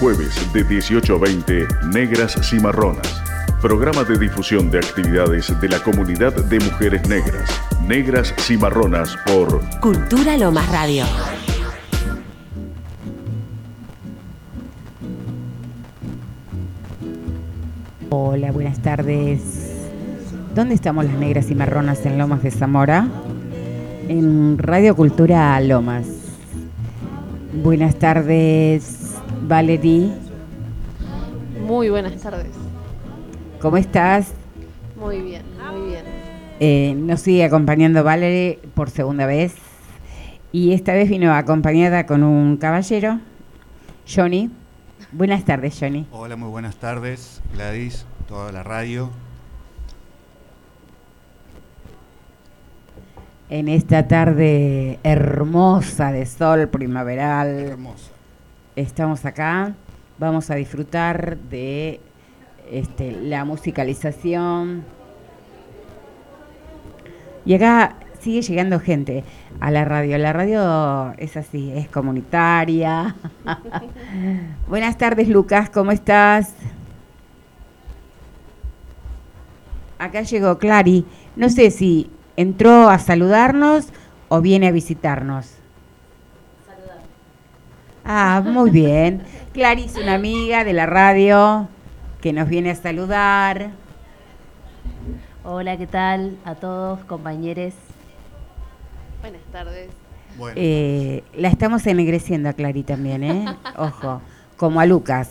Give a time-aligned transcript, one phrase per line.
[0.00, 3.22] jueves de 18 a 20, Negras Cimarronas.
[3.60, 7.50] Programa de difusión de actividades de la comunidad de mujeres negras.
[7.86, 11.04] Negras Cimarronas por Cultura Lomas Radio.
[18.08, 19.42] Hola, buenas tardes.
[20.54, 23.06] ¿Dónde estamos las negras y marronas en Lomas de Zamora?
[24.08, 26.06] En Radio Cultura Lomas.
[27.62, 29.09] Buenas tardes,
[29.42, 30.10] Valerie.
[31.66, 32.52] Muy buenas tardes.
[33.60, 34.32] ¿Cómo estás?
[34.96, 36.04] Muy bien, muy bien.
[36.60, 39.54] Eh, nos sigue acompañando Valerie por segunda vez.
[40.52, 43.20] Y esta vez vino acompañada con un caballero,
[44.08, 44.50] Johnny.
[45.12, 46.06] Buenas tardes, Johnny.
[46.12, 49.10] Hola, muy buenas tardes, Gladys, toda la radio.
[53.48, 58.09] En esta tarde hermosa de sol primaveral, Hermosa.
[58.80, 59.74] Estamos acá.
[60.18, 62.00] Vamos a disfrutar de
[62.70, 64.84] este, la musicalización.
[67.44, 69.24] Y acá sigue llegando gente
[69.60, 70.18] a la radio.
[70.18, 73.16] La radio es así, es comunitaria.
[74.68, 76.54] Buenas tardes, Lucas, ¿cómo estás?
[79.98, 81.04] Acá llegó Clary.
[81.36, 83.88] No sé si entró a saludarnos
[84.28, 85.59] o viene a visitarnos.
[88.12, 89.22] Ah, muy bien.
[89.52, 91.68] Clary es una amiga de la radio
[92.20, 93.70] que nos viene a saludar.
[95.44, 97.72] Hola, ¿qué tal a todos, compañeros?
[99.20, 99.90] Buenas tardes.
[100.36, 103.44] Bueno, Eh, la estamos ennegreciendo a Clary también, ¿eh?
[103.76, 104.20] Ojo,
[104.56, 105.30] como a Lucas.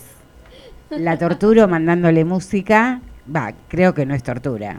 [0.88, 3.02] La torturo mandándole música.
[3.36, 4.76] Va, creo que no es tortura.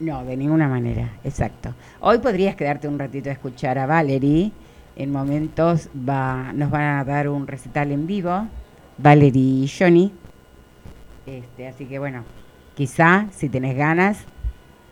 [0.00, 1.74] No, de ninguna manera, exacto.
[2.00, 4.50] Hoy podrías quedarte un ratito a escuchar a Valerie.
[4.98, 8.48] En momentos va, nos van a dar un recital en vivo,
[8.98, 10.12] Valerie y Johnny.
[11.24, 12.24] Este, así que bueno,
[12.74, 14.24] quizá si tenés ganas,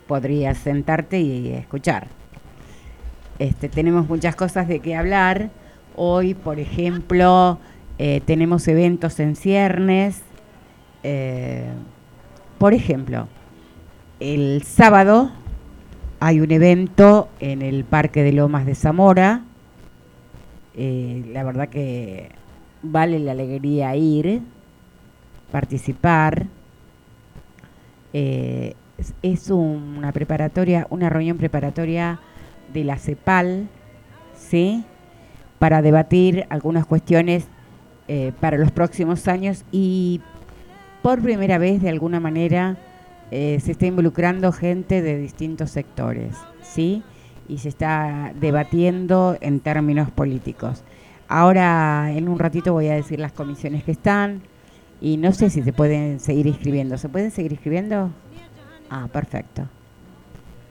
[0.07, 2.07] podrías sentarte y escuchar.
[3.37, 5.49] Este, tenemos muchas cosas de qué hablar.
[5.95, 7.59] Hoy, por ejemplo,
[7.97, 10.21] eh, tenemos eventos en ciernes.
[11.03, 11.67] Eh,
[12.57, 13.27] por ejemplo,
[14.21, 15.31] el sábado
[16.21, 19.43] hay un evento en el Parque de Lomas de Zamora.
[20.77, 22.29] Eh, la verdad que
[22.83, 24.41] vale la alegría ir,
[25.51, 26.45] participar.
[28.13, 32.19] Eh, es, es un- una preparatoria, una reunión preparatoria
[32.73, 33.67] de la CEPAL,
[34.35, 34.83] ¿sí?
[35.59, 37.47] Para debatir algunas cuestiones
[38.07, 40.21] eh, para los próximos años y
[41.01, 42.77] por primera vez, de alguna manera,
[43.29, 47.03] se está involucrando gente de distintos sectores, ¿sí?
[47.47, 50.83] Y se está debatiendo en términos políticos.
[51.27, 54.41] Ahora, en un ratito voy a decir las comisiones que están
[55.01, 56.97] y no sé si se pueden seguir inscribiendo.
[56.97, 58.11] ¿Se pueden seguir inscribiendo?
[58.89, 59.63] Ah, perfecto.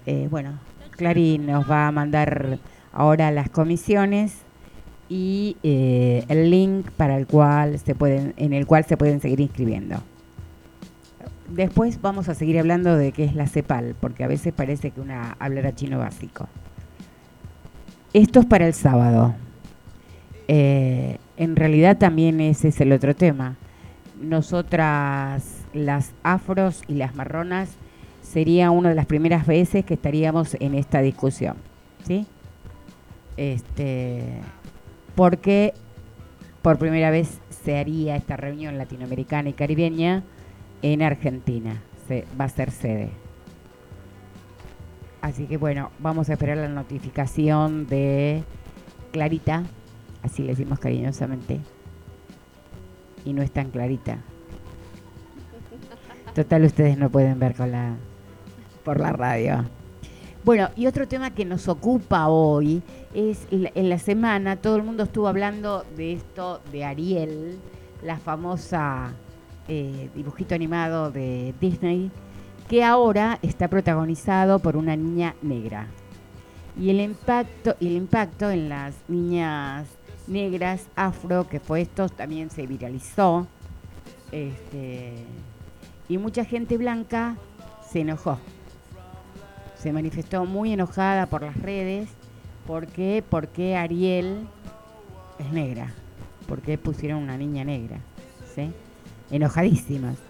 [0.06, 0.58] Eh, bueno,
[0.92, 2.58] Clary nos va a mandar
[2.92, 4.38] ahora las comisiones
[5.08, 9.40] y eh, el link para el cual se pueden, en el cual se pueden seguir
[9.40, 9.96] inscribiendo.
[11.48, 15.00] Después vamos a seguir hablando de qué es la CEPAL, porque a veces parece que
[15.00, 16.48] una hablará chino básico.
[18.12, 19.34] Esto es para el sábado.
[20.48, 23.56] Eh, en realidad también ese es el otro tema.
[24.20, 27.70] Nosotras, las afros y las marronas,
[28.22, 31.56] sería una de las primeras veces que estaríamos en esta discusión.
[32.06, 32.26] ¿Sí?
[33.36, 34.22] Este,
[35.14, 35.74] porque
[36.62, 40.22] por primera vez se haría esta reunión latinoamericana y caribeña
[40.82, 41.82] en Argentina.
[42.08, 43.10] Se, va a ser sede.
[45.26, 48.44] Así que bueno, vamos a esperar la notificación de
[49.10, 49.64] Clarita,
[50.22, 51.58] así le decimos cariñosamente.
[53.24, 54.18] Y no es tan clarita.
[56.32, 57.96] Total, ustedes no pueden ver con la
[58.84, 59.64] por la radio.
[60.44, 65.02] Bueno, y otro tema que nos ocupa hoy es en la semana todo el mundo
[65.02, 67.58] estuvo hablando de esto de Ariel,
[68.00, 69.12] la famosa
[69.66, 72.12] eh, dibujito animado de Disney,
[72.68, 75.86] que ahora está protagonizado por una niña negra.
[76.78, 79.86] Y el impacto, el impacto en las niñas
[80.26, 83.46] negras afro, que fue esto, también se viralizó.
[84.32, 85.14] Este,
[86.08, 87.36] y mucha gente blanca
[87.88, 88.38] se enojó.
[89.78, 92.08] Se manifestó muy enojada por las redes.
[92.66, 93.22] ¿Por qué?
[93.28, 94.46] Porque Ariel
[95.38, 95.92] es negra.
[96.48, 98.00] ¿Por qué pusieron una niña negra?
[98.54, 98.72] ¿Sí?
[99.30, 100.25] Enojadísimas.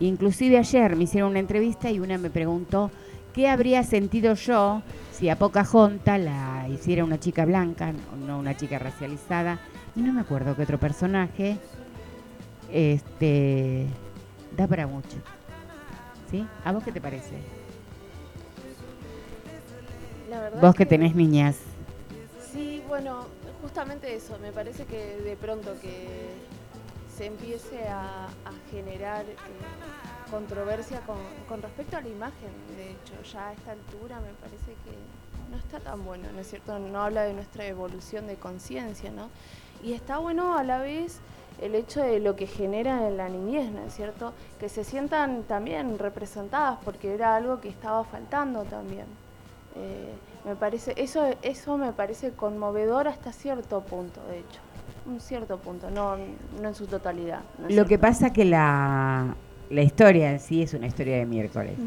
[0.00, 2.90] Inclusive ayer me hicieron una entrevista y una me preguntó
[3.32, 7.92] qué habría sentido yo si a Pocahontas la hiciera una chica blanca,
[8.26, 9.58] no una chica racializada.
[9.96, 11.58] Y no me acuerdo qué otro personaje
[12.72, 13.86] este,
[14.56, 15.16] da para mucho.
[16.30, 16.46] ¿Sí?
[16.64, 17.36] ¿A vos qué te parece?
[20.30, 21.56] La verdad Vos que tenés niñas.
[22.52, 23.26] Sí, bueno,
[23.62, 24.38] justamente eso.
[24.40, 26.06] Me parece que de pronto que
[27.18, 28.28] se empiece a,
[28.70, 29.36] generar eh,
[30.30, 31.16] controversia con,
[31.48, 32.50] con respecto a la imagen.
[32.76, 36.48] De hecho, ya a esta altura me parece que no está tan bueno, ¿no es
[36.48, 36.78] cierto?
[36.78, 39.30] No habla de nuestra evolución de conciencia, ¿no?
[39.82, 41.18] Y está bueno a la vez
[41.60, 44.32] el hecho de lo que genera en la niñez, ¿no es cierto?
[44.60, 49.06] Que se sientan también representadas, porque era algo que estaba faltando también.
[49.74, 50.12] Eh,
[50.44, 54.60] me parece, eso, eso me parece conmovedor hasta cierto punto, de hecho.
[55.08, 56.16] Un cierto punto, no,
[56.60, 57.40] no en su totalidad.
[57.58, 59.34] ¿no Lo que pasa que la,
[59.70, 61.78] la historia en sí es una historia de miércoles.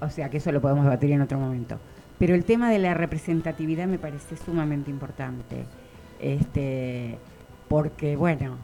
[0.00, 1.78] O sea que eso lo podemos debatir en otro momento.
[2.18, 5.64] Pero el tema de la representatividad me parece sumamente importante.
[6.20, 7.18] Este,
[7.68, 8.58] porque, bueno,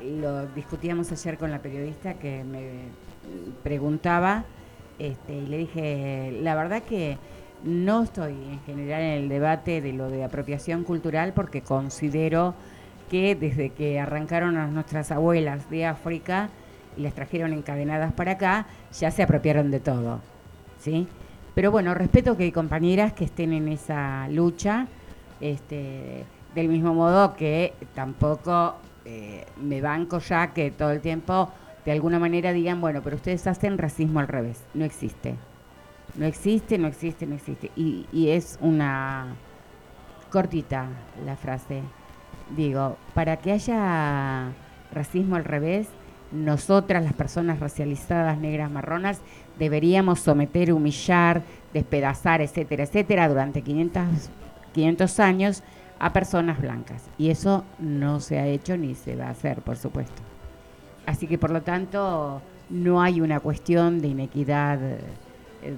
[0.00, 2.84] lo discutíamos ayer con la periodista que me
[3.62, 4.44] preguntaba
[4.98, 7.18] este, y le dije, la verdad que
[7.64, 12.54] no estoy en general en el debate de lo de apropiación cultural porque considero
[13.08, 16.50] que desde que arrancaron a nuestras abuelas de África
[16.96, 20.20] y las trajeron encadenadas para acá, ya se apropiaron de todo.
[20.78, 21.06] ¿sí?
[21.54, 24.86] Pero bueno, respeto que hay compañeras que estén en esa lucha,
[25.40, 26.24] este,
[26.54, 31.50] del mismo modo que tampoco eh, me banco ya que todo el tiempo
[31.84, 34.62] de alguna manera digan, bueno, pero ustedes hacen racismo al revés.
[34.74, 35.34] No existe.
[36.16, 37.70] No existe, no existe, no existe.
[37.76, 39.34] Y, y es una
[40.30, 40.86] cortita
[41.24, 41.82] la frase.
[42.56, 44.52] Digo, para que haya
[44.92, 45.88] racismo al revés,
[46.32, 49.20] nosotras, las personas racializadas, negras, marronas,
[49.58, 51.42] deberíamos someter, humillar,
[51.72, 54.30] despedazar, etcétera, etcétera, durante 500,
[54.72, 55.62] 500 años
[55.98, 57.04] a personas blancas.
[57.18, 60.22] Y eso no se ha hecho ni se va a hacer, por supuesto.
[61.06, 64.98] Así que, por lo tanto, no hay una cuestión de inequidad eh,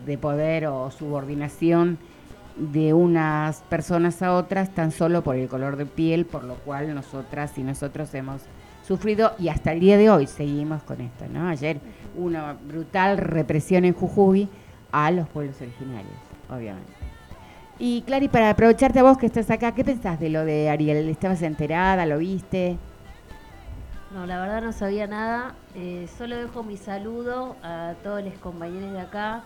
[0.05, 1.99] de poder o subordinación
[2.61, 6.95] de unas personas a otras tan solo por el color de piel, por lo cual
[6.95, 8.43] nosotras y nosotros hemos
[8.87, 11.49] sufrido y hasta el día de hoy seguimos con esto, ¿no?
[11.49, 11.81] Ayer
[12.17, 14.49] una brutal represión en Jujuy
[14.93, 16.17] a los pueblos originarios,
[16.49, 16.93] obviamente.
[17.79, 21.09] Y Clary, para aprovecharte a vos que estás acá, ¿qué pensás de lo de Ariel?
[21.09, 22.05] ¿Estabas enterada?
[22.05, 22.77] ¿Lo viste?
[24.12, 25.55] No, la verdad no sabía nada.
[25.75, 29.45] Eh, solo dejo mi saludo a todos los compañeros de acá.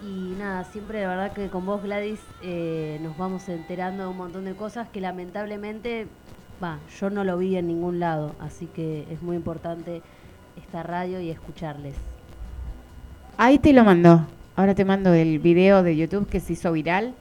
[0.00, 4.16] Y nada, siempre la verdad que con vos, Gladys, eh, nos vamos enterando de un
[4.16, 6.06] montón de cosas que lamentablemente,
[6.62, 8.34] va, yo no lo vi en ningún lado.
[8.38, 10.02] Así que es muy importante
[10.56, 11.94] esta radio y escucharles.
[13.36, 14.24] Ahí te lo mandó.
[14.54, 17.14] Ahora te mando el video de YouTube que se hizo viral,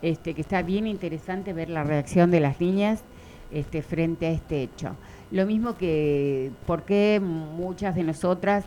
[0.00, 3.02] este, que está bien interesante ver la reacción de las niñas
[3.50, 4.96] este, frente a este hecho.
[5.30, 8.64] Lo mismo que por qué muchas de nosotras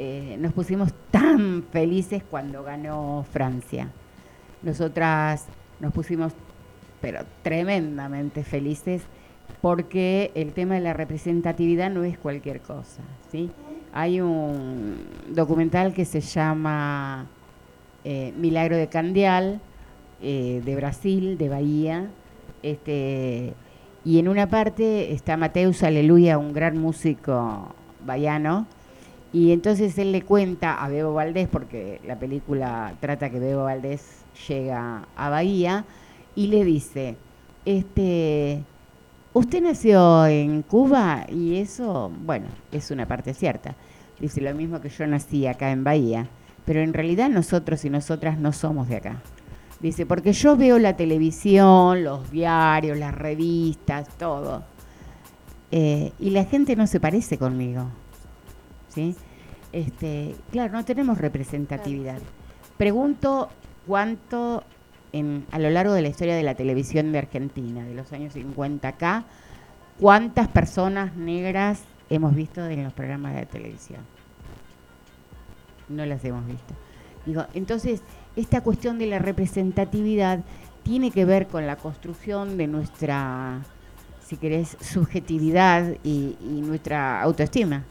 [0.00, 3.88] eh, nos pusimos tan felices cuando ganó Francia.
[4.62, 5.46] Nosotras
[5.80, 6.32] nos pusimos,
[7.00, 9.02] pero tremendamente felices,
[9.60, 13.02] porque el tema de la representatividad no es cualquier cosa,
[13.32, 13.50] ¿sí?
[13.92, 14.98] Hay un
[15.30, 17.26] documental que se llama
[18.04, 19.60] eh, Milagro de Candial,
[20.22, 22.08] eh, de Brasil, de Bahía,
[22.62, 23.52] este,
[24.04, 27.74] y en una parte está Mateus Aleluya, un gran músico
[28.06, 28.66] baiano,
[29.32, 34.24] y entonces él le cuenta a Bebo Valdés, porque la película trata que Bebo Valdés
[34.48, 35.84] llega a Bahía,
[36.38, 37.16] y le dice,
[37.64, 38.62] este,
[39.32, 43.74] usted nació en Cuba y eso, bueno, es una parte cierta.
[44.20, 46.28] Dice lo mismo que yo nací acá en Bahía,
[46.64, 49.20] pero en realidad nosotros y nosotras no somos de acá.
[49.80, 54.62] Dice, porque yo veo la televisión, los diarios, las revistas, todo.
[55.72, 57.88] eh, y la gente no se parece conmigo.
[58.88, 59.14] ¿Sí?
[59.72, 62.18] Este, claro, no tenemos representatividad.
[62.76, 63.50] Pregunto
[63.86, 64.62] cuánto
[65.12, 68.34] en, a lo largo de la historia de la televisión de Argentina, de los años
[68.34, 69.24] 50 acá,
[69.98, 74.00] cuántas personas negras hemos visto en los programas de televisión.
[75.88, 76.74] No las hemos visto.
[77.26, 78.02] Digo, entonces,
[78.36, 80.40] esta cuestión de la representatividad
[80.82, 83.60] tiene que ver con la construcción de nuestra,
[84.24, 87.84] si querés, subjetividad y, y nuestra autoestima.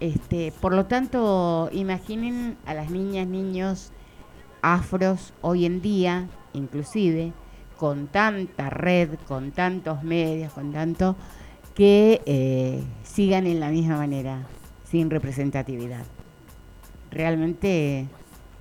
[0.00, 3.92] Este, por lo tanto, imaginen a las niñas, niños
[4.62, 7.32] afros hoy en día, inclusive,
[7.76, 11.16] con tanta red, con tantos medios, con tanto,
[11.74, 14.46] que eh, sigan en la misma manera,
[14.84, 16.04] sin representatividad.
[17.10, 18.06] Realmente,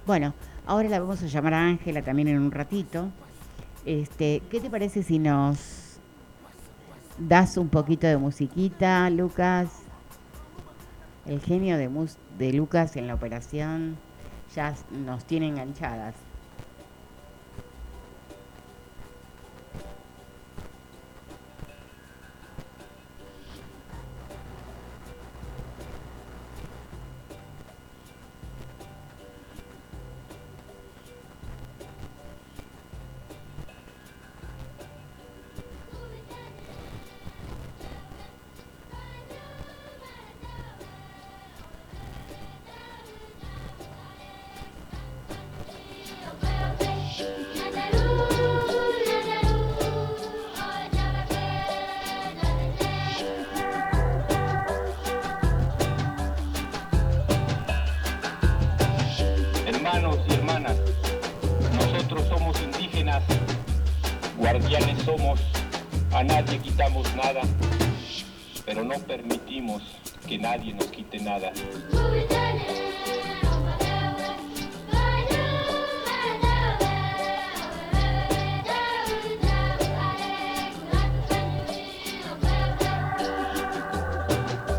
[0.06, 0.34] bueno,
[0.66, 3.10] ahora la vamos a llamar a Ángela también en un ratito.
[3.86, 6.00] Este, ¿Qué te parece si nos
[7.18, 9.87] das un poquito de musiquita, Lucas?
[11.28, 13.98] El genio de, Lucas en la operación
[14.56, 16.27] ya nos tiene enganchadas.
[64.68, 65.40] Guardianes somos,
[66.12, 67.40] a nadie quitamos nada,
[68.66, 69.82] pero no permitimos
[70.28, 71.54] que nadie nos quite nada.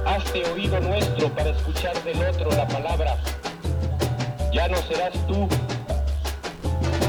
[0.04, 3.16] Hazte oído nuestro para escuchar del otro la palabra.
[4.52, 5.48] Ya no serás tú,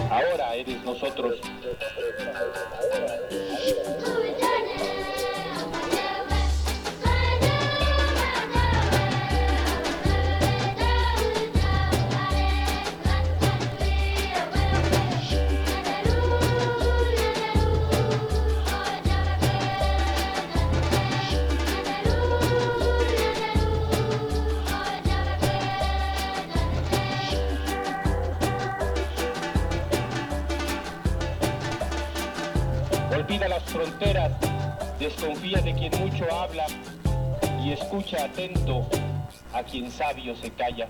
[0.10, 1.40] ahora eres nosotros.
[38.00, 38.88] Escucha atento
[39.54, 40.88] a quien sabio se calla.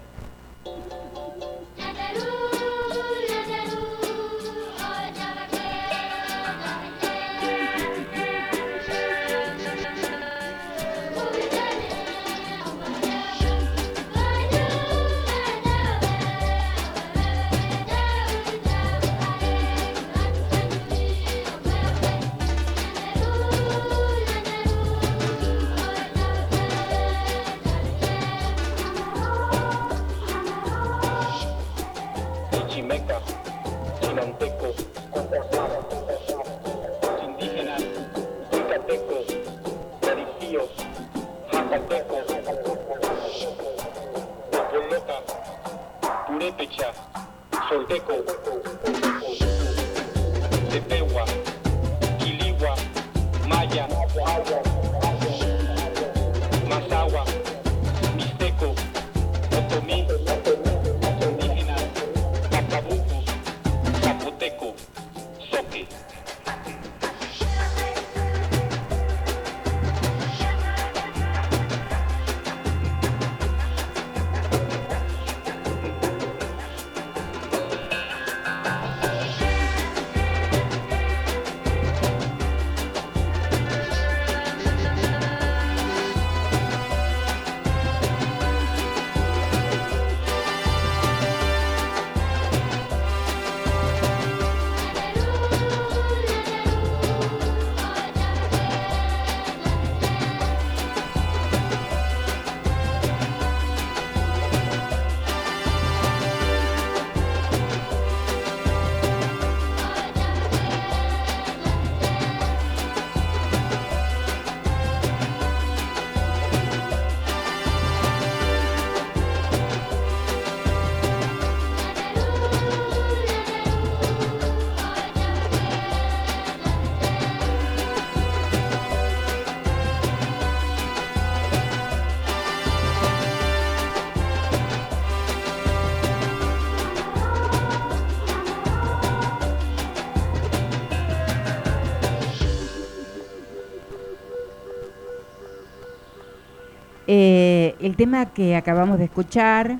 [147.81, 149.77] El tema que acabamos de escuchar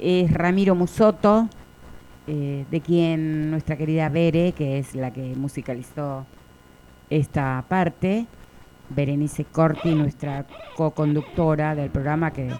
[0.00, 1.48] es Ramiro Musoto,
[2.26, 6.26] eh, de quien nuestra querida Bere, que es la que musicalizó
[7.08, 8.26] esta parte,
[8.88, 10.46] Berenice Corti, nuestra
[10.76, 12.50] co-conductora del programa, que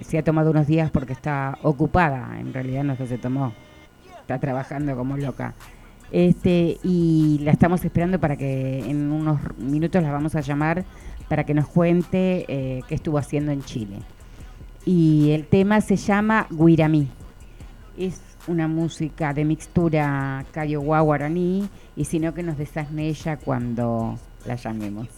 [0.00, 3.52] se ha tomado unos días porque está ocupada, en realidad no que se tomó,
[4.20, 5.54] está trabajando como loca.
[6.12, 10.84] Este, y la estamos esperando para que en unos minutos la vamos a llamar
[11.28, 13.98] para que nos cuente eh, qué estuvo haciendo en Chile.
[14.84, 17.08] y el tema se llama Guiramí.
[17.98, 24.54] Es una música de mixtura Kiowa guaraní y sino que nos desasne ella cuando la
[24.54, 25.08] llamemos.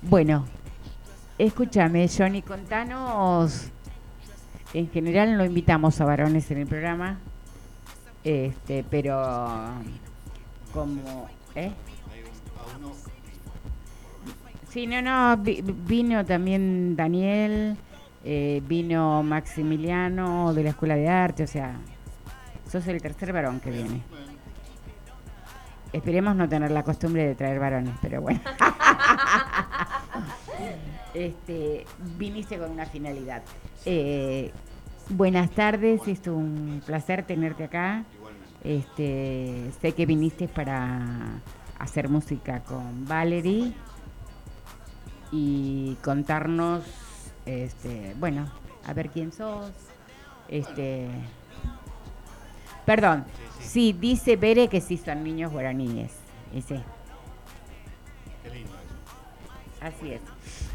[0.00, 0.46] Bueno,
[1.38, 3.68] escúchame, Johnny, contanos.
[4.72, 7.18] En general no invitamos a varones en el programa,
[8.24, 9.22] este, pero
[10.72, 11.72] como, ¿eh?
[14.72, 17.76] Sí, no, no, vino también Daniel,
[18.24, 21.76] eh, vino Maximiliano de la Escuela de Arte, o sea,
[22.70, 24.00] sos el tercer varón que viene.
[25.92, 28.40] Esperemos no tener la costumbre de traer varones, pero bueno.
[31.12, 31.84] este,
[32.16, 33.42] viniste con una finalidad.
[33.84, 34.52] Eh,
[35.10, 38.04] buenas tardes, es un placer tenerte acá.
[38.64, 41.42] Este, sé que viniste para
[41.78, 43.74] hacer música con Valerie
[45.32, 46.84] y contarnos,
[47.46, 48.48] este, bueno,
[48.86, 49.72] a ver quién sos.
[50.48, 51.08] Este,
[52.84, 53.24] perdón,
[53.60, 56.12] sí, dice Bere que sí son niños guaraníes.
[56.54, 56.82] Ese.
[58.42, 59.80] Qué lindo eso.
[59.80, 60.20] Así es.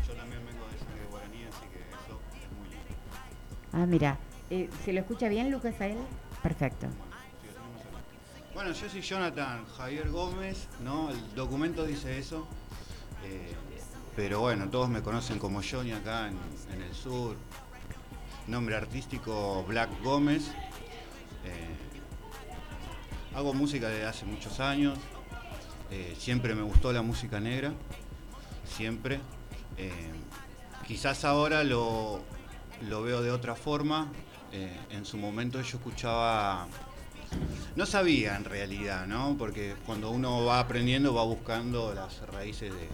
[0.07, 3.73] Yo también vengo de sangre guaraní, así que eso es muy lindo.
[3.73, 4.17] Ah, mira.
[4.49, 5.97] Eh, ¿Se lo escucha bien, Lucas, a él?
[6.41, 6.87] Perfecto.
[8.55, 11.11] Bueno, yo soy Jonathan Javier Gómez, ¿no?
[11.11, 12.47] El documento dice eso.
[13.23, 13.53] Eh,
[14.17, 17.35] pero bueno, todos me conocen como Johnny acá en, el sur.
[18.47, 20.47] Nombre artístico Black Gómez.
[21.45, 21.75] Eh,
[23.35, 24.97] hago música desde hace muchos años.
[25.91, 27.73] Eh, siempre me gustó la música negra.
[28.65, 29.19] Siempre.
[29.77, 29.91] Eh,
[30.87, 32.23] quizás ahora lo,
[32.81, 34.11] veo de otra forma.
[34.51, 36.67] en su momento yo escuchaba
[37.75, 39.35] no sabía en realidad, ¿no?
[39.37, 42.89] Porque cuando uno va aprendiendo va buscando las raíces de,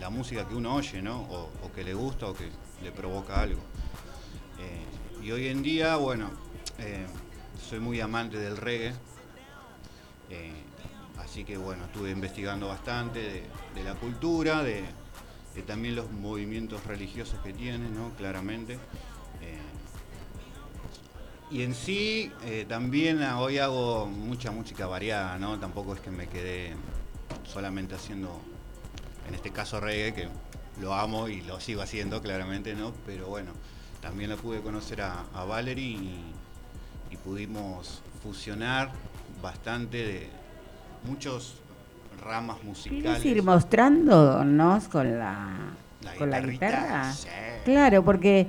[0.00, 1.20] la música que uno oye, ¿no?
[1.22, 2.48] O, que le gusta o que
[2.82, 3.60] le provoca algo.
[4.58, 6.30] Eh, y hoy en día, bueno,
[6.78, 7.06] eh,
[7.68, 8.94] soy muy amante del reggae,
[10.30, 10.52] eh,
[11.18, 14.84] así que bueno, estuve investigando bastante de, la cultura, de,
[15.66, 18.10] también los movimientos religiosos que tiene, ¿no?
[18.16, 18.78] Claramente.
[21.50, 22.30] y en sí,
[22.68, 25.58] también hoy hago mucha música variada, ¿no?
[25.58, 26.76] Tampoco es que me quedé
[27.44, 28.40] solamente haciendo
[29.30, 30.28] en este caso reggae, que
[30.80, 32.92] lo amo y lo sigo haciendo claramente, ¿no?
[33.06, 33.52] Pero bueno,
[34.02, 35.96] también la pude conocer a, Valerie
[37.10, 38.90] y, pudimos fusionar
[39.42, 40.28] bastante de
[41.06, 41.56] muchos
[42.24, 43.02] ramas musicales.
[43.02, 45.74] ¿Quieres ir mostrándonos con la,
[46.16, 47.12] con la guitarra?
[47.64, 48.46] Claro, porque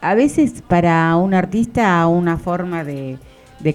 [0.00, 3.18] a veces para un artista una forma de,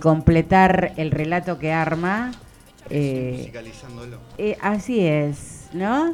[0.01, 2.31] completar el relato que arma...
[2.89, 4.19] Eh, musicalizándolo.
[4.37, 5.56] Eh, así es.
[5.73, 6.13] ¿No?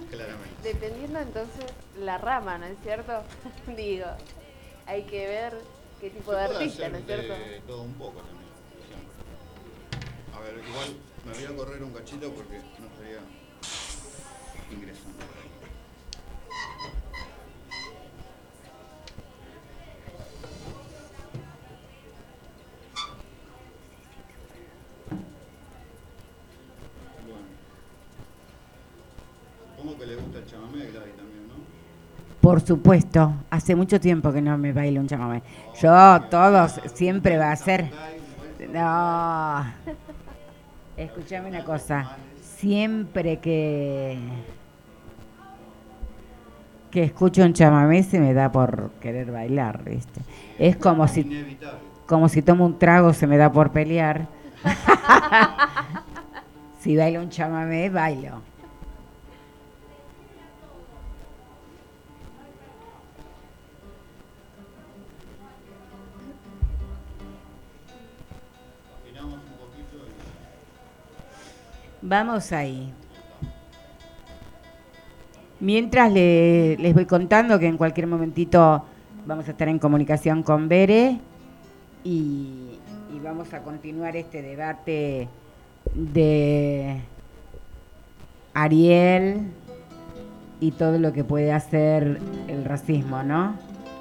[0.63, 1.65] Dependiendo entonces
[1.99, 3.23] la rama, ¿no es cierto?
[3.77, 4.07] Digo,
[4.85, 5.53] hay que ver
[5.99, 7.33] qué tipo de artista, ¿no es cierto?
[7.67, 8.43] todo un poco también.
[10.35, 13.19] A ver, igual me voy a correr un cachito porque no estaría
[14.71, 15.32] ingresando.
[30.13, 31.55] Le gusta el chamamé, Gladys, también, ¿no?
[32.41, 35.41] Por supuesto, hace mucho tiempo que no me bailo un chamamé.
[35.81, 37.89] Yo, todos, siempre va a ser.
[38.71, 39.65] No.
[40.97, 42.17] Escúchame una cosa.
[42.41, 44.19] Siempre que.
[46.91, 50.21] que escucho un chamamé se me da por querer bailar, ¿viste?
[50.59, 51.57] Es como si.
[52.05, 54.27] como si tomo un trago se me da por pelear.
[56.79, 58.52] si bailo un chamamé, bailo.
[72.05, 72.93] Vamos ahí.
[75.61, 78.83] Mientras les voy contando que en cualquier momentito
[79.25, 81.21] vamos a estar en comunicación con Bere
[82.03, 82.77] y,
[83.09, 85.29] y vamos a continuar este debate
[85.93, 86.99] de
[88.53, 89.47] Ariel
[90.59, 93.55] y todo lo que puede hacer el racismo, ¿no?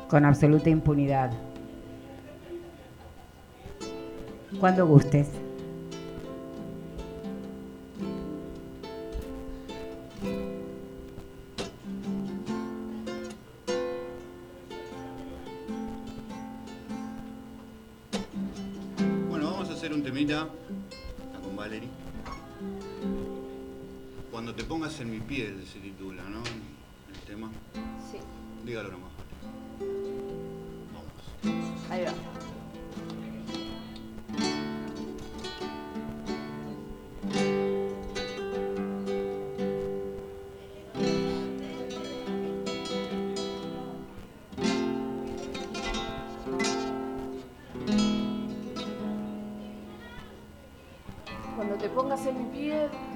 [0.09, 1.31] Con absoluta impunidad.
[4.59, 5.42] Cuando gustes.
[20.27, 21.89] Con Valerie.
[24.31, 26.43] Cuando te pongas en mi piel se titula, ¿no?
[27.13, 27.51] El tema.
[28.11, 28.19] Sí.
[28.65, 29.11] Dígalo nomás.
[31.91, 32.13] Ahí va.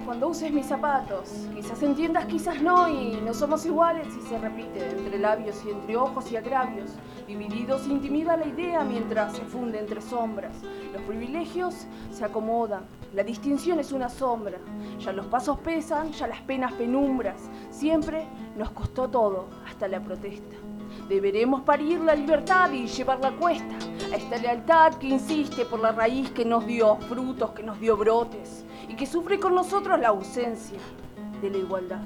[0.07, 4.89] Cuando uses mis zapatos, quizás entiendas, quizás no, y no somos iguales y se repite
[4.89, 6.93] entre labios y entre ojos y agravios.
[7.27, 10.63] Divididos intimida la idea mientras se funde entre sombras.
[10.93, 14.59] Los privilegios se acomodan, la distinción es una sombra.
[15.01, 17.51] Ya los pasos pesan, ya las penas penumbras.
[17.71, 20.55] Siempre nos costó todo, hasta la protesta.
[21.09, 23.75] Deberemos parir la libertad y llevarla a cuesta,
[24.13, 27.97] a esta lealtad que insiste por la raíz que nos dio frutos, que nos dio
[27.97, 30.79] brotes y que sufre con nosotros la ausencia
[31.41, 32.01] de la igualdad.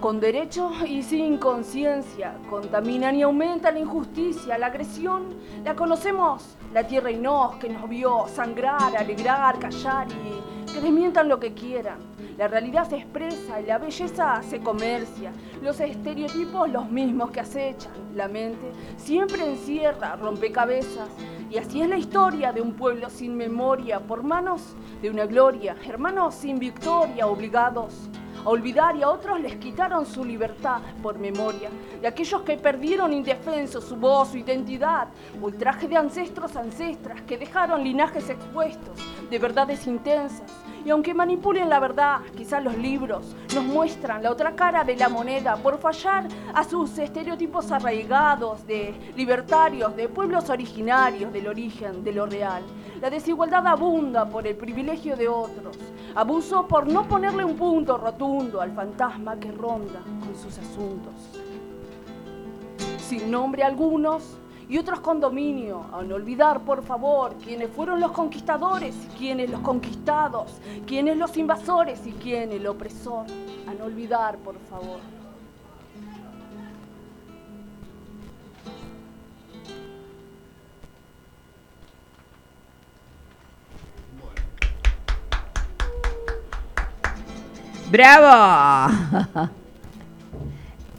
[0.00, 5.34] Con derecho y sin conciencia, contaminan y aumentan la injusticia, la agresión.
[5.64, 11.30] La conocemos, la tierra y nos, que nos vio sangrar, alegrar, callar y que desmientan
[11.30, 11.98] lo que quieran.
[12.36, 15.32] La realidad se expresa y la belleza se comercia.
[15.62, 17.92] Los estereotipos los mismos que acechan.
[18.14, 21.08] La mente siempre encierra rompecabezas.
[21.50, 25.74] Y así es la historia de un pueblo sin memoria por manos de una gloria.
[25.86, 28.10] Hermanos sin victoria, obligados
[28.46, 31.68] a olvidar y a otros les quitaron su libertad por memoria.
[32.00, 35.08] De aquellos que perdieron indefensos su voz, su identidad,
[35.42, 40.48] ultraje de ancestros, ancestras que dejaron linajes expuestos de verdades intensas.
[40.84, 45.08] Y aunque manipulen la verdad, quizás los libros nos muestran la otra cara de la
[45.08, 52.12] moneda por fallar a sus estereotipos arraigados de libertarios, de pueblos originarios, del origen, de
[52.12, 52.62] lo real.
[53.00, 55.76] La desigualdad abunda por el privilegio de otros.
[56.16, 61.12] Abuso por no ponerle un punto rotundo al fantasma que ronda con sus asuntos.
[62.98, 65.84] Sin nombre algunos, y otros con dominio.
[65.92, 71.36] A no olvidar, por favor, quiénes fueron los conquistadores y quiénes los conquistados, quiénes los
[71.36, 73.26] invasores y quién el opresor.
[73.68, 75.15] A no olvidar, por favor.
[87.96, 88.92] ¡Bravo!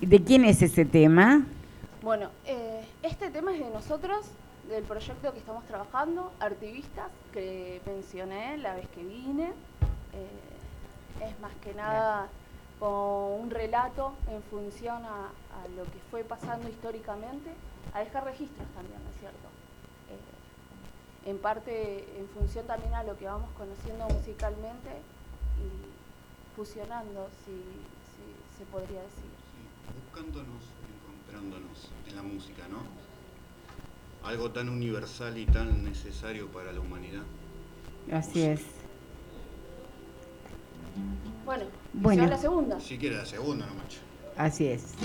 [0.01, 1.45] ¿De quién es ese tema?
[2.01, 4.25] Bueno, eh, este tema es de nosotros,
[4.67, 9.49] del proyecto que estamos trabajando, activistas, que mencioné la vez que vine.
[10.13, 12.29] Eh, es más que nada
[12.79, 17.51] como un relato en función a, a lo que fue pasando históricamente,
[17.93, 19.47] a dejar registros también, ¿no es cierto?
[20.09, 24.89] Eh, en parte en función también a lo que vamos conociendo musicalmente
[25.61, 25.86] y
[26.57, 29.29] fusionando, si, si se podría decir.
[29.53, 30.63] Sí, buscándonos,
[30.97, 32.79] encontrándonos en la música, ¿no?
[34.27, 37.21] Algo tan universal y tan necesario para la humanidad.
[38.11, 38.61] Así es.
[41.45, 42.17] Bueno, Bueno.
[42.23, 42.27] bueno.
[42.27, 42.79] la segunda.
[42.79, 43.99] Si quiere la segunda, no macho.
[44.35, 44.95] Así es.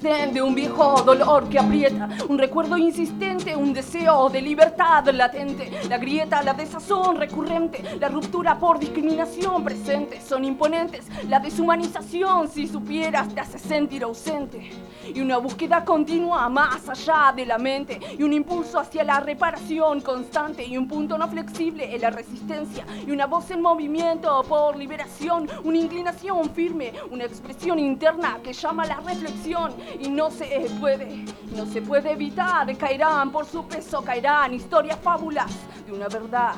[0.00, 5.98] De un viejo dolor que aprieta, un recuerdo insistente, un deseo de libertad latente, la
[5.98, 13.28] grieta, la desazón recurrente, la ruptura por discriminación presente, son imponentes, la deshumanización, si supieras,
[13.34, 14.70] te hace sentir ausente,
[15.14, 20.00] y una búsqueda continua más allá de la mente, y un impulso hacia la reparación
[20.00, 24.76] constante, y un punto no flexible en la resistencia, y una voz en movimiento por
[24.76, 30.68] liberación, una inclinación firme, una expresión interna que llama a la reflexión y no se
[30.80, 31.24] puede,
[31.54, 35.50] no se puede evitar, caerán por su peso, caerán historias, fábulas
[35.86, 36.54] de una verdad.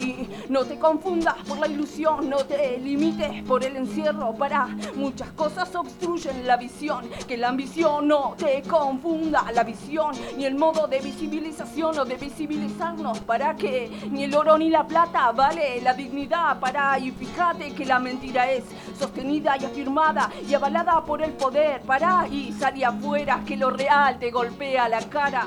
[0.00, 4.34] Y no te confundas por la ilusión, no te limites por el encierro.
[4.34, 7.08] Para muchas cosas obstruyen la visión.
[7.28, 12.16] Que la ambición no te confunda la visión, ni el modo de visibilización o de
[12.16, 13.20] visibilizarnos.
[13.20, 16.58] Para que ni el oro ni la plata vale la dignidad.
[16.58, 18.64] Para y fíjate que la mentira es
[18.98, 21.82] sostenida y afirmada y avalada por el poder.
[21.82, 25.46] Para y salí afuera que lo real te golpea la cara.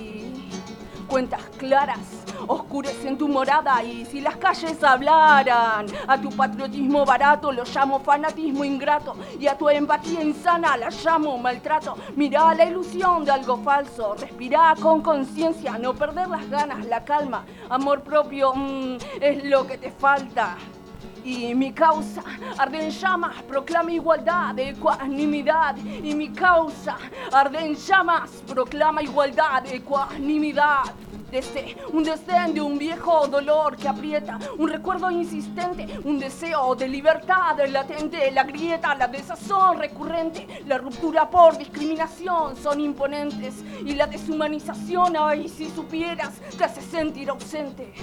[0.00, 0.50] Y
[1.06, 3.82] cuentas claras oscurecen tu morada.
[3.82, 9.16] Y si las calles hablaran a tu patriotismo barato lo llamo fanatismo ingrato.
[9.38, 11.96] Y a tu empatía insana la llamo maltrato.
[12.16, 15.78] Mira la ilusión de algo falso respira con conciencia.
[15.78, 20.56] No perder las ganas la calma amor propio mm, es lo que te falta
[21.24, 22.22] y mi causa
[22.58, 25.76] arde en llamas, proclama igualdad, ecuanimidad.
[25.76, 26.96] Y mi causa
[27.32, 30.84] arde en llamas, proclama igualdad, ecuanimidad.
[31.30, 36.86] Desde un desdén de un viejo dolor que aprieta, un recuerdo insistente, un deseo de
[36.86, 44.06] libertad latente, la grieta, la desazón recurrente, la ruptura por discriminación son imponentes y la
[44.06, 47.94] deshumanización, ay, si supieras, te hace sentir ausente.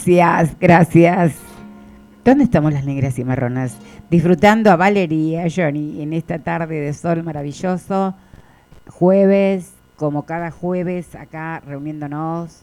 [0.00, 1.34] Gracias, gracias.
[2.24, 3.76] ¿Dónde estamos las negras y marronas?
[4.08, 8.14] Disfrutando a Valeria, Johnny en esta tarde de sol maravilloso.
[8.88, 12.62] Jueves, como cada jueves, acá reuniéndonos.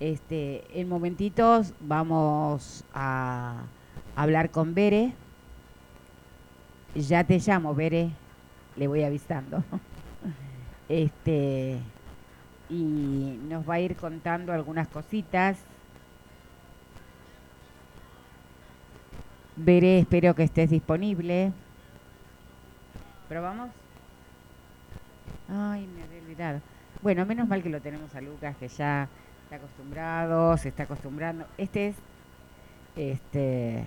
[0.00, 3.62] Este, en momentitos vamos a
[4.16, 5.12] hablar con Bere.
[6.96, 8.10] Ya te llamo, Bere.
[8.74, 9.62] Le voy avisando.
[10.88, 11.78] Este,
[12.70, 15.58] y nos va a ir contando algunas cositas
[19.60, 21.52] Veré, espero que estés disponible.
[23.28, 23.70] ¿Probamos?
[25.48, 26.60] Ay, me había olvidado.
[27.02, 29.08] Bueno, menos mal que lo tenemos a Lucas, que ya
[29.42, 31.44] está acostumbrado, se está acostumbrando.
[31.58, 31.96] Este es,
[32.94, 33.84] este,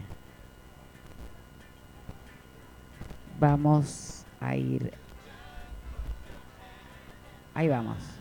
[3.40, 4.94] vamos a ir,
[7.54, 8.21] ahí vamos.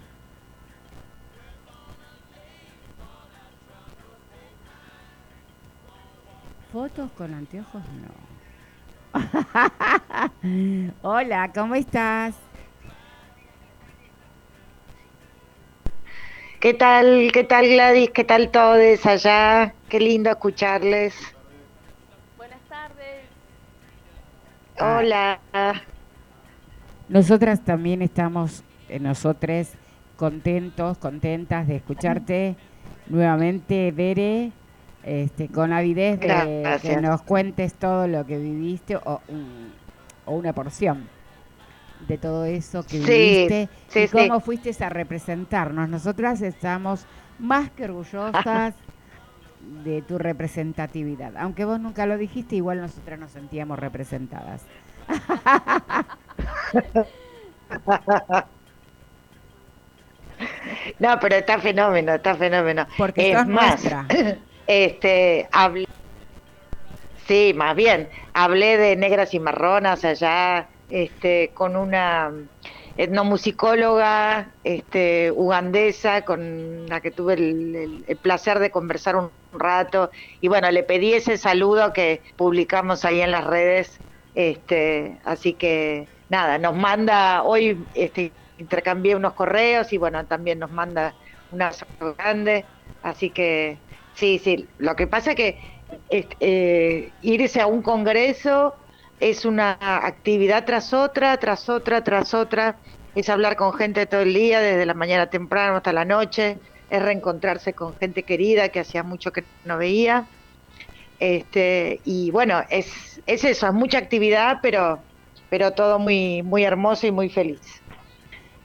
[6.72, 7.82] ¿Fotos con anteojos?
[8.00, 8.30] No.
[11.02, 12.36] Hola, ¿cómo estás?
[16.60, 17.30] ¿Qué tal?
[17.32, 18.10] ¿Qué tal Gladys?
[18.10, 19.74] ¿Qué tal todos allá?
[19.88, 21.14] Qué lindo escucharles.
[22.36, 23.24] Buenas tardes.
[24.78, 25.40] Hola.
[27.08, 29.72] Nosotras también estamos, eh, nosotros
[30.16, 32.54] contentos, contentas de escucharte
[33.08, 34.52] nuevamente, Bere
[35.04, 39.20] este, con avidez de que nos cuentes todo lo que viviste o,
[40.26, 41.08] una porción
[42.06, 45.88] de todo eso que viviste y cómo fuiste a representarnos.
[45.88, 47.06] Nosotras estamos
[47.38, 48.74] más que orgullosas
[49.84, 51.36] de tu representatividad.
[51.36, 54.64] Aunque vos nunca lo dijiste, igual nosotras nos sentíamos representadas.
[60.98, 62.86] No, pero está fenómeno, está fenómeno.
[62.96, 63.82] Porque es más,
[64.72, 65.84] Este, hablé,
[67.26, 72.30] sí, más bien, hablé de negras y marronas allá, este, con una
[72.96, 80.12] etnomusicóloga este, ugandesa con la que tuve el, placer de conversar un rato.
[80.40, 84.00] Y bueno, le pedí ese saludo que publicamos ahí en las redes,
[84.36, 90.70] este, así que nada, nos manda, hoy este, intercambié unos correos y bueno, también nos
[90.70, 91.16] manda
[91.50, 91.72] una
[92.16, 92.66] grande,
[93.02, 93.80] así que
[94.20, 94.68] Sí, sí.
[94.78, 95.58] Lo que pasa es que
[96.10, 98.74] eh, irse a un congreso
[99.18, 102.76] es una actividad tras otra, tras otra, tras otra.
[103.14, 106.58] Es hablar con gente todo el día, desde la mañana temprano hasta la noche.
[106.90, 110.26] Es reencontrarse con gente querida que hacía mucho que no veía.
[111.18, 114.98] Este, y bueno, es, es eso, es mucha actividad, pero,
[115.48, 117.60] pero todo muy, muy hermoso y muy feliz.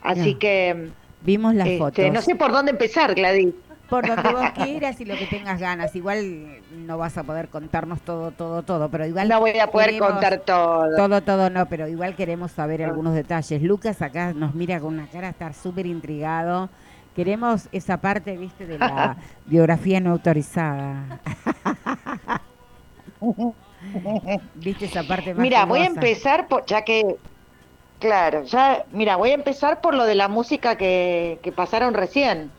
[0.02, 0.90] Así que...
[1.22, 2.12] Vimos las este, fotos.
[2.12, 3.54] No sé por dónde empezar, Gladys.
[3.90, 5.96] Por donde vos quieras y lo que tengas ganas.
[5.96, 9.28] Igual no vas a poder contarnos todo, todo, todo, pero igual...
[9.28, 10.96] No voy a poder contar todo.
[10.96, 13.62] Todo, todo no, pero igual queremos saber algunos detalles.
[13.62, 16.70] Lucas acá nos mira con una cara, estar súper intrigado.
[17.16, 21.20] Queremos esa parte, viste, de la biografía no autorizada.
[24.56, 27.18] ¿Viste esa parte más Mira, voy a empezar por, ya que
[28.00, 32.52] Claro, ya, mira, voy a empezar por lo de la música que, que pasaron recién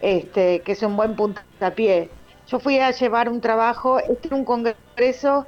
[0.00, 2.10] este, que es un buen puntapié.
[2.48, 5.46] Yo fui a llevar un trabajo, este es un congreso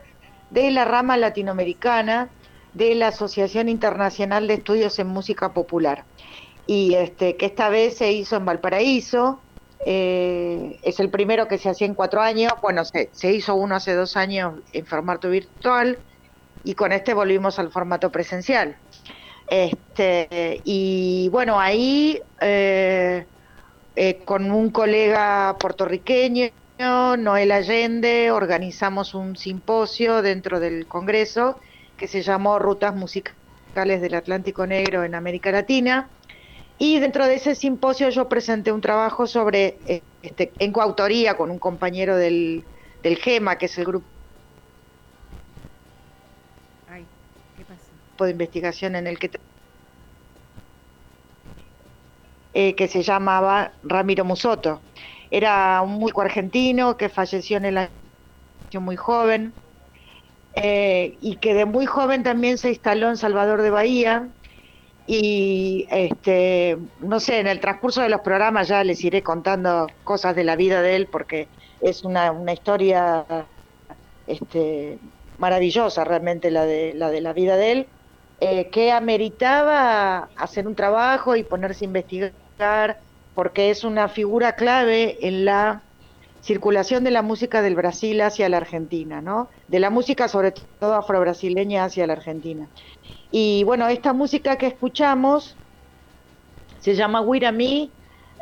[0.51, 2.29] de la rama latinoamericana
[2.75, 6.05] de la Asociación Internacional de Estudios en Música Popular,
[6.67, 9.41] y este, que esta vez se hizo en Valparaíso,
[9.87, 13.95] eh, es el primero que se hacía en cuatro años, bueno, se, hizo uno hace
[13.95, 15.99] dos años en formato virtual,
[16.65, 18.77] y con este volvimos al formato presencial.
[19.49, 23.25] Este, y bueno, ahí eh,
[24.01, 26.53] eh, con un colega puertorriqueño,
[27.19, 31.59] Noel Allende, organizamos un simposio dentro del Congreso
[31.97, 36.09] que se llamó Rutas Musicales del Atlántico Negro en América Latina.
[36.79, 41.51] Y dentro de ese simposio yo presenté un trabajo sobre, eh, este, en coautoría con
[41.51, 42.63] un compañero del,
[43.03, 44.07] del GEMA, que es el grupo
[48.21, 49.29] de investigación en el que
[52.53, 54.85] Eh, que se llamaba Ramiro Musoto.
[55.31, 57.93] Era un músico argentino que falleció en el año
[58.81, 59.57] muy joven.
[60.55, 64.35] eh, y que de muy joven también se instaló en Salvador de Bahía.
[65.07, 70.37] Y este, no sé, en el transcurso de los programas ya les iré contando cosas
[70.37, 73.27] de la vida de él porque es una, una historia
[74.27, 75.01] este,
[75.37, 77.93] maravillosa realmente la de la, de la vida de él,
[78.41, 83.03] eh, que ameritaba hacer un trabajo y ponerse a investigar
[83.35, 85.85] porque es una figura clave en la
[86.41, 89.51] circulación de la música del Brasil hacia la Argentina, ¿no?
[89.67, 92.71] De la música sobre todo afro-brasileña hacia la Argentina.
[93.31, 95.59] Y bueno, esta música que escuchamos
[96.79, 97.93] se llama Wirami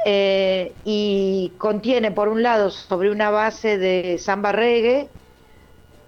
[0.04, 5.10] eh, y contiene, por un lado, sobre una base de samba reggae,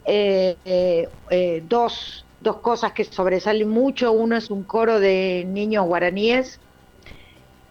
[0.04, 0.56] eh,
[1.30, 4.12] eh, dos, dos cosas que sobresalen mucho.
[4.12, 6.60] Uno es un coro de niños guaraníes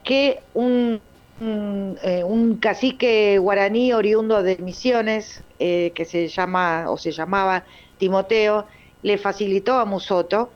[0.04, 1.02] que un,
[1.42, 7.66] un, cacique guaraní oriundo de Misiones, que se llama o se llamaba
[7.98, 8.66] Timoteo,
[9.04, 10.50] le facilitó a Musoto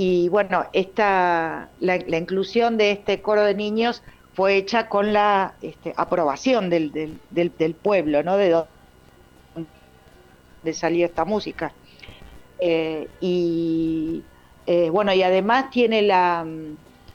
[0.00, 5.92] y bueno, esta, la, inclusión de este coro de niños fue hecha con la este,
[5.96, 8.36] aprobación del, del, del, pueblo, ¿no?
[8.36, 8.68] De donde
[10.72, 11.72] salió esta música.
[12.60, 14.22] Eh, y
[14.66, 16.46] eh, bueno, y además tiene la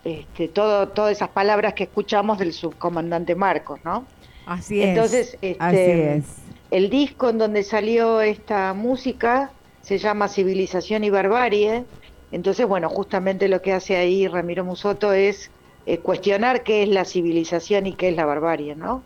[0.04, 4.06] este, todo, todas esas palabras que escuchamos del subcomandante Marcos, ¿no?
[4.46, 4.90] Así es.
[4.90, 6.26] Entonces, este, es.
[6.72, 9.52] el disco en donde salió esta música
[9.82, 11.86] se llama Civilización y Barbarie
[12.34, 15.52] entonces, bueno, justamente lo que hace ahí Ramiro Musoto es
[15.86, 19.04] eh, cuestionar qué es la civilización y qué es la barbarie, ¿no?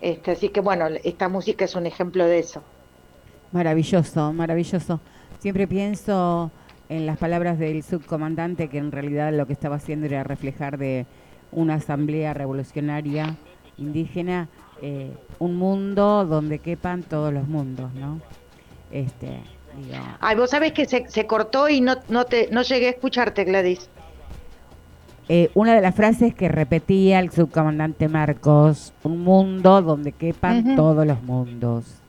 [0.00, 2.62] Este, así que, bueno, esta música es un ejemplo de eso.
[3.50, 5.00] Maravilloso, maravilloso.
[5.40, 6.50] Siempre pienso
[6.90, 11.06] en las palabras del subcomandante que en realidad lo que estaba haciendo era reflejar de
[11.50, 13.36] una asamblea revolucionaria
[13.78, 14.48] indígena
[14.82, 18.20] eh, un mundo donde quepan todos los mundos, ¿no?
[18.90, 19.40] Este,
[20.20, 23.88] Ay, vos sabés que se, cortó y no, no, te, no llegué a escucharte, Gladys.
[25.28, 31.06] Eh, una de las frases que repetía el subcomandante Marcos, un mundo donde quepan todos
[31.06, 31.99] los mundos.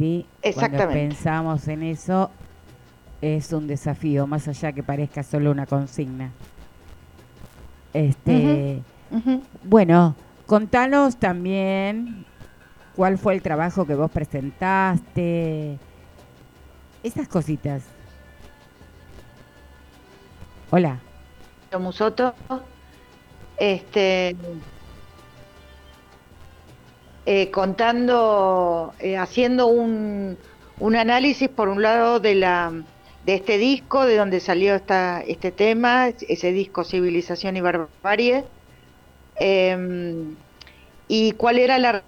[0.00, 0.24] ¿Sí?
[0.40, 0.78] Exactamente.
[0.78, 2.30] Cuando pensamos en eso,
[3.20, 6.30] es un desafío, más allá que parezca solo una consigna.
[7.92, 8.82] Este,
[9.62, 12.24] Bueno, contanos también
[12.96, 15.78] cuál fue el trabajo que vos presentaste,
[17.02, 17.82] esas cositas.
[20.70, 20.98] Hola.
[21.78, 22.34] Musoto,
[23.58, 24.34] este,
[27.32, 30.36] eh, contando, eh, haciendo un,
[30.80, 32.72] un, análisis por un lado de la
[33.24, 38.42] de este disco, de donde salió esta, este tema, ese disco Civilización y Barbarie,
[39.36, 40.34] em,
[41.06, 42.02] y cuál era la...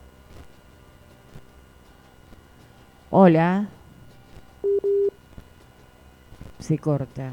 [3.11, 3.69] Hola
[6.59, 7.31] se corta.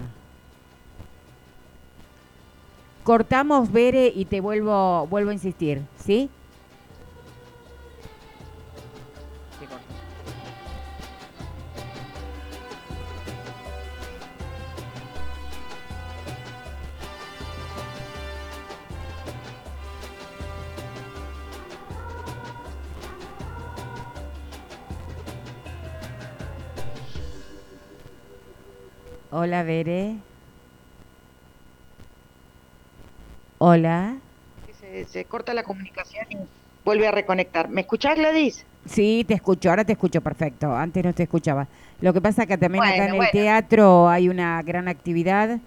[3.04, 6.30] Cortamos, Bere, y te vuelvo, vuelvo a insistir, ¿sí?
[29.32, 30.15] Hola, Bere.
[33.60, 34.15] Hola.
[35.08, 36.38] Se, corta la comunicación y
[36.84, 37.70] vuelve a reconectar.
[37.70, 38.65] ¿Me escuchás, Gladys?
[38.86, 40.76] Sí, te escucho, ahora te escucho perfecto.
[40.76, 41.68] Antes no te escuchaba.
[42.02, 45.60] Lo que pasa es que también acá en el teatro hay una gran actividad,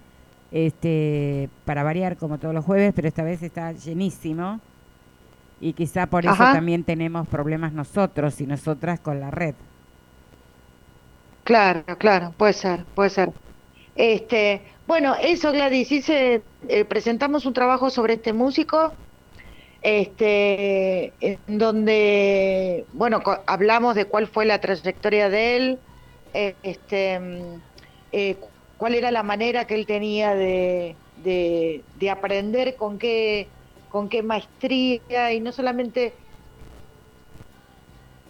[0.51, 4.61] este, para variar como todos los jueves, pero esta vez está llenísimo.
[5.61, 9.55] Y quizá por eso también tenemos problemas nosotros y nosotras con la red.
[11.45, 13.33] Claro, claro, puede ser, puede ser.
[13.95, 18.95] Este, bueno, eso Gladys, hice, eh, presentamos un trabajo sobre este músico,
[19.83, 25.81] este, en donde, bueno, hablamos de cuál fue la trayectoria de él,
[26.33, 27.63] eh, este, mm,
[28.13, 28.41] eh,
[28.77, 33.55] cuál era la manera que él tenía de, de, de, aprender con qué,
[33.89, 36.23] con qué maestría, y no solamente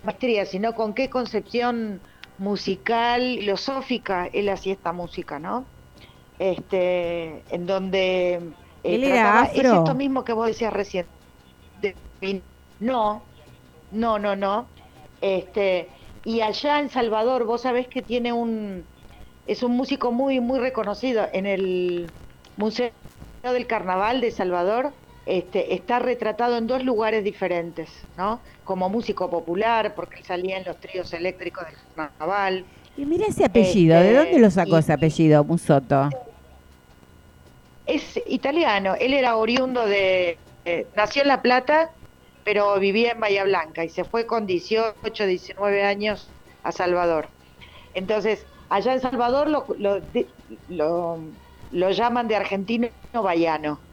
[0.02, 2.02] maestría, sino con qué concepción
[2.42, 5.64] musical, filosófica, él hacía esta música, ¿no?
[6.38, 8.50] Este, en donde eh,
[8.82, 11.06] él era es esto mismo que vos decías recién.
[12.80, 13.24] no,
[13.92, 14.68] no, no, no.
[15.20, 15.88] Este,
[16.24, 18.84] y allá en Salvador, vos sabés que tiene un
[19.46, 22.10] es un músico muy muy reconocido en el
[22.56, 22.92] Museo
[23.42, 24.92] del Carnaval de Salvador
[25.24, 28.42] este, está retratado en dos lugares diferentes, ¿no?
[28.64, 32.66] Como músico popular, porque él salía en los tríos eléctricos del carnaval,
[32.96, 36.10] Y mira ese apellido, ¿de dónde lo sacó y- ese apellido, Musoto?
[37.86, 41.90] Es italiano, él era oriundo de, eh, nació en La Plata,
[42.44, 47.30] pero vivía en Bahía Blanca y se fue con 18, 19 años a Salvador.
[47.94, 50.00] Entonces, allá en Salvador lo, lo,
[50.68, 51.34] lo,
[51.70, 53.84] lo llaman de argentino bahiano.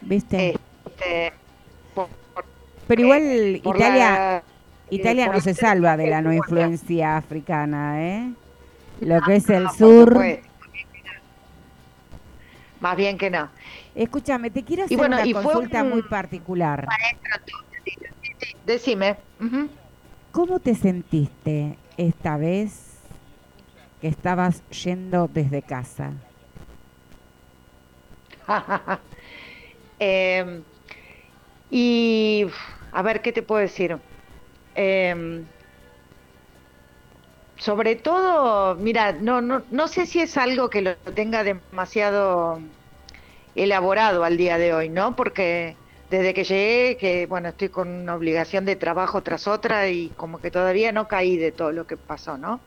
[0.00, 0.56] ¿Viste?
[0.86, 1.32] Este,
[1.94, 2.44] por- por-
[2.86, 4.42] Pero igual por Italia, la-
[4.90, 8.32] Italia eh, no se salva de la no influencia africana, ¿eh?
[9.00, 10.22] Lo que es el No, sur.
[12.80, 13.48] Más bien que no.
[13.94, 16.86] Escúchame, te quiero hacer bueno, una y fue consulta un- muy particular.
[18.64, 19.16] Decime.
[19.40, 19.68] ujú.
[20.32, 22.98] ¿Cómo te sentiste esta vez
[24.00, 26.12] que estabas yendo desde casa?
[30.00, 30.64] Eh,
[31.68, 32.46] y
[32.92, 34.00] a ver, ¿qué te puedo decir?
[34.74, 35.46] Eh,
[37.56, 42.58] sobre todo, mira, no, no, no sé si es algo que lo tenga demasiado
[43.54, 45.16] elaborado al día de hoy, ¿no?
[45.16, 45.80] Porque
[46.10, 50.40] desde que llegué, que bueno, estoy con una obligación de trabajo tras otra y como
[50.40, 52.66] que todavía no caí de todo lo que pasó, ¿no?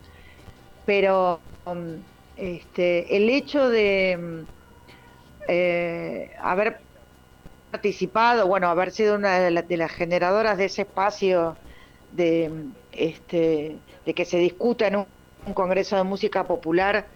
[0.84, 2.06] Pero um,
[2.36, 4.42] este, el hecho de mm,
[5.48, 6.86] eh, haber
[7.74, 11.60] participado, bueno, haber sido una de, la- de las generadoras de ese espacio
[12.08, 15.08] de, este, de que se discuta en un,
[15.54, 17.10] congreso de música popular,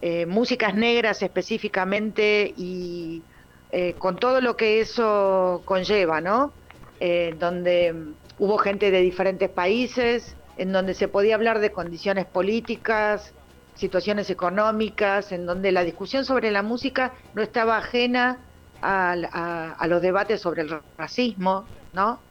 [0.00, 3.26] eh, músicas negras específicamente y
[3.70, 6.58] eh, con todo lo que eso conlleva, ¿no?
[6.98, 7.94] Eh, donde
[8.36, 13.34] hubo gente de diferentes países, en donde se podía hablar de condiciones políticas,
[13.74, 18.49] situaciones económicas, en donde la discusión sobre la música no estaba ajena
[18.80, 22.26] al- a, a los debates sobre el racismo, ¿no?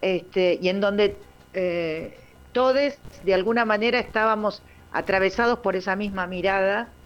[0.00, 2.76] Este, y en donde eh, todos
[3.22, 6.96] de alguna manera estábamos atravesados por esa misma mirada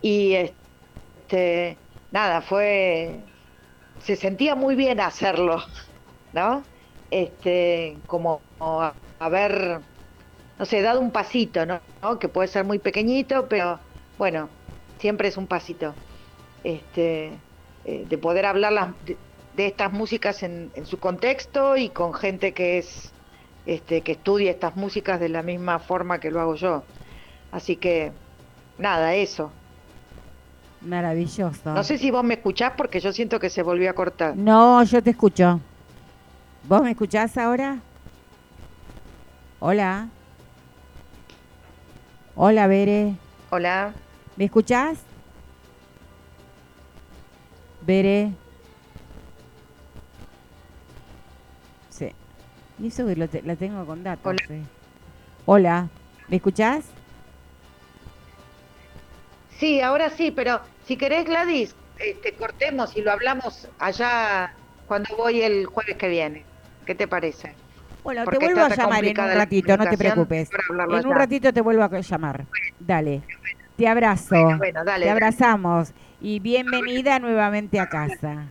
[0.00, 0.34] y
[1.28, 3.26] este, nada, fue,
[3.98, 5.64] se sentía muy bien hacerlo,
[6.32, 6.70] ¿no?
[7.10, 9.84] Este, como a- haber,
[10.58, 11.84] no sé, dado un pasito, ¿no?
[12.02, 12.18] ¿no?
[12.18, 13.84] Que puede ser muy pequeñito, pero
[14.18, 14.58] bueno,
[14.98, 16.00] siempre es un pasito.
[16.62, 17.44] Este,
[17.84, 19.16] eh, de poder hablar las- de,
[19.52, 23.14] de estas músicas en, en su contexto y con gente que es,
[23.64, 26.84] este, que estudia estas músicas de la misma forma que lo hago yo.
[27.50, 28.12] Así que,
[28.78, 29.52] nada, eso.
[30.80, 31.74] Maravilloso.
[31.74, 34.36] No sé si vos me escuchás porque yo siento que se volvió a cortar.
[34.36, 35.60] No, yo te escucho.
[36.62, 37.82] ¿Vos me escuchás ahora?
[39.60, 40.08] Hola.
[42.36, 43.16] Hola, Bere.
[43.50, 43.94] Hola.
[44.36, 44.98] ¿Me escuchás?
[47.86, 48.30] Bere.
[51.90, 52.10] Sí.
[52.78, 54.26] Y eso que lo te- la tengo con datos.
[54.32, 54.42] Hola.
[54.48, 54.62] sí.
[55.46, 55.88] Hola.
[56.28, 56.84] ¿Me escuchás?
[59.58, 64.52] Sí, ahora sí, pero si querés, Gladys, este, cortemos y lo hablamos allá
[64.88, 66.44] cuando voy el jueves que viene.
[66.86, 67.54] ¿Qué te parece?
[68.02, 70.50] Bueno, te vuelvo a llamar en un ratito, no te preocupes.
[70.90, 72.44] En un ratito te vuelvo a llamar.
[72.80, 73.22] Dale.
[73.76, 74.34] Te abrazo.
[74.34, 75.20] Bueno, bueno, dale, te dale.
[76.20, 78.48] Y bienvenida nuevamente a casa.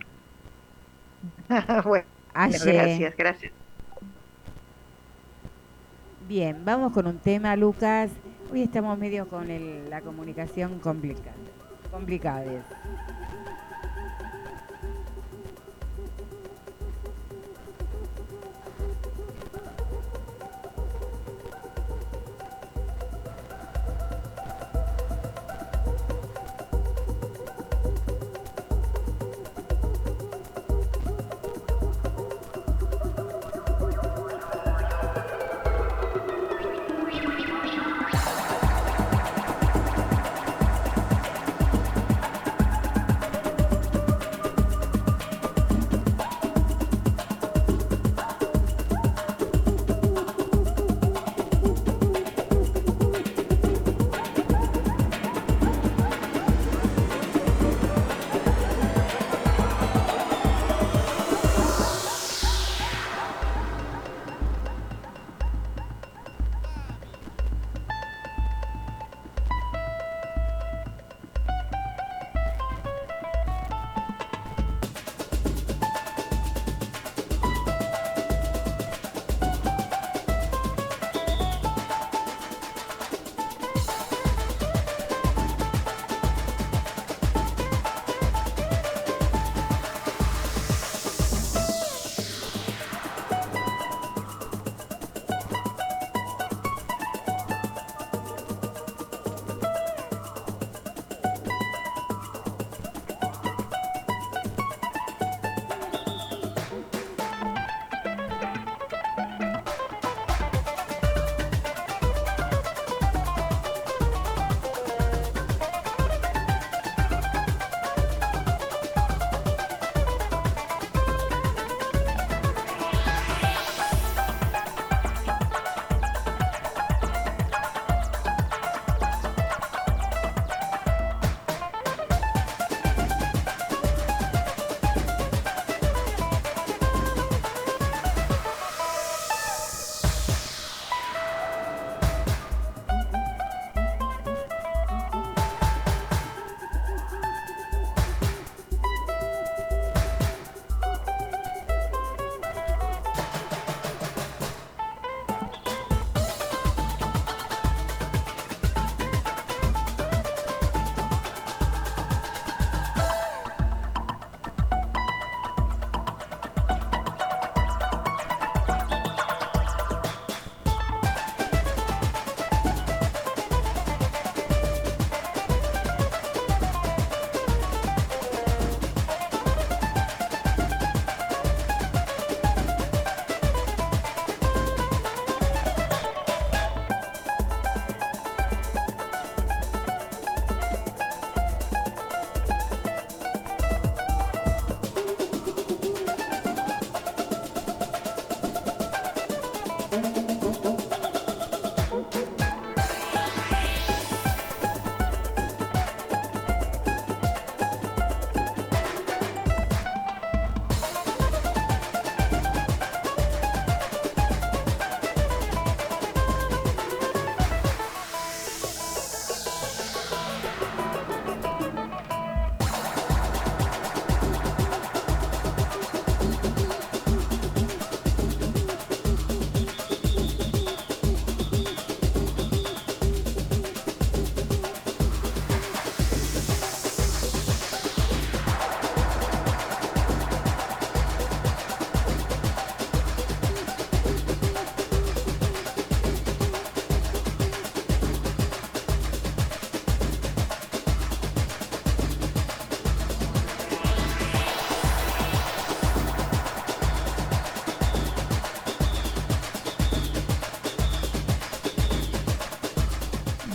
[1.86, 3.52] bueno, gracias, gracias.
[6.28, 8.12] Bien, vamos con un tema, Lucas.
[8.52, 11.36] Hoy estamos medio con el- la comunicación complicada.
[11.92, 12.44] Complicada.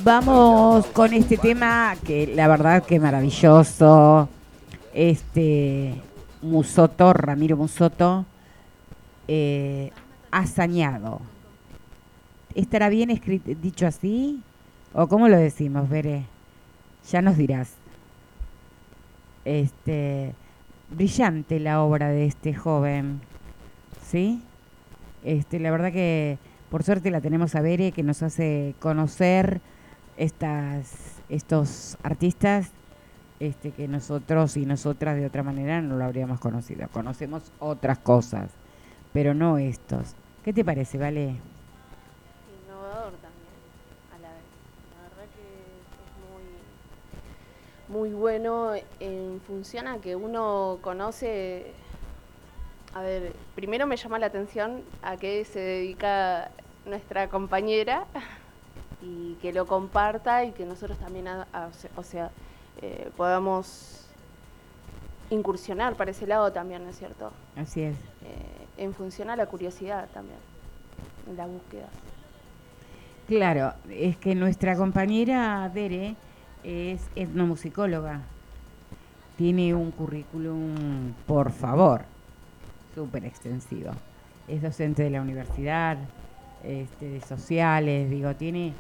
[0.09, 4.27] Vamos con este tema que la verdad que maravilloso.
[4.95, 6.01] Este
[6.41, 8.25] Musoto, Ramiro Musoto,
[9.29, 9.91] eh,
[10.31, 11.21] hazañado.
[12.55, 14.41] ¿Estará bien escrito, dicho así?
[14.95, 16.25] ¿O cómo lo decimos, Veré?
[17.11, 17.75] Ya nos dirás.
[19.45, 20.33] Este,
[20.89, 23.21] brillante la obra de este joven,
[24.07, 24.41] ¿sí?
[25.23, 26.39] Este, la verdad que
[26.71, 29.61] por suerte la tenemos a Bere que nos hace conocer
[30.19, 32.71] estas, estos artistas
[33.41, 36.89] este, que nosotros y nosotras de otra manera no lo habríamos conocido.
[36.89, 38.51] Conocemos otras cosas,
[39.13, 40.15] pero no estos.
[40.45, 41.37] ¿Qué te parece, Vale?
[42.65, 43.55] Innovador también,
[44.13, 44.43] a la vez.
[44.97, 45.47] La verdad que
[47.95, 51.73] es muy, muy bueno en función a que uno conoce.
[52.95, 56.51] A ver, primero me llama la atención a qué se dedica
[56.87, 58.07] nuestra compañera
[59.03, 62.31] y que lo comparta y que nosotros también, a- a- o sea,
[62.83, 64.07] eh, podamos
[65.31, 67.33] incursionar para ese lado también, ¿no es cierto?
[67.57, 67.95] Así es.
[68.25, 70.39] Eh, en función a la curiosidad también,
[71.29, 71.89] en la búsqueda.
[73.27, 76.17] Claro, es que nuestra compañera Bere
[76.65, 78.21] es etnomusicóloga.
[79.37, 82.03] Tiene un currículum, por favor,
[82.95, 83.91] súper extensivo.
[84.49, 85.99] Es docente de la universidad,
[86.65, 88.73] este, sociales, digo, tiene,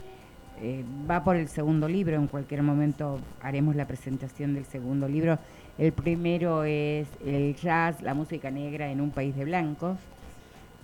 [0.61, 5.39] eh, va por el segundo libro, en cualquier momento haremos la presentación del segundo libro.
[5.79, 9.97] El primero es el jazz, la música negra en un país de blancos,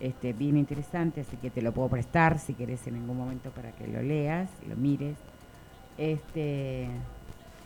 [0.01, 3.73] este, bien interesante, así que te lo puedo prestar si querés en algún momento para
[3.73, 5.17] que lo leas, lo mires.
[5.99, 6.89] Este,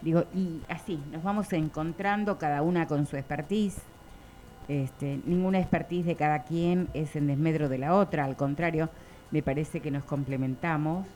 [0.02, 3.80] digo, y así, nos vamos encontrando cada una con su expertise.
[4.68, 8.90] Este, ninguna expertise de cada quien es en desmedro de la otra, al contrario,
[9.30, 11.06] me parece que nos complementamos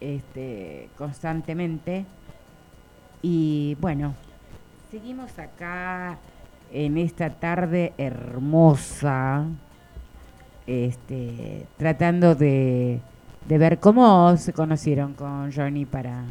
[0.00, 2.04] este, constantemente.
[3.22, 4.14] Y bueno,
[4.90, 6.18] seguimos acá
[6.70, 9.46] en esta tarde hermosa,
[10.66, 13.00] este, tratando de,
[13.48, 16.24] de ver cómo se conocieron con Johnny para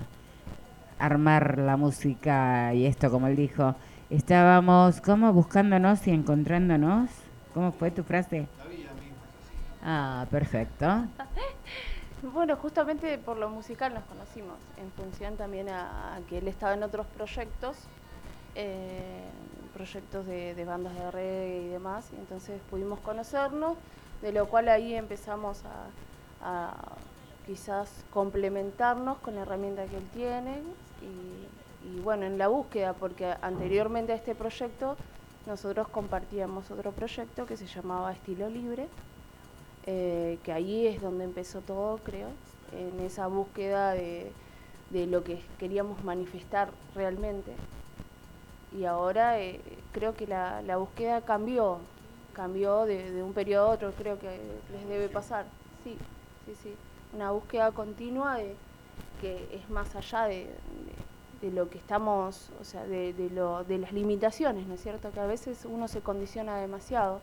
[0.99, 3.75] armar la música y esto, como él dijo,
[4.09, 7.09] estábamos como buscándonos y encontrándonos.
[7.53, 8.47] ¿Cómo fue tu frase?
[9.83, 10.85] Ah, perfecto.
[12.31, 16.81] Bueno, justamente por lo musical nos conocimos, en función también a, que él estaba en
[16.81, 17.75] otros proyectos,
[18.55, 19.25] eh,
[19.73, 23.75] proyectos de, bandas de reggae y demás, y entonces pudimos conocernos,
[24.21, 26.73] de lo cual ahí empezamos a, a
[27.45, 30.61] quizás complementarnos con la herramienta que él tiene
[31.01, 34.95] y, y bueno, en la búsqueda, porque anteriormente a este proyecto
[35.45, 38.87] nosotros compartíamos otro proyecto que se llamaba Estilo Libre,
[39.85, 42.29] eh, que ahí es donde empezó todo, creo,
[42.71, 44.31] en esa búsqueda de,
[44.91, 47.51] de lo que queríamos manifestar realmente.
[48.77, 49.59] Y ahora eh,
[49.91, 51.77] creo que la, la búsqueda cambió,
[52.33, 54.39] cambió de, de un periodo a otro, creo que
[54.71, 55.45] les debe pasar.
[55.83, 55.95] Sí,
[56.45, 56.75] sí, sí.
[57.15, 58.55] Una búsqueda continua de
[59.21, 61.03] que es más allá de, de-
[61.47, 65.11] de lo que estamos, o sea, de, de lo, de las limitaciones, ¿no es cierto?
[65.11, 67.19] Que a veces uno se condiciona demasiado.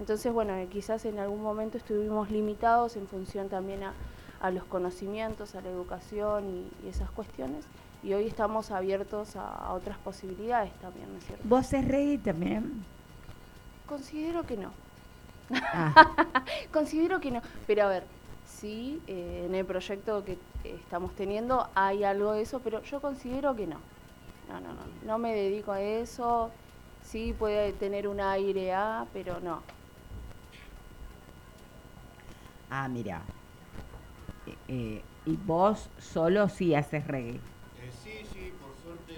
[0.00, 3.92] Entonces, bueno, eh, quizás en algún momento estuvimos limitados en función también a,
[4.40, 7.64] a los conocimientos, a la educación y, y esas cuestiones.
[8.02, 11.44] Y hoy estamos abiertos a, a otras posibilidades también, ¿no es cierto?
[11.48, 12.84] ¿Vos es reggae también?
[13.88, 14.70] Considero que no.
[15.52, 16.42] Ah,
[16.72, 17.40] Considero que no.
[17.66, 18.04] Pero a ver,
[18.46, 23.54] sí, eh, en el proyecto que estamos teniendo hay algo de eso, pero yo considero
[23.54, 23.76] que no.
[24.48, 24.80] No, no, no.
[25.06, 26.50] No me dedico a eso.
[27.02, 29.62] Sí puede tener un aire A, pero no.
[32.78, 33.18] Ah mira.
[34.46, 37.46] Eh, eh, ¿Y vos solo sí haces reggae?
[37.74, 39.14] Eh, sí, sí, por suerte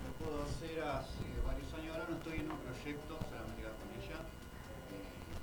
[0.00, 1.94] lo puedo hacer hace varios años.
[1.96, 4.30] Ahora no estoy en un proyecto, solamente con ella.
[4.88, 5.38] Eh,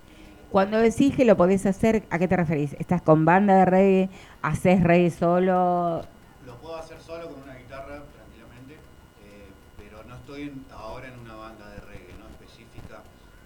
[0.50, 2.74] Cuando decís que lo podés hacer, ¿a qué te referís?
[2.80, 4.10] ¿Estás con banda de reggae?
[4.42, 6.10] ¿Haces reggae solo?
[6.40, 11.18] Lo puedo hacer solo con una guitarra, tranquilamente, eh, pero no estoy en- ahora en
[11.20, 12.28] una banda de reggae, ¿no?
[12.28, 13.04] Específica.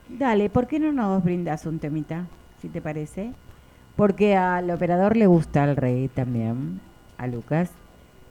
[0.08, 2.32] Dale, ¿por qué no nos brindas un temita?
[2.58, 3.36] Si te parece.
[3.98, 6.80] Porque al operador le gusta el reggae también.
[7.18, 7.72] A Lucas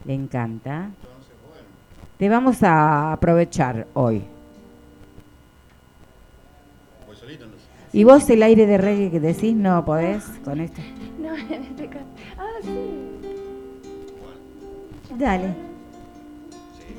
[0.04, 0.84] le encanta.
[0.84, 1.66] Entonces, bueno,
[2.18, 4.22] Te vamos a aprovechar hoy.
[7.06, 7.68] voy solito entonces.
[7.92, 10.80] ¿Y vos el aire de reggae que decís no podés con esto?
[11.20, 12.04] No, en este caso.
[12.38, 12.68] Ah, sí.
[14.20, 15.48] Bueno, Dale.
[16.78, 16.94] sí.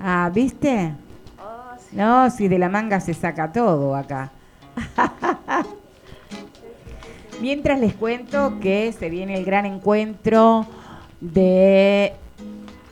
[0.00, 0.92] Ah, ¿viste?
[1.38, 1.96] Ah, sí.
[1.96, 4.32] No, si de la manga se saca todo acá.
[7.44, 10.66] Mientras les cuento que se viene el gran encuentro
[11.20, 12.14] de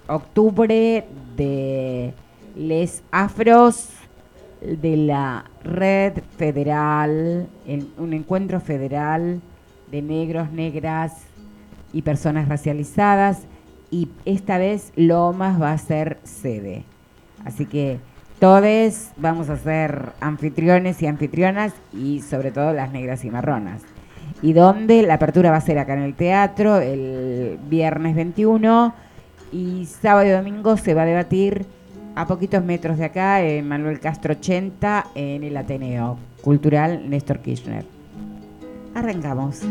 [0.07, 1.07] octubre
[1.39, 2.13] de
[2.55, 3.89] les afros
[4.61, 7.49] de la red federal,
[7.97, 9.41] un encuentro federal
[9.91, 11.15] de negros, negras
[11.95, 13.47] y personas racializadas
[13.91, 16.85] y esta vez Lomas va a ser sede.
[17.47, 18.01] Así que
[18.39, 23.81] todos vamos a ser anfitriones y anfitrionas y sobre todo las negras y marronas.
[24.43, 28.93] Y donde la apertura va a ser acá en el teatro el viernes 21
[29.53, 31.65] y sábado y domingo se va a debatir
[32.15, 37.85] a poquitos metros de acá, en Manuel Castro 80, en el Ateneo Cultural Néstor Kirchner.
[38.95, 39.63] Arrancamos.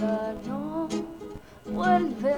[0.00, 0.88] Ya no
[1.66, 2.34] vuelves.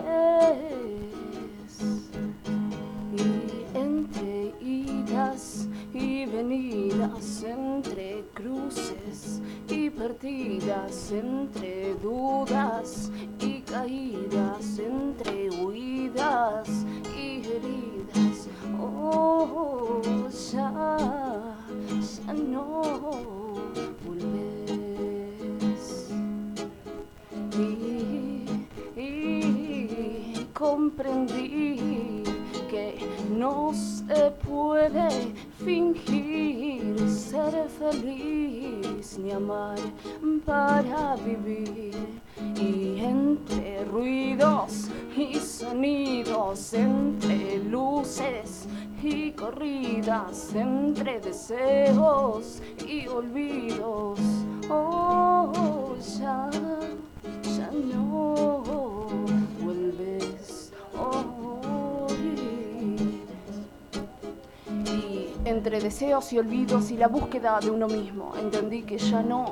[3.12, 13.10] Y entre idas y venidas, entre cruces y partidas, entre dudas
[13.40, 16.68] y caídas, entre huidas
[17.16, 17.91] y heridas,
[18.82, 20.02] oh,
[20.52, 20.70] ya,
[22.26, 22.82] ya no
[28.96, 32.11] y, comprendí que
[33.38, 39.78] no se puede fingir ser feliz ni amar
[40.44, 41.94] para vivir.
[42.56, 48.66] Y entre ruidos y sonidos, entre luces
[49.02, 54.18] y corridas, entre deseos y olvidos,
[54.68, 56.50] oh, ya
[57.56, 58.64] ya no
[59.60, 61.41] vuelves hoy.
[65.44, 69.50] Entre deseos y olvidos y la búsqueda de uno mismo, entendí que ya no,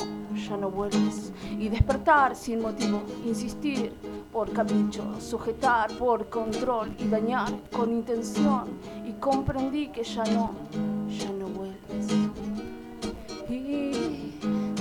[0.48, 1.32] ya no vuelves.
[1.58, 3.92] Y despertar sin motivo, insistir
[4.32, 8.64] por capricho, sujetar por control y dañar con intención.
[9.06, 10.52] Y comprendí que ya no,
[11.08, 12.06] ya no vuelves.
[13.48, 14.34] Y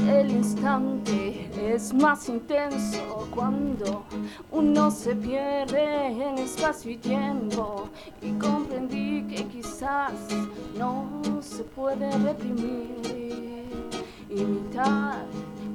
[0.08, 4.04] el instante es más intenso cuando
[4.52, 7.90] uno se pierde en espacio y tiempo.
[8.22, 10.14] Y comprendí que quizás
[10.78, 13.68] no se puede reprimir,
[14.30, 15.26] imitar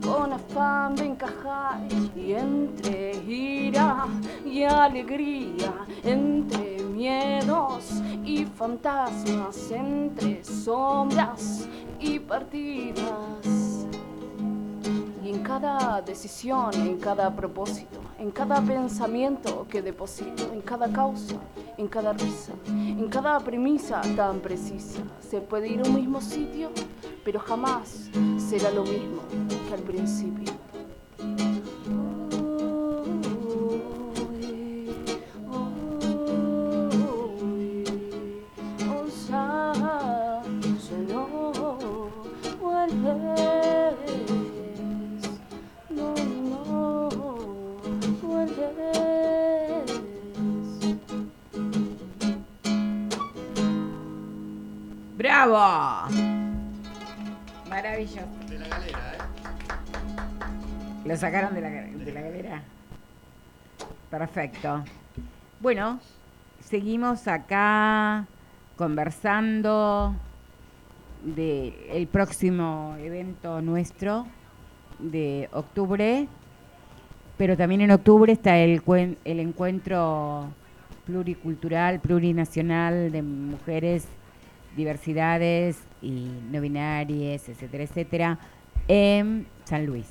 [0.05, 1.81] con afán de encajar
[2.17, 4.07] y entre ira
[4.45, 5.73] y alegría,
[6.03, 11.69] entre miedos y fantasmas, entre sombras
[12.01, 13.54] y partidas
[15.35, 21.35] en cada decisión, en cada propósito, en cada pensamiento que deposito, en cada causa,
[21.77, 26.71] en cada risa, en cada premisa tan precisa, se puede ir a un mismo sitio,
[27.25, 29.23] pero jamás será lo mismo
[29.69, 30.53] que al principio.
[55.47, 56.09] ¡Bravo!
[57.69, 58.27] Maravilloso.
[58.49, 59.19] De la galera, ¿eh?
[61.05, 62.63] Lo sacaron de la, de la galera.
[64.11, 64.85] Perfecto.
[65.61, 66.01] Bueno,
[66.61, 68.25] seguimos acá
[68.77, 70.15] conversando
[71.23, 74.27] del el próximo evento nuestro
[74.99, 76.27] de octubre,
[77.37, 78.83] pero también en octubre está el,
[79.27, 80.49] el encuentro
[81.05, 84.09] pluricultural, plurinacional de mujeres
[84.77, 88.39] diversidades y no binarias, etcétera, etcétera,
[88.89, 90.09] en San Luis,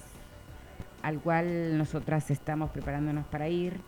[1.01, 3.80] al cual nosotras estamos preparándonos para ir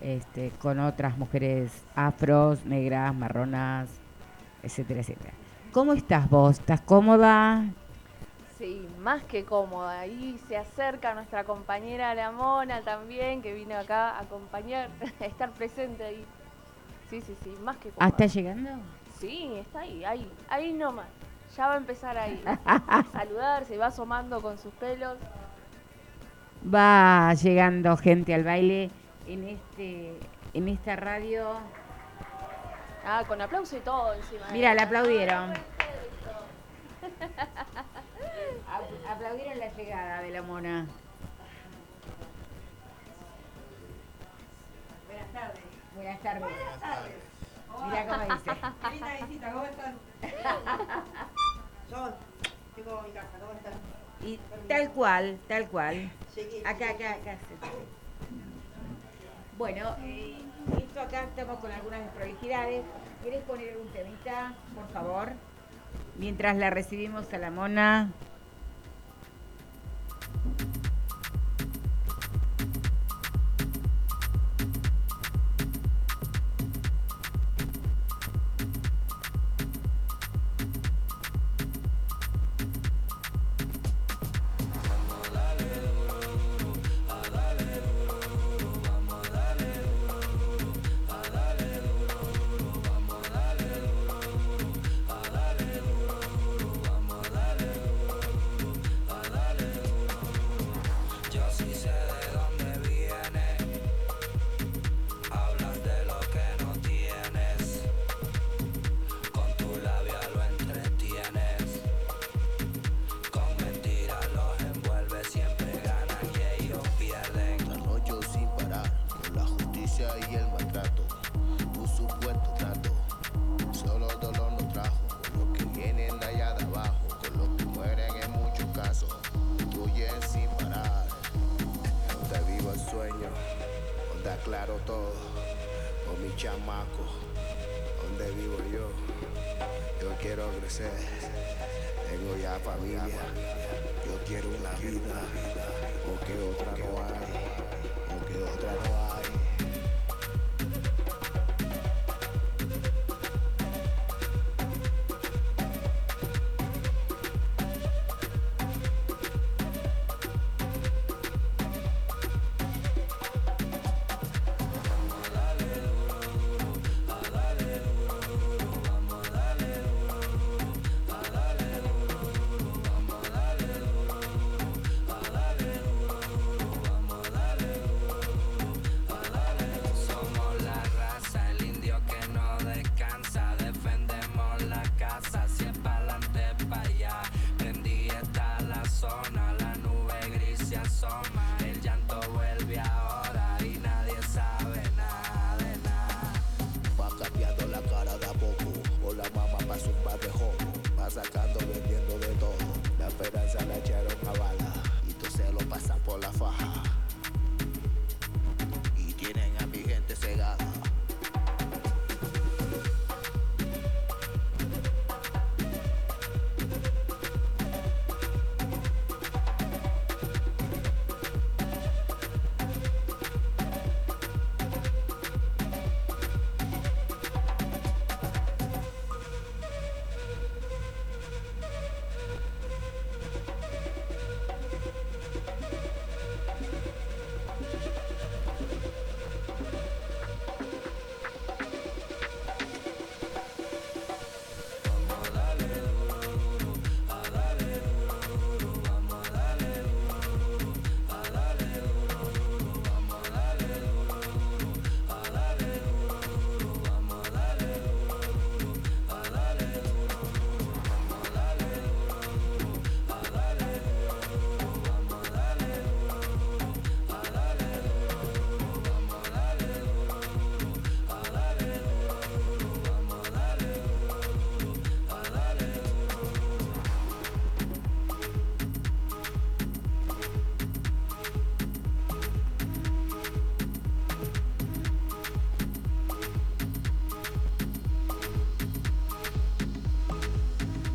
[0.00, 3.88] este, con otras mujeres afros, negras, marronas,
[4.62, 5.32] etcétera, etcétera.
[5.72, 6.58] ¿Cómo estás vos?
[6.58, 7.64] ¿Estás cómoda?
[8.58, 10.00] Sí, más que cómoda.
[10.00, 14.90] Ahí se acerca nuestra compañera La Mona también, que vino acá a acompañar,
[15.20, 16.24] a estar presente ahí.
[17.10, 18.06] Sí, sí, sí, más que cómoda.
[18.06, 18.70] ¿Ah, está llegando?
[19.24, 21.06] Sí, está ahí, ahí, ahí nomás.
[21.56, 22.42] Ya va a empezar ahí.
[22.66, 25.16] a saludar, se va asomando con sus pelos.
[26.72, 28.90] Va llegando gente al baile
[29.26, 30.18] en este
[30.52, 31.58] en esta radio
[33.06, 34.46] Ah, con aplauso y todo encima.
[34.50, 35.52] Mira, le aplaudieron.
[39.08, 40.86] Aplaudieron la llegada de la mona.
[45.06, 45.60] Buenas tardes.
[45.94, 47.23] Buenas tardes.
[47.84, 48.50] Mira cómo dice.
[48.82, 49.94] Qué linda visita, ¿cómo están?
[51.90, 52.14] Yo
[52.74, 53.72] tengo mi casa, ¿cómo están?
[54.22, 56.10] Y tal cual, tal cual.
[56.64, 57.38] Acá, acá, acá.
[59.58, 60.38] Bueno, eh,
[60.78, 62.84] esto acá estamos con algunas desprolijidades.
[63.22, 65.32] ¿Quieres poner algún temita, por favor?
[66.16, 68.10] Mientras la recibimos a la mona.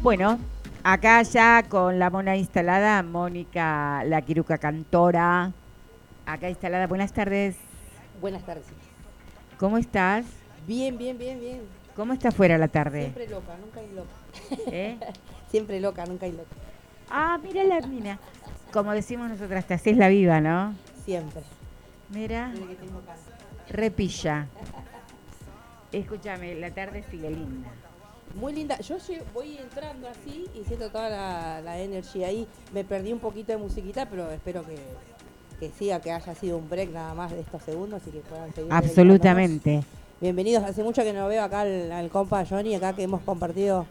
[0.10, 0.39] Bueno,
[0.84, 5.51] acá ya con la mona instalada, Mónica, la quiruca cantora.
[6.26, 7.55] Acá instalada, buenas tardes.
[8.20, 8.66] Buenas tardes.
[9.60, 10.26] ¿Cómo estás?
[10.66, 11.62] Bien, bien, bien, bien.
[11.95, 13.01] ¿Cómo está fuera la tarde?
[13.01, 14.72] Siempre loca, nunca hay loca.
[14.72, 14.97] ¿Eh?
[15.51, 16.55] Siempre loca, nunca hay loca.
[17.12, 18.18] Ah, mira la mina.
[18.74, 20.74] Como decimos nosotras, te haces la viva, ¿no?
[21.05, 21.43] Siempre.
[22.10, 23.38] Mira, Desde que tengo casa.
[23.70, 24.47] repilla.
[25.91, 27.70] Escúchame, la tarde sigue linda.
[28.36, 28.80] Muy linda.
[28.80, 28.97] Yo
[29.34, 32.47] voy entrando así y siento toda la, la energía ahí.
[32.73, 34.77] Me perdí un poquito de musiquita, pero espero que,
[35.59, 38.53] que siga, que haya sido un break nada más de estos segundos y que puedan
[38.53, 38.71] seguir.
[38.71, 39.84] Absolutamente.
[40.21, 43.86] Bienvenidos, hace mucho que no veo acá al, al compa Johnny, acá que hemos compartido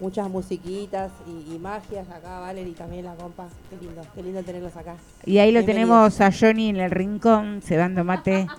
[0.00, 3.48] muchas musiquitas y, y magias acá, Valerie también la compa.
[3.70, 4.96] Qué lindo, qué lindo tenerlos acá.
[5.24, 8.46] Y ahí lo tenemos a Johnny en el rincón, cebando mate.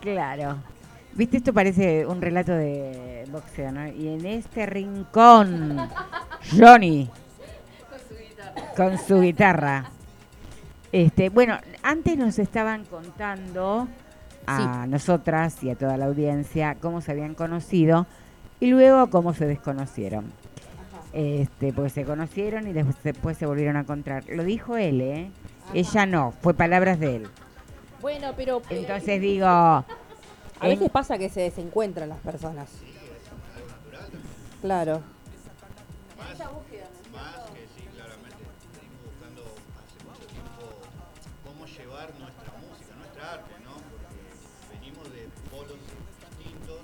[0.00, 0.58] Claro.
[1.16, 3.88] Viste, esto parece un relato de boxeo, ¿no?
[3.88, 5.88] Y en este rincón,
[6.54, 7.08] Johnny,
[8.76, 9.86] con su guitarra.
[10.92, 13.88] Este, bueno, antes nos estaban contando
[14.46, 18.06] a nosotras y a toda la audiencia cómo se habían conocido
[18.60, 20.30] y luego cómo se desconocieron.
[21.14, 24.24] Este, porque se conocieron y después, después se volvieron a encontrar.
[24.28, 25.30] Lo dijo él, ¿eh?
[25.72, 27.28] Ella no, fue palabras de él.
[28.02, 29.84] Bueno, pero eh, Entonces digo,
[30.60, 32.70] a veces pasa que se desencuentran las personas.
[34.62, 35.02] Claro.
[36.16, 38.42] Más que sí, claramente.
[38.74, 39.42] Venimos buscando
[39.76, 40.62] hace mucho tiempo
[41.44, 43.74] cómo llevar nuestra música, nuestra arte, ¿no?
[43.90, 44.16] Porque
[44.72, 45.78] venimos de polos
[46.36, 46.80] distintos.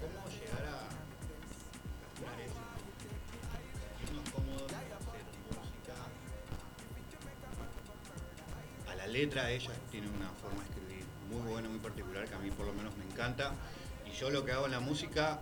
[0.00, 0.88] ¿Cómo llegar a
[2.02, 2.62] capturar eso?
[3.98, 5.96] Sentirnos cómodos, hacer música.
[8.90, 9.72] A la letra ella
[13.22, 13.52] encanta.
[14.06, 15.38] Y yo lo que hago en la música,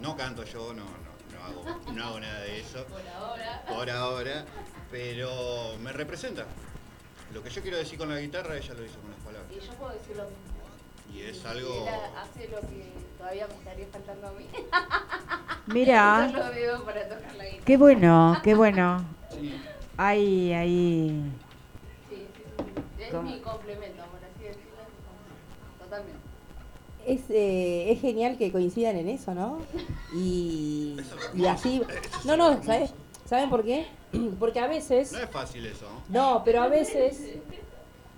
[0.00, 2.84] no canto yo, no, no, no hago, no hago nada de eso.
[2.88, 3.62] Por ahora.
[3.68, 4.44] Por ahora,
[4.90, 6.46] pero me representa.
[7.34, 9.52] Lo que yo quiero decir con la guitarra, ella lo dice con las palabras.
[9.52, 10.50] Y yo puedo decir lo mismo.
[11.14, 11.86] Y es algo...
[11.86, 14.46] Él hace lo que todavía me estaría faltando a mí.
[15.66, 16.28] Mira.
[16.32, 17.64] Lo veo para tocar la guitarra.
[17.64, 19.04] Qué bueno, qué bueno.
[19.30, 19.60] Sí.
[19.96, 21.32] Ahí, ahí.
[22.08, 22.64] Sí, sí,
[22.96, 23.02] sí.
[23.02, 23.28] Es ¿Cómo?
[23.28, 24.02] mi complemento,
[27.12, 29.58] Es, eh, es genial que coincidan en eso, ¿no?
[30.14, 30.96] Y,
[31.34, 31.82] y así...
[32.24, 32.92] No, no, ¿sabes?
[33.26, 33.86] ¿saben por qué?
[34.38, 35.12] Porque a veces...
[35.12, 36.42] No es fácil eso, ¿no?
[36.44, 37.20] Pero a veces...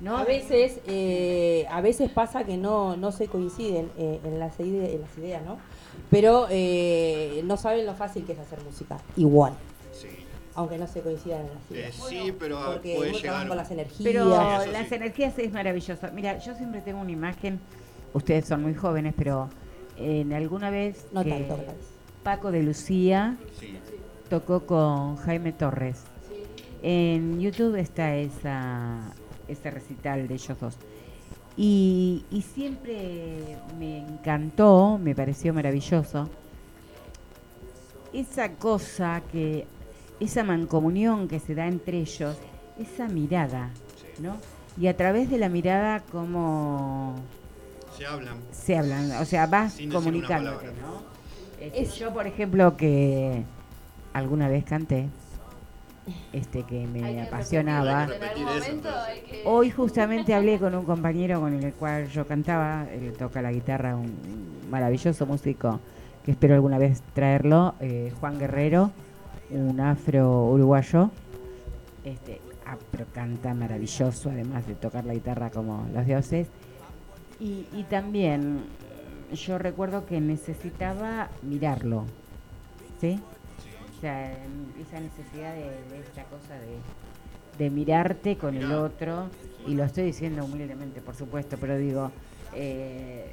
[0.00, 0.16] No.
[0.18, 4.94] A veces, eh, a veces pasa que no, no se coinciden eh, en, las ide-
[4.94, 5.58] en las ideas, ¿no?
[6.10, 8.98] Pero eh, no saben lo fácil que es hacer música.
[9.16, 9.52] Igual.
[9.92, 10.08] Sí.
[10.56, 11.94] Aunque no se coincidan en las Eh, ideas.
[12.08, 13.46] sí, pero Porque puede llegar...
[13.46, 14.00] con las energías.
[14.02, 14.24] Pero
[14.64, 14.94] Sí, las sí.
[14.96, 16.08] energías es maravilloso.
[16.12, 17.60] Mira, yo siempre tengo una imagen,
[18.14, 19.48] ustedes son muy jóvenes, pero
[19.96, 21.58] en alguna vez No que tanto.
[22.22, 23.78] Paco de Lucía Sí.
[24.28, 26.02] tocó con Jaime Torres.
[26.82, 29.12] En YouTube está esa,
[29.48, 30.76] ese recital de ellos dos.
[31.56, 36.28] Y, y siempre me encantó, me pareció maravilloso,
[38.12, 39.66] esa cosa que,
[40.20, 42.36] esa mancomunión que se da entre ellos,
[42.78, 43.70] esa mirada,
[44.18, 44.36] ¿no?
[44.80, 47.16] Y a través de la mirada como
[47.96, 48.36] Se hablan.
[48.50, 50.80] se hablan, o sea, vas Sin comunicándote, palabra.
[50.80, 51.02] ¿no?
[51.60, 53.44] Este, yo, por ejemplo, que
[54.12, 55.08] alguna vez canté,
[56.32, 58.04] este que me Hay que apasionaba.
[58.04, 58.82] eso,
[59.28, 59.42] que...
[59.44, 63.94] Hoy justamente hablé con un compañero con el cual yo cantaba, él toca la guitarra,
[63.94, 64.12] un
[64.70, 65.80] maravilloso músico
[66.24, 68.90] que espero alguna vez traerlo, eh, Juan Guerrero,
[69.50, 71.10] un afro uruguayo,
[72.04, 76.48] este, ah, pero canta maravilloso, además de tocar la guitarra como los dioses.
[77.42, 78.58] Y, y también
[79.30, 82.04] eh, yo recuerdo que necesitaba mirarlo,
[83.00, 83.18] ¿sí?
[83.96, 84.30] O sea,
[84.80, 85.66] esa necesidad de,
[86.00, 86.78] esta cosa de,
[87.64, 89.26] de mirarte con el otro,
[89.66, 92.12] y lo estoy diciendo humildemente, por supuesto, pero digo,
[92.54, 93.26] eh,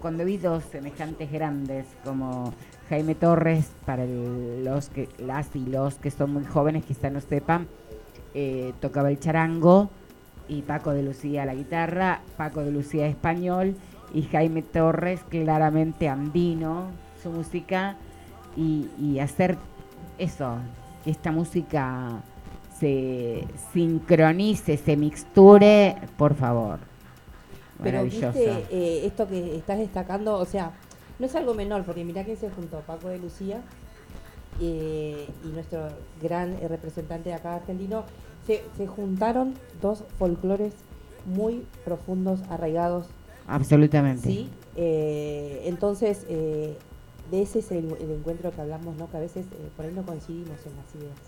[0.00, 2.52] cuando vi dos semejantes grandes como
[2.88, 7.20] Jaime Torres, para el- los que, las y los que son muy jóvenes, quizá no
[7.20, 7.68] sepan,
[8.34, 9.90] eh, tocaba el charango
[10.48, 13.76] y Paco de Lucía la guitarra, Paco de Lucía español
[14.14, 16.90] y Jaime Torres claramente andino,
[17.22, 17.96] su música
[18.56, 19.56] y, y hacer
[20.18, 20.56] eso,
[21.04, 22.22] que esta música
[22.78, 26.80] se sincronice, se mixture, por favor.
[27.82, 28.32] Pero Maravilloso.
[28.32, 30.72] viste, eh, esto que estás destacando, o sea,
[31.18, 33.60] no es algo menor, porque mirá que se juntó Paco de Lucía
[34.60, 35.88] eh, y nuestro
[36.20, 38.04] gran representante de acá argentino,
[38.46, 40.72] se, se juntaron dos folclores
[41.26, 43.06] muy profundos, arraigados,
[43.46, 44.28] Absolutamente.
[44.28, 44.48] ¿sí?
[44.76, 46.76] Eh, entonces, eh,
[47.30, 49.10] de ese es el, el encuentro que hablamos, ¿no?
[49.10, 51.18] Que a veces eh, por ahí no coincidimos en las ideas,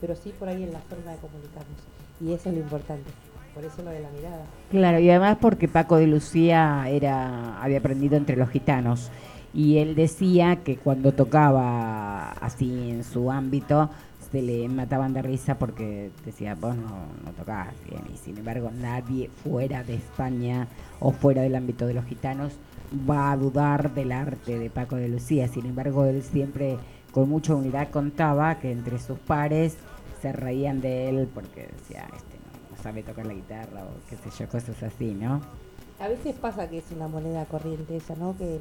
[0.00, 1.80] pero sí por ahí en la forma de comunicarnos.
[2.20, 3.10] Y eso es lo importante.
[3.54, 4.44] Por eso lo de la mirada.
[4.70, 9.10] Claro, y además porque Paco de Lucía era había aprendido entre los gitanos
[9.52, 13.90] y él decía que cuando tocaba así en su ámbito
[14.30, 17.32] se le mataban de risa porque decía, vos no, no
[17.88, 20.68] bien y sin embargo nadie fuera de España
[21.00, 22.52] o fuera del ámbito de los gitanos
[23.08, 26.78] va a dudar del arte de Paco de Lucía, sin embargo él siempre
[27.12, 29.76] con mucha humildad contaba que entre sus pares
[30.20, 32.36] se reían de él porque decía, este
[32.70, 35.40] no, sabe tocar la guitarra o qué sé yo, cosas así, ¿no?
[36.00, 38.36] a veces pasa que es una moneda corriente esa, ¿no?
[38.36, 38.56] Que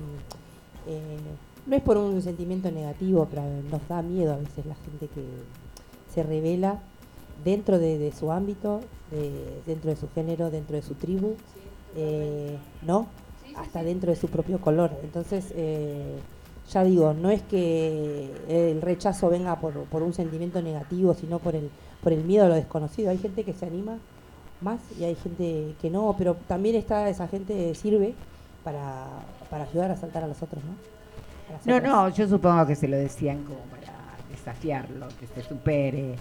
[0.87, 1.19] eh,
[1.67, 5.23] no es por un sentimiento negativo, pero nos da miedo a veces la gente que
[6.13, 6.79] se revela
[7.43, 11.35] dentro de, de su ámbito, de- dentro de su género, dentro de su tribu,
[11.95, 13.07] eh, ¿no?
[13.55, 14.91] Hasta dentro de su propio color.
[15.03, 16.15] Entonces, eh,
[16.71, 21.55] ya digo, no es que el rechazo venga por, por un sentimiento negativo, sino por
[21.55, 21.69] el,
[22.01, 23.09] por el miedo a lo desconocido.
[23.09, 23.97] Hay gente que se anima
[24.61, 28.15] más y hay gente que no, pero también está esa gente que sirve
[28.63, 29.07] para,
[29.49, 30.96] para ayudar a saltar a los otros, ¿no?
[31.65, 33.93] No, no, yo supongo que se lo decían como para
[34.29, 36.15] desafiarlo, que se supere,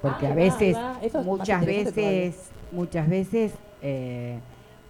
[0.00, 0.96] porque Ah, a va, veces, va.
[1.02, 2.36] Es muchas veces,
[2.72, 3.52] muchas veces
[3.82, 4.38] eh,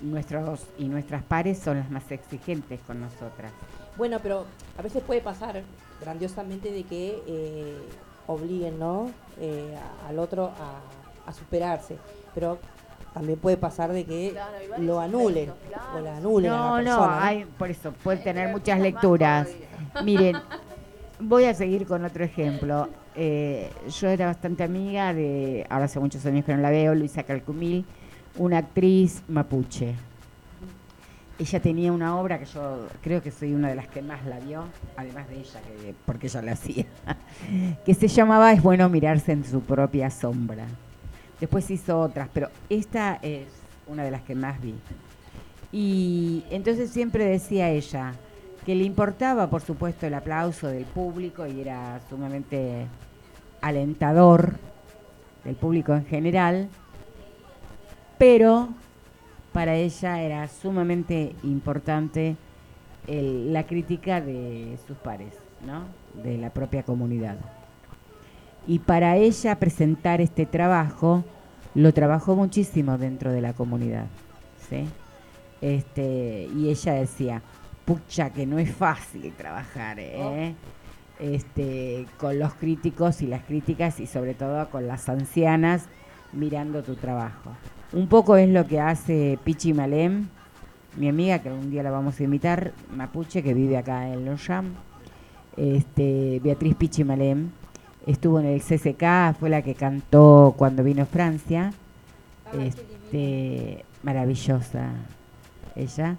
[0.01, 3.53] nuestros y nuestras pares son las más exigentes con nosotras.
[3.97, 4.47] Bueno, pero
[4.79, 5.63] a veces puede pasar
[6.01, 7.77] grandiosamente de que eh,
[8.27, 9.11] obliguen ¿no?
[9.41, 9.77] Eh,
[10.09, 11.97] al otro a, a superarse,
[12.35, 12.59] pero
[13.15, 15.85] también puede pasar de que Claro, lo anulen claro.
[15.97, 19.49] o la anulen a No, no, hay, por eso puede tener muchas lecturas.
[20.05, 20.37] Miren,
[21.21, 22.89] voy a seguir con otro ejemplo.
[23.15, 23.71] Eh,
[24.01, 27.85] yo era bastante amiga de, ahora hace muchos años que no la veo, Luisa Calcumil,
[28.39, 29.95] una actriz mapuche.
[31.39, 34.39] Ella tenía una obra que yo creo que soy una de las que más la
[34.39, 34.65] vio,
[34.97, 36.87] además de ella, que, porque ella la hacía,
[37.85, 40.67] que se llamaba Es bueno mirarse en su propia sombra.
[41.41, 43.47] Después hizo otras, pero esta es
[43.87, 44.75] una de las que más vi.
[45.73, 48.13] Y entonces siempre decía ella
[48.65, 52.87] que le importaba, por supuesto, el aplauso del público y era sumamente
[53.61, 54.55] alentador
[55.45, 56.69] del público en general,
[58.19, 58.69] pero
[59.53, 62.37] para ella era sumamente importante
[63.09, 65.35] la crítica de sus pares,
[65.67, 65.85] ¿no?
[66.23, 67.37] de la propia comunidad.
[68.67, 71.25] Y para ella presentar este trabajo,
[71.75, 74.07] lo trabajó muchísimo dentro de la comunidad.
[74.69, 74.85] ¿sí?
[75.61, 77.43] Este, y ella decía,
[77.85, 80.55] pucha, que no es fácil trabajar, ¿eh?
[81.19, 85.85] este, con los críticos y las críticas y sobre todo con las ancianas
[86.33, 87.53] mirando tu trabajo.
[87.93, 90.29] Un poco es lo que hace Pichi Malem,
[90.97, 94.75] mi amiga, que un día la vamos a invitar, Mapuche, que vive acá en Longchamp,
[95.57, 97.51] este, Beatriz Pichi Malem,
[98.07, 101.73] estuvo en el CCK, fue la que cantó cuando vino a Francia,
[102.59, 104.91] este, maravillosa
[105.77, 106.17] ella,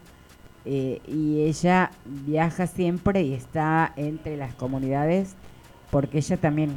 [0.66, 5.36] eh, y ella viaja siempre y está entre las comunidades,
[5.92, 6.72] porque ella también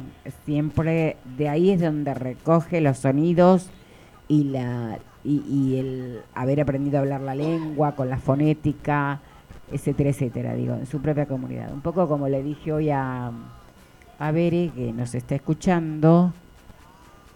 [0.45, 3.69] siempre, de ahí es donde recoge los sonidos
[4.27, 9.19] y la y, el haber aprendido a hablar la lengua con la fonética,
[9.71, 11.73] etcétera, etcétera, digo, en su propia comunidad.
[11.73, 13.31] Un poco como le dije hoy a,
[14.19, 16.31] a Bere, que nos está escuchando,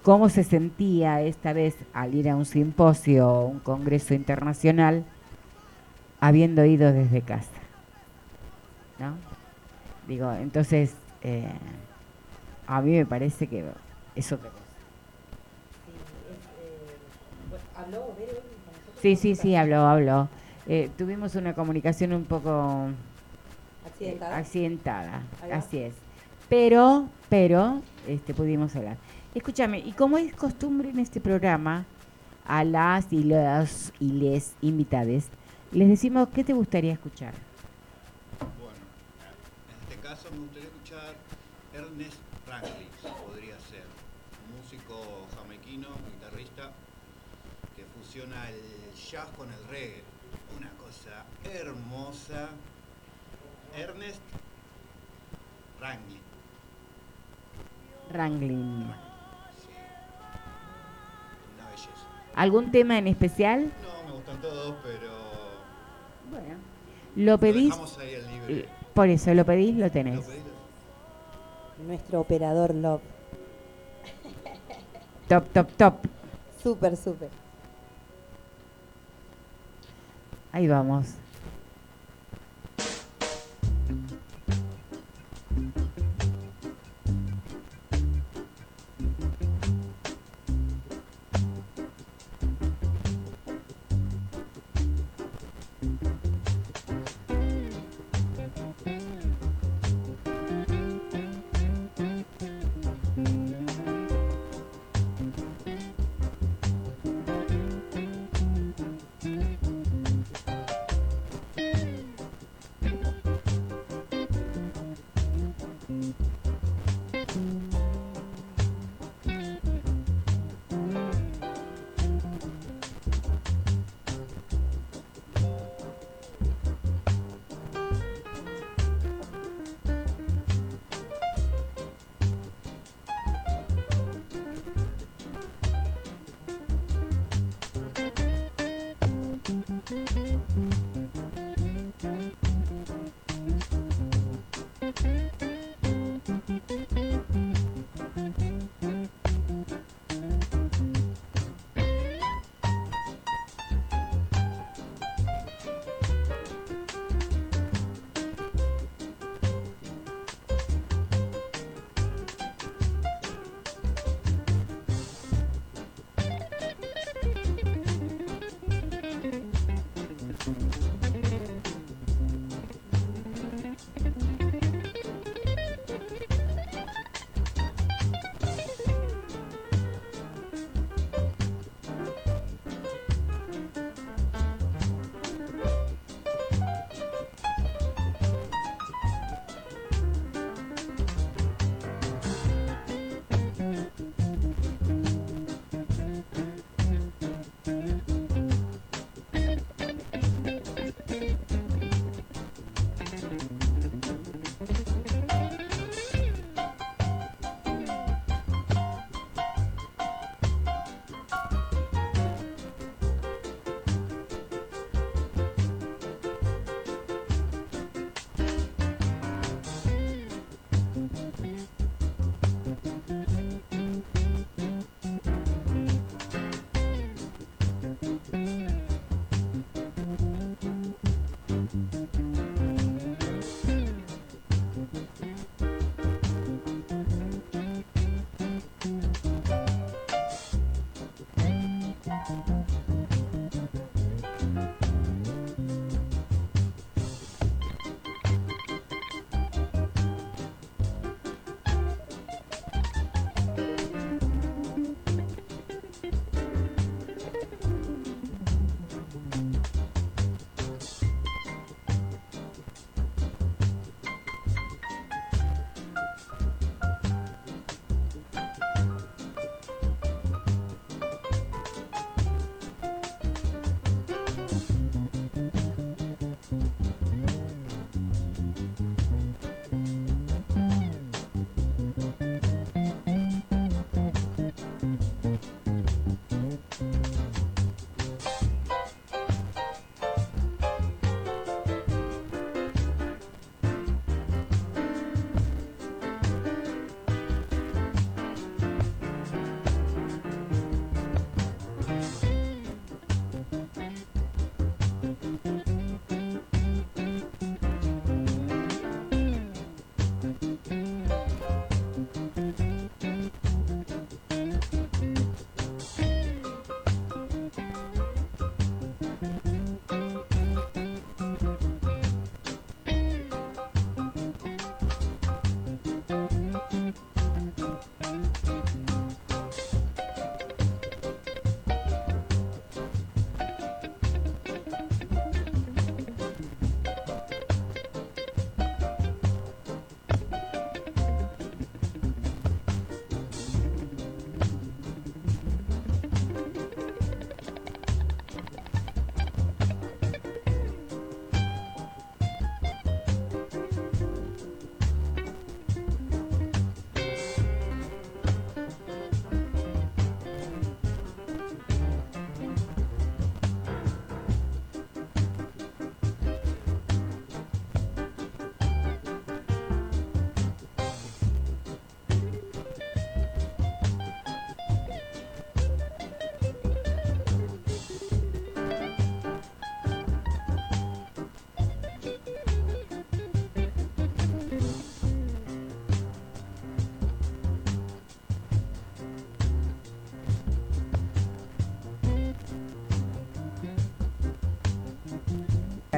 [0.04, 5.04] cómo se sentía esta vez al ir a un simposio un congreso internacional
[6.22, 7.49] habiendo ido desde casa.
[8.99, 9.15] ¿No?
[10.07, 11.51] Digo, entonces, eh,
[12.67, 13.65] a mí me parece que
[14.15, 14.61] es otra cosa.
[17.78, 19.01] ¿Habló Vero hoy con nosotros?
[19.01, 20.30] Sí, sí, sí, habló, habló.
[20.67, 22.89] Eh, tuvimos una comunicación un poco
[23.86, 24.38] ¿Accidentada?
[24.38, 25.95] eh, accidentada, así es.
[26.47, 28.97] Pero, pero, este, pudimos hablar.
[29.34, 31.86] Escúchame, y como es costumbre en este programa,
[32.45, 35.30] a las y los y les invitades,
[35.72, 37.34] les decimos qué te gustaría escuchar.
[38.59, 38.80] Bueno,
[39.69, 41.15] en este caso me gustaría escuchar
[41.74, 42.89] Ernest Franklin,
[43.26, 43.86] podría ser.
[44.47, 46.72] Un músico jamaiquino, guitarrista,
[47.76, 50.03] que fusiona el jazz con el reggae.
[50.57, 52.49] Una cosa hermosa.
[53.76, 54.22] Ernest
[55.80, 56.19] Franklin.
[58.11, 58.84] Wrangling.
[61.55, 61.89] Una belleza.
[62.36, 63.72] ¿Algún tema en especial?
[63.82, 65.11] No, me gustan todos, pero.
[67.16, 67.70] ¿Lo pedís?
[67.70, 68.66] dejamos ahí al libre.
[68.93, 69.76] Por eso, ¿lo pedís?
[69.76, 70.16] Lo tenés.
[70.16, 70.41] ¿Lo pedís?
[71.88, 73.01] Nuestro operador Love.
[75.28, 75.93] Top, top, top.
[76.62, 77.30] Súper, súper.
[80.51, 81.07] Ahí vamos.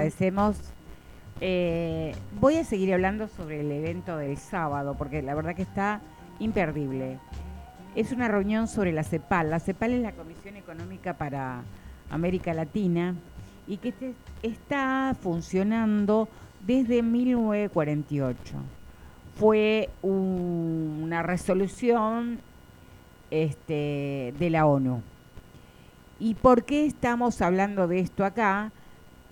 [0.03, 0.57] Agradecemos.
[1.39, 6.01] Eh, voy a seguir hablando sobre el evento del sábado, porque la verdad que está
[6.39, 7.19] imperdible.
[7.95, 9.49] Es una reunión sobre la CEPAL.
[9.49, 11.61] La CEPAL es la Comisión Económica para
[12.09, 13.15] América Latina
[13.67, 16.27] y que este- está funcionando
[16.65, 18.55] desde 1948.
[19.39, 22.39] Fue un- una resolución
[23.31, 25.01] este, de la ONU.
[26.19, 28.71] ¿Y por qué estamos hablando de esto acá?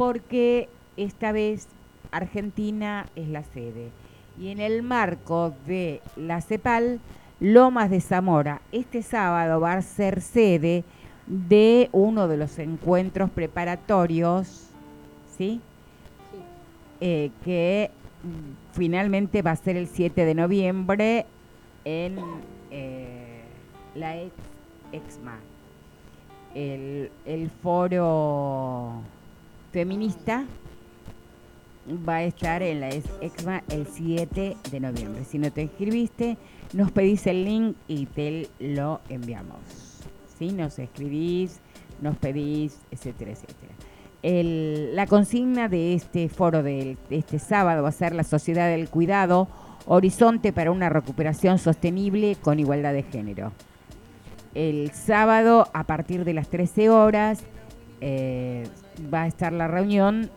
[0.01, 0.67] Porque
[0.97, 1.67] esta vez
[2.09, 3.91] Argentina es la sede.
[4.35, 6.99] Y en el marco de la CEPAL,
[7.39, 10.83] Lomas de Zamora, este sábado va a ser sede
[11.27, 14.71] de uno de los encuentros preparatorios,
[15.37, 15.61] ¿sí?
[16.99, 17.91] Eh, que
[18.23, 21.27] mm, finalmente va a ser el 7 de noviembre
[21.85, 22.17] en
[22.71, 23.43] eh,
[23.93, 24.33] la ex,
[24.93, 25.37] EXMA,
[26.55, 29.03] el, el foro
[29.71, 30.45] feminista
[32.07, 35.23] va a estar en la ex- EXMA el 7 de noviembre.
[35.25, 36.37] Si no te inscribiste,
[36.73, 39.57] nos pedís el link y te lo enviamos.
[40.37, 40.51] ¿Sí?
[40.51, 41.59] Nos escribís,
[42.01, 43.73] nos pedís, etcétera, etcétera.
[44.93, 49.47] La consigna de este foro de este sábado va a ser la sociedad del cuidado,
[49.87, 53.51] horizonte para una recuperación sostenible con igualdad de género.
[54.53, 57.41] El sábado a partir de las 13 horas
[58.01, 58.67] eh,
[59.13, 60.29] va a estar la reunión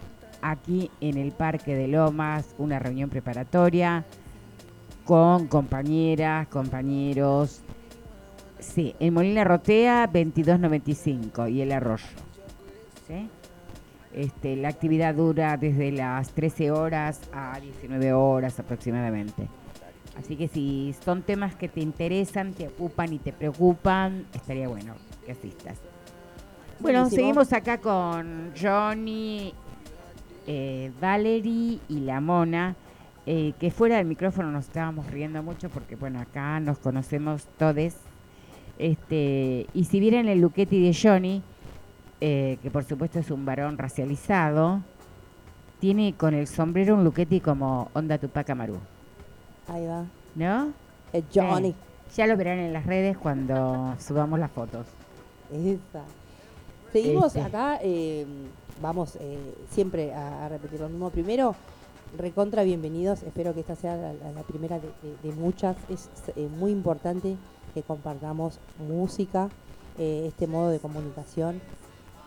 [0.43, 4.05] aquí en el Parque de Lomas, una reunión preparatoria
[5.05, 7.63] con compañeras, compañeros.
[8.59, 12.07] Sí, en Molina Rotea 2295 y el Arroyo.
[13.07, 13.29] ¿sí?
[14.15, 19.49] Este, la actividad dura desde las 13 horas a 19 horas aproximadamente.
[20.17, 24.95] Así que si son temas que te interesan, te ocupan y te preocupan, estaría bueno
[25.27, 25.79] que asistas.
[26.85, 27.23] Bueno, Buenísimo.
[27.23, 29.55] seguimos acá con Johnny,
[30.47, 32.77] eh, Valerie y la Mona,
[33.25, 37.95] eh, que fuera del micrófono nos estábamos riendo mucho porque, bueno, acá nos conocemos todos.
[38.79, 41.43] Este, y si vieran el Luchetti de Johnny,
[42.21, 44.83] eh, que por supuesto es un varón racializado,
[45.81, 48.77] tiene con el sombrero un Luchetti como onda Tupac Amaru,
[49.69, 50.05] Ahí va.
[50.35, 50.71] ¿no?
[51.15, 51.75] El Johnny.
[52.15, 54.85] Ya lo verán en las redes cuando subamos las fotos.
[55.51, 56.05] Esa.
[56.95, 57.41] Seguimos Este.
[57.43, 58.25] acá, eh,
[58.81, 59.37] vamos eh,
[59.69, 61.11] siempre a, a repetir lo mismo.
[61.11, 61.57] Primero,
[62.17, 63.25] recontra bienvenidos.
[63.25, 65.77] Espero que esta sea la, primera de, de- de muchas.
[65.89, 67.37] Es eh, muy importante
[67.75, 69.49] que compartamos música,
[69.99, 71.61] este modo de comunicación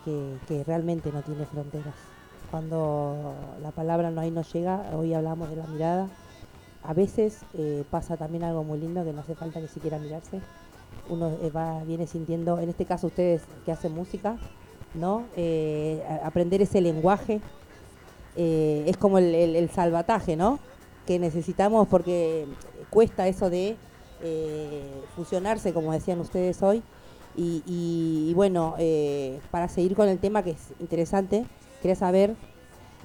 [0.04, 1.94] que, que realmente no tiene fronteras.
[2.50, 6.08] Cuando la palabra no ahí no llega, hoy hablamos de la mirada.
[6.82, 10.40] A veces eh, pasa también algo muy lindo que no hace falta ni siquiera mirarse
[11.08, 14.36] uno eh, va, viene sintiendo, en este caso ustedes que hacen música,
[14.94, 15.24] ¿no?
[15.36, 17.40] Eh, aprender ese lenguaje
[18.36, 20.58] eh, es como el, el- salvataje, ¿no?
[21.06, 22.46] Que necesitamos porque
[22.90, 23.76] cuesta eso de
[25.16, 26.82] fusionarse, como decían ustedes hoy.
[27.36, 28.74] Y, y- bueno,
[29.50, 31.46] para seguir con el tema que es interesante,
[31.80, 32.34] quería saber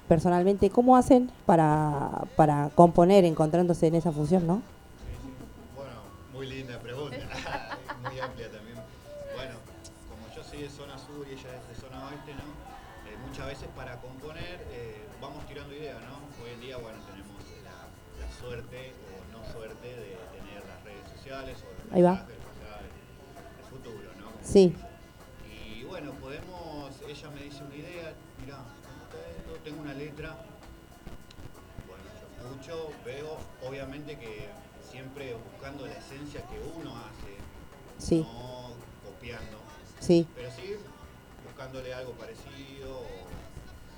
[0.08, 4.60] personalmente cómo hacen para, para componer encontrándose en esa fusión, ¿no?
[21.94, 22.26] Ahí va.
[22.28, 24.26] el, futuro, ¿no?
[24.42, 24.74] Sí.
[25.48, 28.10] Y bueno, podemos, ella me dice una idea,
[29.38, 30.36] esto, tengo una letra,
[31.86, 34.48] bueno, yo escucho, veo, obviamente que
[34.90, 37.36] siempre buscando la esencia que uno hace,
[38.04, 38.22] Sí.
[38.22, 38.72] no
[39.08, 39.58] copiando,
[40.00, 40.26] Sí.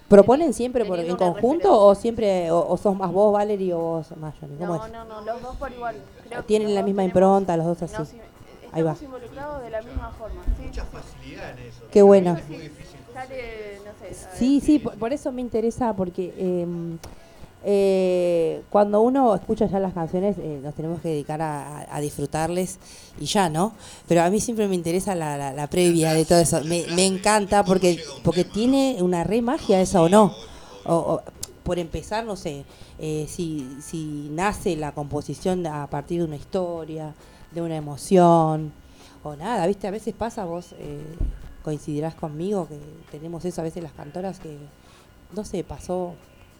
[0.08, 4.16] ¿Proponen siempre por, en conjunto o siempre o, o sos más vos, Valerie, o vos
[4.18, 4.56] más Johnny?
[4.56, 4.92] ¿Cómo No, es?
[4.92, 5.96] no, no, los dos por igual.
[6.28, 7.96] Creo Tienen la misma impronta, los dos así.
[7.98, 8.20] nos in-
[8.72, 8.96] Ahí va.
[9.00, 10.42] Involucrados de la misma forma.
[10.56, 10.96] Sí, Mucha sí, sí.
[10.96, 11.80] facilidad en eso.
[11.90, 12.36] Qué bueno.
[12.36, 14.14] Es muy difícil Sale, no sé.
[14.36, 16.66] Sí, sí, por, por eso me interesa, porque eh,
[17.68, 22.78] eh, cuando uno escucha ya las canciones, eh, nos tenemos que dedicar a, disfrutarles
[23.18, 23.72] y ya, ¿no?
[24.06, 26.62] Pero a mí siempre me interesa la, previa de todo eso.
[26.62, 30.32] Me, encanta porque, porque tiene una re magia esa o no.
[30.84, 31.22] O, o,
[31.64, 32.64] por empezar, no sé,
[33.00, 37.12] eh, si, si nace la composición a partir de una historia,
[37.50, 38.72] de una emoción,
[39.24, 39.88] o nada, ¿viste?
[39.88, 41.02] A veces pasa, vos eh,
[41.64, 42.78] coincidirás conmigo, que
[43.10, 44.56] tenemos eso a veces las cantoras que,
[45.34, 46.14] no sé, pasó,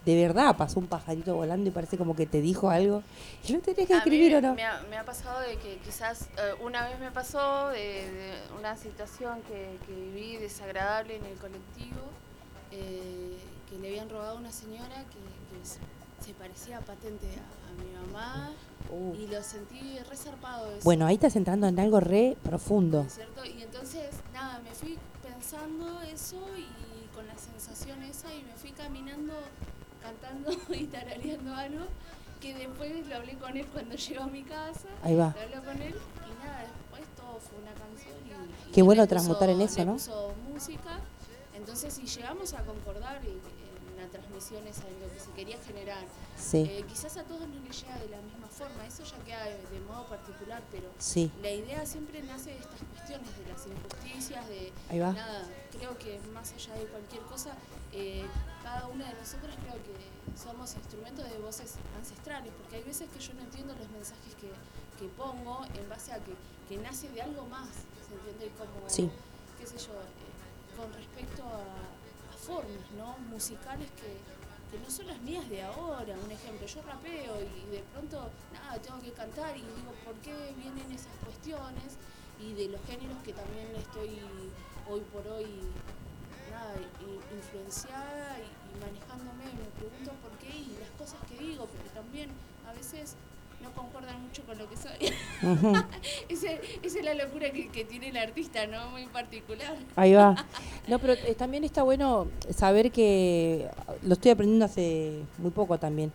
[0.07, 3.03] de verdad pasó un pajarito volando y parece como que te dijo algo.
[3.47, 4.55] Y lo tenés que A mí escribir o no.
[4.55, 7.79] Me ha, me ha pasado de que quizás eh, una vez me pasó de,
[8.11, 12.01] de una situación que, que viví desagradable en el colectivo,
[12.73, 13.37] eh,
[13.69, 15.79] que le habían robado a una señora que, que se-
[16.25, 18.53] se parecía patente a, a mi mamá
[18.89, 19.17] Uh.
[19.17, 20.85] y lo sentí resarpado eso.
[20.85, 23.01] Bueno, ahí estás entrando en algo re profundo.
[23.03, 23.45] ¿no es cierto?
[23.45, 28.71] Y entonces, nada, me fui pensando eso y con la sensación esa y me fui
[28.71, 29.33] caminando,
[30.07, 31.85] cantando y tarareando algo
[32.41, 34.89] que después lo hablé con él cuando llegó a mi casa.
[35.03, 35.35] Ahí va.
[35.35, 39.07] Lo hablé con él y nada, después todo fue una canción y, y Qué bueno
[39.07, 39.95] transmutar en eso, ¿no?
[39.95, 41.01] puso música.
[41.55, 45.57] Entonces, si llegamos a concordar en, en la transmisión esa, en lo que se quería
[45.67, 46.05] generar,
[46.37, 46.59] Sí.
[46.69, 49.57] eh, quizás a todos no les llega de la misma forma, eso ya queda de,
[49.73, 51.33] de modo particular, pero Sí.
[51.43, 56.53] la idea siempre nace de estas cuestiones, de las injusticias, de nada, creo que más
[56.53, 57.53] allá de cualquier cosa,
[57.93, 58.27] eh,
[58.67, 59.95] cada una de nosotras creo que
[60.37, 64.51] somos instrumentos de voces ancestrales, porque hay veces que yo no entiendo los mensajes que,
[64.99, 66.35] que pongo en base a que,
[66.69, 67.69] que nace de algo más,
[68.09, 68.51] ¿se entiende?
[68.59, 69.09] Como, Sí.
[69.57, 73.17] qué sé yo, eh, con respecto a, a formas, ¿no?
[73.31, 74.11] Musicales que,
[74.77, 76.17] que no son las mías de ahora.
[76.25, 80.35] Un ejemplo, yo rapeo y de pronto, nada, tengo que cantar y digo, ¿por qué
[80.59, 81.95] vienen esas cuestiones?
[82.41, 84.11] Y de los géneros que también estoy
[84.91, 85.47] hoy por hoy,
[86.57, 86.75] nada,
[87.37, 92.31] influenciada y, y manejándome, me pregunto por qué y las cosas que digo, porque también
[92.69, 93.15] a veces
[93.63, 95.13] no concuerdan mucho con lo que soy.
[96.29, 98.91] Ese- esa es la locura que, que tiene el artista, ¿no?
[98.91, 99.77] Muy particular.
[99.97, 100.35] Ahí va.
[100.89, 103.69] No, pero eh, también está bueno saber que
[104.03, 106.13] lo estoy aprendiendo hace muy poco también.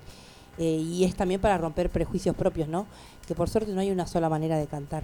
[0.58, 2.88] Eh, y es también para romper prejuicios propios, ¿no?
[3.28, 5.04] Que por suerte no hay una sola manera de cantar.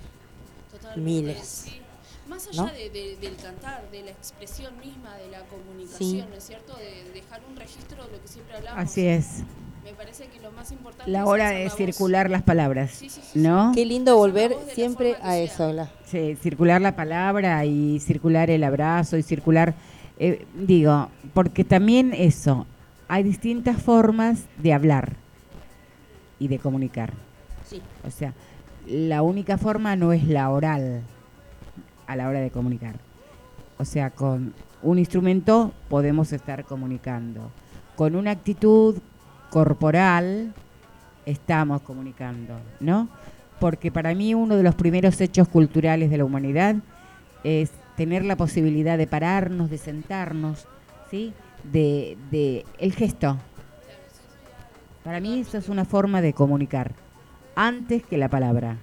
[0.72, 1.46] Totalmente, Miles.
[1.46, 1.82] sí.
[2.30, 2.68] Más allá ¿No?
[2.72, 6.26] de- de- del cantar, de la expresión misma, de la comunicación, Sí.
[6.30, 6.76] ¿no es cierto?
[6.76, 8.84] De dejar un registro de lo que siempre hablamos.
[8.84, 9.44] Así es.
[9.84, 11.78] Me parece que lo más importante La es hora hacer de la voz.
[11.78, 13.72] circular las palabras, Sí, sí, sí, ¿no?
[13.74, 15.90] Qué lindo volver siempre a eso, Bla.
[16.06, 19.76] Sí, circular la palabra y circular el abrazo y circular,
[20.20, 22.68] eh, digo, porque también eso,
[23.08, 25.16] hay distintas formas de hablar
[26.40, 27.14] y de comunicar.
[27.66, 27.82] Sí.
[28.06, 28.34] O sea,
[28.86, 31.02] la única forma no es la oral
[32.08, 32.96] a la hora de comunicar.
[33.78, 37.52] O sea, con un instrumento podemos estar comunicando.
[37.96, 38.98] Con una actitud
[39.50, 40.54] corporal
[41.26, 43.10] estamos comunicando, ¿no?
[43.60, 46.76] Porque para mí uno de los primeros hechos culturales de la humanidad
[47.44, 50.68] es tener la posibilidad de pararnos, de sentarnos,
[51.10, 51.34] ¿sí?
[51.64, 53.38] De, de el gesto.
[55.04, 56.94] Para mí eso es una forma de comunicar,
[57.56, 58.78] antes que la palabra.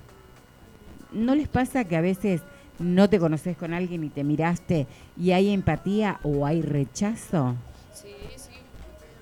[1.12, 2.42] ¿No les pasa que a veces
[2.78, 4.86] no te conoces con alguien y te miraste
[5.16, 7.55] y hay empatía o hay rechazo?
[7.92, 8.51] Sí, sí,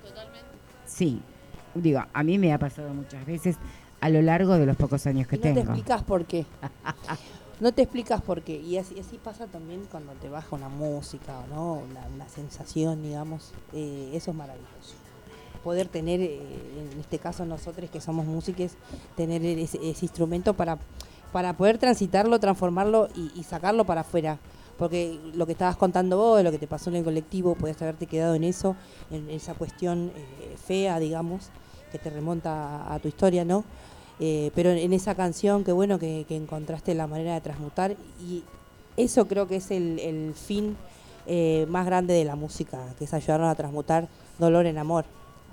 [0.03, 0.47] totalmente.
[0.85, 1.21] Sí,
[1.75, 3.57] digo, a mí me ha pasado muchas veces
[4.01, 5.61] a lo largo de los pocos años que Y no te tengo.
[5.61, 6.45] explicas por qué.
[7.59, 8.59] No te explicas por qué.
[8.59, 11.75] Y así, así pasa también cuando te baja una música, ¿no?
[11.75, 13.53] Una, una sensación, digamos.
[13.71, 14.95] Eh, eso es maravilloso.
[15.63, 16.41] Poder tener, eh,
[16.91, 18.71] en este caso nosotros que somos músicos,
[19.15, 20.77] tener ese, ese instrumento para,
[21.33, 24.39] para poder transitarlo, transformarlo y, y sacarlo para afuera.
[24.77, 28.07] Porque lo que estabas contando vos, lo que te pasó en el colectivo, podías haberte
[28.07, 28.75] quedado en eso,
[29.11, 31.49] en esa cuestión eh, fea, digamos,
[31.91, 33.63] que te remonta a, tu historia, ¿no?
[34.19, 38.43] Eh, pero en, esa canción, qué bueno que, encontraste la manera de transmutar y
[38.97, 40.75] eso creo que es el, fin
[41.27, 44.07] eh, más grande de la música, que es ayudarnos a transmutar
[44.39, 45.05] dolor en amor.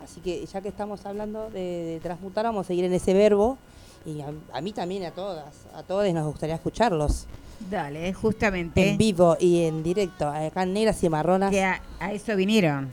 [0.03, 3.59] Así que ya que estamos hablando de transmutar, vamos a seguir en ese verbo
[4.07, 7.27] y a, a mí también, a todas, a todos nos gustaría escucharlos.
[7.71, 8.91] Dale, justamente.
[8.91, 11.51] En vivo y en directo, acá en Negras y Marronas.
[11.51, 12.89] Que a, a eso vinieron.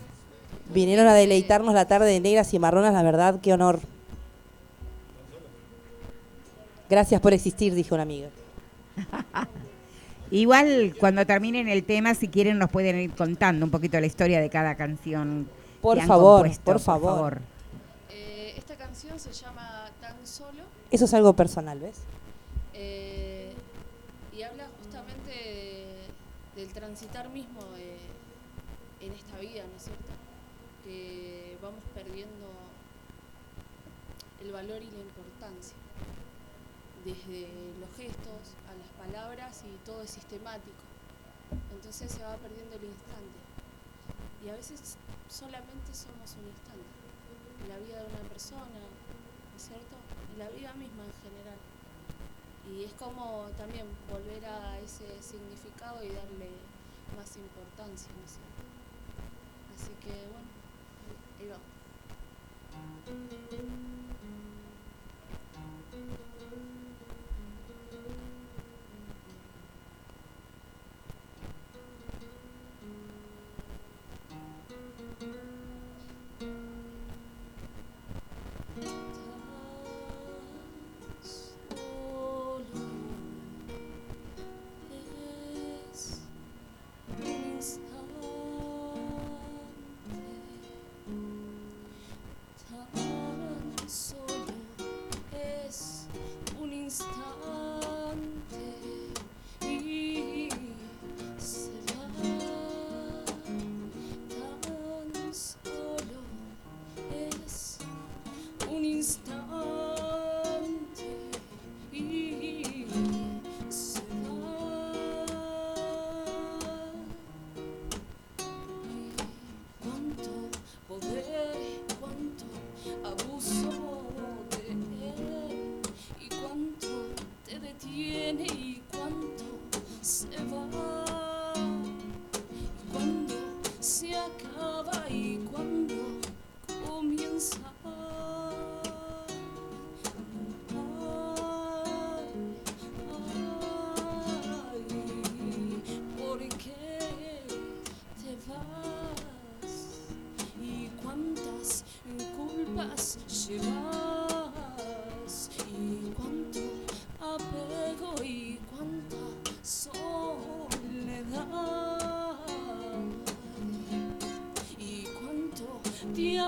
[0.72, 3.80] Vinieron a deleitarnos la tarde de Negras y Marronas, la verdad, qué honor.
[6.90, 8.28] Gracias por existir, dijo una amiga.
[10.30, 14.40] Igual cuando terminen el tema, si quieren, nos pueden ir contando un poquito la historia
[14.40, 15.48] de cada canción.
[15.80, 17.38] Por que han favor, compuesto, por favor.
[18.10, 19.77] Eh, esta canción se llama
[20.90, 21.98] Eso es algo personal, ¿ves?
[22.74, 23.52] eh,
[24.32, 26.08] y habla justamente de-
[26.56, 27.60] del transitar mismo
[29.00, 30.10] en esta vida, ¿no es cierto?
[30.84, 32.46] Que vamos perdiendo
[34.42, 35.74] el valor y la importancia.
[37.04, 37.48] Desde
[37.80, 40.82] los gestos a las palabras y todo es sistemático.
[41.74, 43.38] Entonces se va perdiendo el instante.
[44.44, 44.96] Y a veces
[45.28, 46.98] solamente somos un instante.
[47.68, 49.94] La vida de una persona, ¿no es cierto?
[50.27, 51.58] En la vida misma en general.
[52.70, 56.50] Y es como también volver a ese significado y darle
[57.16, 58.24] más importancia, ¿no?
[59.74, 60.48] Así que bueno,
[61.40, 61.48] ahí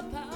[0.00, 0.29] up.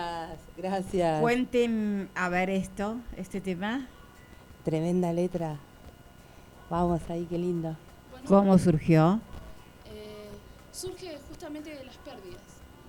[0.00, 1.20] Gracias, gracias.
[1.20, 3.86] Cuenten a ver esto, este tema.
[4.64, 5.58] Tremenda letra.
[6.70, 7.76] Vamos ahí, qué lindo.
[8.26, 9.20] ¿Cómo surgió?
[9.86, 10.30] Eh,
[10.72, 12.42] surge justamente de las pérdidas,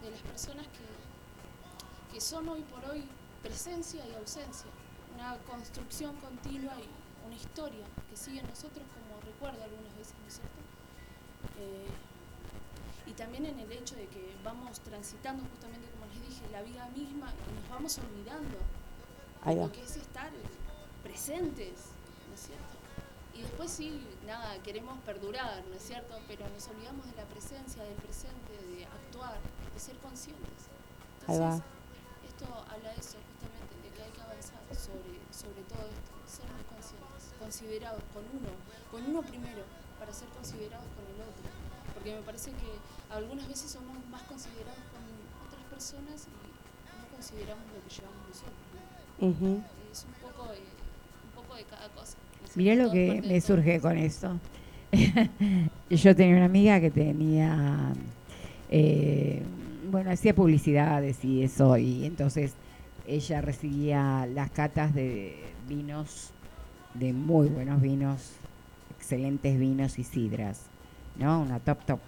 [0.03, 3.03] de las personas que, son hoy por hoy
[3.41, 4.69] presencia y ausencia,
[5.15, 10.33] una construcción continua y una historia que sigue nosotros como recuerdo algunas veces, ¿no es
[10.35, 10.61] cierto?
[11.57, 11.89] Eh,
[13.07, 15.41] y también en el hecho de que vamos transitando
[16.52, 18.57] la vida misma y nos vamos olvidando
[19.44, 19.65] Ahí va.
[19.65, 20.30] lo que es estar
[21.03, 21.91] presentes,
[22.30, 22.73] ¿no es cierto?
[23.34, 26.19] Y después sí, nada, queremos perdurar, ¿no es cierto?
[26.28, 29.40] Pero nos olvidamos de la presencia, del presente, de actuar,
[29.73, 30.68] de ser conscientes.
[31.28, 31.56] Ahí va.
[31.56, 31.64] Entonces,
[32.28, 36.45] esto habla de eso justamente, de que hay que avanzar sobre, sobre todo esto, ser
[36.52, 38.52] más conscientes, considerados con uno,
[38.91, 39.64] con uno primero,
[39.98, 41.48] para ser considerados con el otro.
[41.95, 42.69] Porque me parece que
[43.10, 45.03] algunas veces somos más considerados con
[45.48, 46.34] otras personas y
[47.22, 49.65] consideramos lo que llevamos nosotros.
[49.91, 52.18] Es un poco, de, un poco de cada cosa.
[52.39, 53.56] ¿no es Mirá lo que me todo.
[53.56, 54.39] surge con esto.
[55.89, 57.93] Yo tenía una amiga que tenía,
[58.72, 59.43] eh,
[59.91, 62.53] bueno, hacía publicidades y eso, y entonces
[63.07, 65.39] ella recibía las catas de
[65.69, 66.31] vinos,
[66.95, 68.31] de muy buenos vinos,
[68.98, 70.64] excelentes vinos y sidras,
[71.18, 71.41] ¿no?
[71.41, 71.99] Una top top.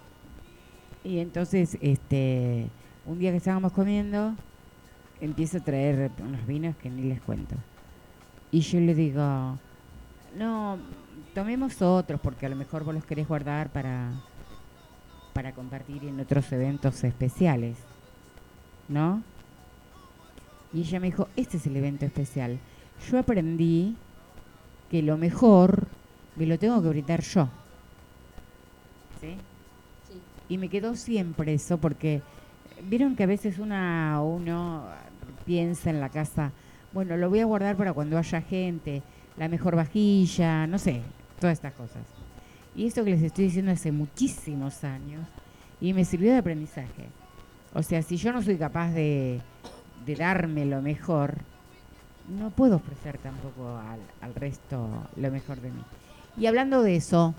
[1.04, 2.68] Y entonces, este,
[3.06, 4.34] un día que estábamos comiendo,
[5.24, 7.56] empieza a traer unos vinos que ni les cuento.
[8.50, 9.58] Y yo le digo,
[10.36, 10.78] no,
[11.34, 14.12] tomemos otros porque a lo mejor vos los querés guardar para,
[15.32, 17.76] para compartir en otros eventos especiales,
[18.88, 19.22] ¿no?
[20.72, 22.58] Y ella me dijo, este es el evento especial.
[23.10, 23.96] Yo aprendí
[24.90, 25.86] que lo mejor
[26.36, 27.48] me lo tengo que brindar yo.
[29.20, 29.36] ¿Sí?
[30.48, 32.22] Y me quedó siempre eso porque
[32.82, 34.84] vieron que a veces una uno
[35.44, 36.52] piensa en la casa,
[36.92, 39.02] bueno, lo voy a guardar para cuando haya gente,
[39.36, 41.02] la mejor vajilla, no sé,
[41.40, 42.02] todas estas cosas.
[42.76, 45.26] Y esto que les estoy diciendo hace muchísimos años
[45.80, 47.08] y me sirvió de aprendizaje.
[47.72, 49.40] O sea, si yo no soy capaz de,
[50.06, 51.38] de darme lo mejor,
[52.28, 55.82] no puedo ofrecer tampoco al, al resto lo mejor de mí.
[56.36, 57.34] Y hablando de eso,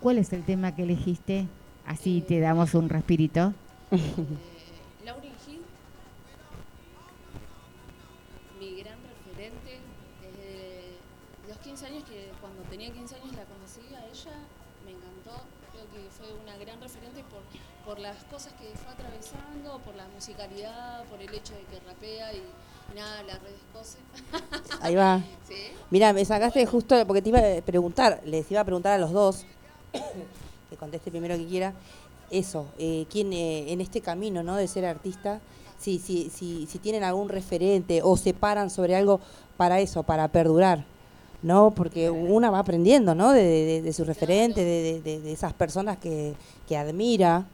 [0.00, 1.46] ¿cuál es el tema que elegiste?
[1.86, 3.54] Así te damos un respirito.
[12.10, 14.36] que cuando tenía 15 años la conocí a ella,
[14.84, 17.42] me encantó, creo que fue una gran referente por,
[17.86, 22.34] por las cosas que fue atravesando, por la musicalidad, por el hecho de que rapea
[22.34, 23.98] y, y nada, la redescose.
[24.82, 25.22] Ahí va.
[25.46, 25.54] ¿Sí?
[25.90, 29.12] Mira, me sacaste justo porque te iba a preguntar, les iba a preguntar a los
[29.12, 29.46] dos,
[30.70, 31.74] que conteste primero que quiera,
[32.30, 34.56] eso, eh, quién eh, en este camino ¿no?
[34.56, 35.40] de ser artista,
[35.78, 39.20] si, si, si, si tienen algún referente o se paran sobre algo
[39.56, 40.84] para eso, para perdurar,
[41.42, 41.70] ¿no?
[41.70, 43.32] Porque una va aprendiendo, ¿no?
[43.32, 46.34] De, de, de su referente, de, de- esas personas que,
[46.68, 47.46] que admira,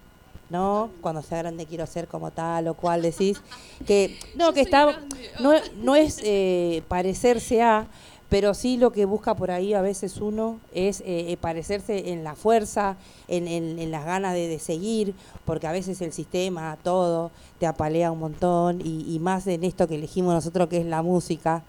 [0.51, 0.91] ¿no?
[1.01, 3.41] Cuando sea grande quiero ser como tal o cual decís.
[3.87, 5.01] Que, no, que está,
[5.41, 5.53] no,
[5.83, 7.87] no es eh, parecerse a,
[8.29, 12.25] pero sí lo que busca por ahí a veces uno es eh, eh, parecerse en
[12.25, 12.97] la fuerza,
[13.29, 15.15] en, en- en las ganas de, de seguir,
[15.45, 17.31] porque a veces el sistema, todo,
[17.61, 21.03] te apalea un montón, y, y más en esto que elegimos nosotros que es la
[21.03, 21.63] música,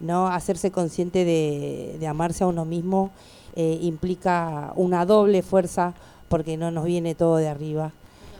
[0.00, 0.28] ¿no?
[0.28, 3.10] Hacerse consciente de, de amarse a uno mismo
[3.56, 5.94] eh, implica una doble fuerza
[6.28, 7.92] porque no nos viene todo de arriba.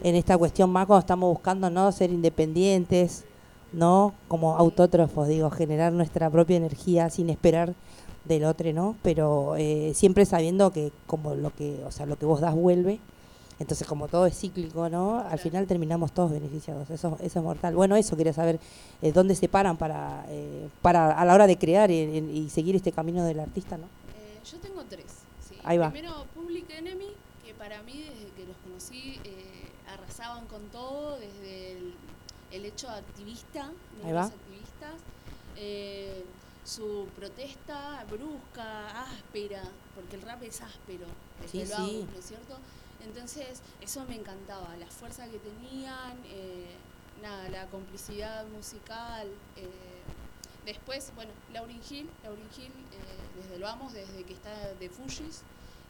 [0.03, 3.25] En esta cuestión más cuando estamos buscando no ser independientes,
[3.73, 7.75] no como autótrofos, digo, generar nuestra propia energía sin esperar
[8.25, 8.97] del otro, ¿no?
[9.03, 12.99] Pero eh, siempre sabiendo que como lo que, o sea, lo que vos das vuelve.
[13.59, 15.19] Entonces, como todo es cíclico, ¿no?
[15.21, 16.91] Al final terminamos todos beneficiados.
[16.91, 17.75] Eso, eso es mortal.
[17.75, 18.59] Bueno, eso quería saber
[19.01, 22.75] eh, dónde se paran para, eh, para a la hora de crear y, y seguir
[22.75, 23.85] este camino del artista, ¿no?
[23.85, 25.07] Eh, yo tengo tres.
[25.49, 25.57] Sí.
[25.63, 25.91] Ahí va.
[25.91, 27.07] Primero, Public Enemy,
[27.45, 31.95] que para mí, desde que los conocí, eh, arrasaban con todo, desde el,
[32.51, 33.71] el hecho activista,
[34.03, 34.25] negros va.
[34.27, 34.95] activistas,
[35.57, 36.25] eh,
[36.65, 39.63] su protesta brusca, áspera,
[39.95, 41.07] porque el rap es áspero,
[41.41, 42.07] desde Sí, lo hago, sí.
[42.13, 42.57] ¿no es cierto?
[43.05, 46.67] Entonces, eso me encantaba, la fuerza que tenían, eh,
[47.23, 49.29] nada, la complicidad musical.
[49.57, 49.69] eh,
[50.67, 54.51] después, bueno, Lauryn Hill, Lauryn Hill, eh, desde lo amo, desde que está
[54.81, 55.43] de Fujis.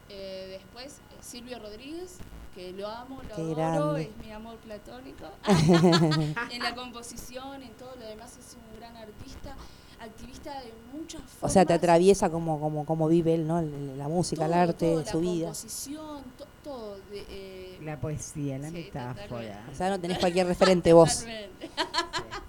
[0.08, 2.18] Después, Silvio Rodríguez,
[2.54, 3.54] que lo amo, lo Qué adoro,
[3.92, 4.02] grande.
[4.02, 5.24] es mi amor platónico.
[6.52, 9.56] en la composición, en todo lo demás, es un gran artista,
[9.98, 11.42] activista de muchas formas.
[11.42, 13.62] O sea, te atraviesa como, como, como vive él, ¿no?
[13.62, 15.46] La música, el arte, todo, su la vida.
[15.46, 16.96] composición, to- todo.
[17.10, 19.64] de, eh, La poesía, la Sí, metáfora.
[19.70, 21.18] O sea, no tenés cualquier referente vos.
[21.20, 21.70] Totalmente.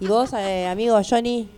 [0.00, 1.48] ¿Y vos, eh, amigo Johnny?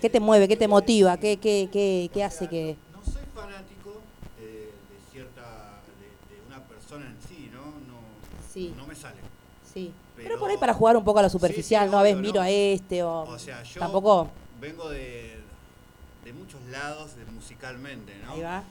[0.00, 0.48] ¿Qué te mueve?
[0.48, 1.16] ¿Qué te motiva?
[1.18, 2.76] ¿Qué, qué, qué, qué hace que...?
[2.92, 4.00] No soy fanático
[4.40, 5.42] eh, de cierta.
[5.98, 7.60] De, de una persona en sí, ¿no?
[7.60, 7.98] No,
[8.52, 8.74] Sí.
[8.76, 9.16] no me sale.
[9.72, 9.92] Sí.
[10.16, 11.98] Pero, por ahí para jugar un poco a lo superficial, sí, ¿no?
[11.98, 12.40] A obvio, miro ¿no?
[12.40, 13.22] a este o...
[13.22, 14.28] O sea, yo Tampoco...
[14.60, 15.36] vengo de,
[16.24, 18.32] de muchos lados de musicalmente, ¿no?
[18.32, 18.64] Ahí va.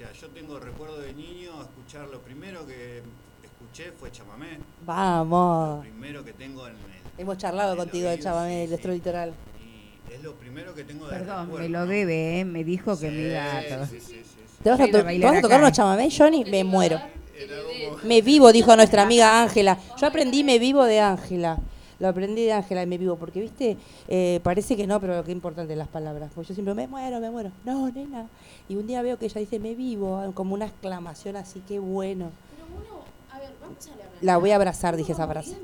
[0.00, 3.02] O sea, yo tengo recuerdo de niño escuchar lo primero que
[3.44, 4.58] escuché fue chamamé.
[4.86, 5.82] Vamos.
[5.82, 6.78] Primero que tengo en el.
[7.18, 8.70] Hemos charlado en contigo de sí, del sí.
[8.70, 9.34] nuestro litoral.
[10.10, 12.44] Es lo primero que tengo de Perdón, recuerdo, me lo debe, ¿eh?
[12.46, 13.86] Me dijo que me iba a...
[13.86, 14.62] Sí, sí, sí, sí, sí.
[14.62, 16.46] ¿Te vas a, to- a ¿te bailar vas a tocar unos chamamé, Johnny?
[16.46, 16.98] Me muero.
[18.02, 19.76] Me vivo, dijo nuestra amiga Ángela.
[19.98, 21.58] Yo aprendí me vivo de Ángela.
[22.00, 23.76] Lo aprendí de Ángela y me vivo, porque, viste,
[24.08, 26.32] Eh, parece que no, pero qué importante las palabras.
[26.34, 27.52] Porque yo siempre me muero, me muero.
[27.64, 28.26] No, nena.
[28.68, 32.30] Y un día veo que ella dice me vivo, como una exclamación así, qué bueno.
[32.56, 34.04] Pero uno, a ver, vamos a la.
[34.20, 35.56] La voy a abrazar, dije esa frase.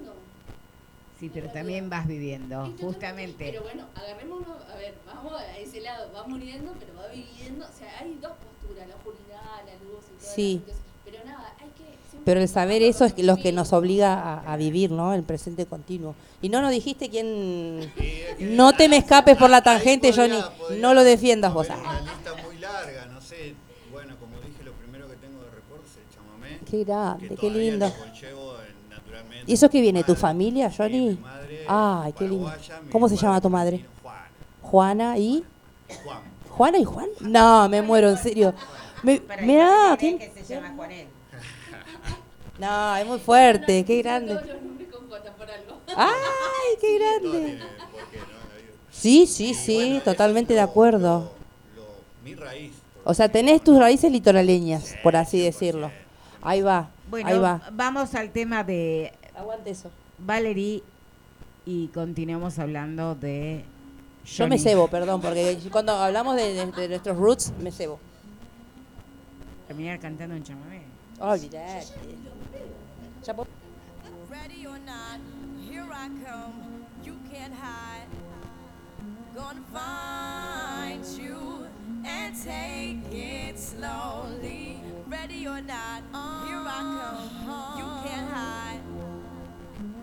[1.18, 3.46] Sí, pero también vas viviendo, justamente.
[3.50, 7.64] Pero bueno, agarrémonos, a ver, vamos a ese lado, va muriendo, pero va viviendo.
[7.64, 10.62] O sea, hay dos posturas, la oscuridad, la luz y todo Sí.
[11.06, 11.96] Pero nada, hay que.
[12.24, 15.14] Pero el saber eso es lo que nos obliga a, a vivir, ¿no?
[15.14, 16.14] El presente continuo.
[16.42, 17.92] Y no nos dijiste quién...
[18.40, 20.38] No te me escapes por la tangente, Johnny.
[20.80, 21.68] No lo defiendas vos.
[21.68, 23.54] Una lista muy larga, no sé.
[23.92, 26.58] Bueno, como dije, lo primero que tengo de recuerdo es el chamamé.
[26.68, 27.92] Qué grande, qué lindo.
[29.46, 30.02] ¿Y eso qué viene?
[30.02, 31.18] ¿Tu familia, Johnny?
[31.68, 32.52] Ay, qué lindo.
[32.90, 33.84] ¿Cómo se llama tu madre?
[34.62, 35.44] Juana y...
[36.04, 36.18] Juan.
[36.50, 37.06] ¿Juana y Juan?
[37.20, 38.52] No, me muero, en serio.
[39.04, 41.06] Me, mirá, ¿quién- que se llama Juanel.
[42.58, 44.34] No, es muy fuerte, qué grande.
[44.34, 45.76] Todos los nombres con J por algo.
[45.96, 47.58] ¡Ay, qué grande!
[48.90, 51.32] Sí, sí, sí, totalmente de acuerdo.
[52.24, 52.72] Mi raíz.
[53.04, 55.90] O sea, tenés tus raíces litoraleñas, por así decirlo.
[56.42, 57.60] Ahí va, Bueno, ahí va.
[57.72, 59.90] vamos al tema de Aguante eso.
[60.18, 60.82] Valerie
[61.66, 63.64] y continuamos hablando de
[64.24, 67.98] Yo me cebo, perdón, porque cuando hablamos de, de- de nuestros roots, me cebo.
[69.68, 70.82] Terminar cantando en chamamé.
[71.20, 71.86] Olvidate.
[73.26, 73.34] Ya
[74.30, 75.18] Ready or not,
[75.68, 76.86] here I come.
[77.02, 78.06] You can't hide.
[79.34, 81.66] Gonna find you
[82.04, 84.78] and take it slowly.
[85.08, 86.02] Ready or not,
[86.46, 86.80] here I
[87.42, 87.78] come.
[87.78, 88.80] You can't hide.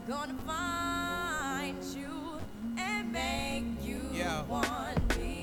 [0.05, 2.41] Gonna find you
[2.77, 4.43] and make you Yeah.
[4.49, 5.42] want me.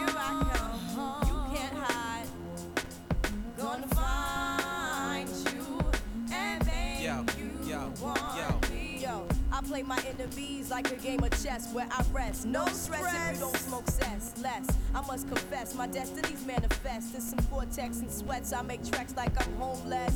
[8.01, 8.59] yo,
[8.99, 9.27] yo.
[9.51, 12.45] I play my enemies like a game of chess where I rest.
[12.45, 14.33] No stress if you don't smoke cess.
[14.41, 17.15] Less, I must confess, my destinies manifest.
[17.15, 20.15] In some cortex and sweats, I make tracks like I'm homeless.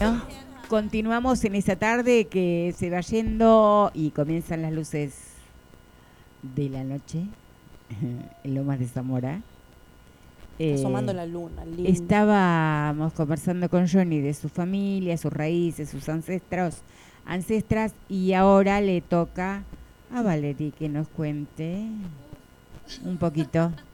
[0.00, 0.22] ¿no?
[0.68, 5.14] Continuamos en esta tarde que se va yendo y comienzan las luces
[6.42, 7.20] de la noche
[8.44, 9.42] en Lomas de Zamora.
[10.58, 11.88] Eh, asomando la luna, lindo.
[11.88, 16.78] Estábamos conversando con Johnny de su familia, sus raíces, sus ancestros,
[17.26, 19.62] ancestras y ahora le toca
[20.12, 21.86] a Valerie que nos cuente
[23.04, 23.72] un poquito.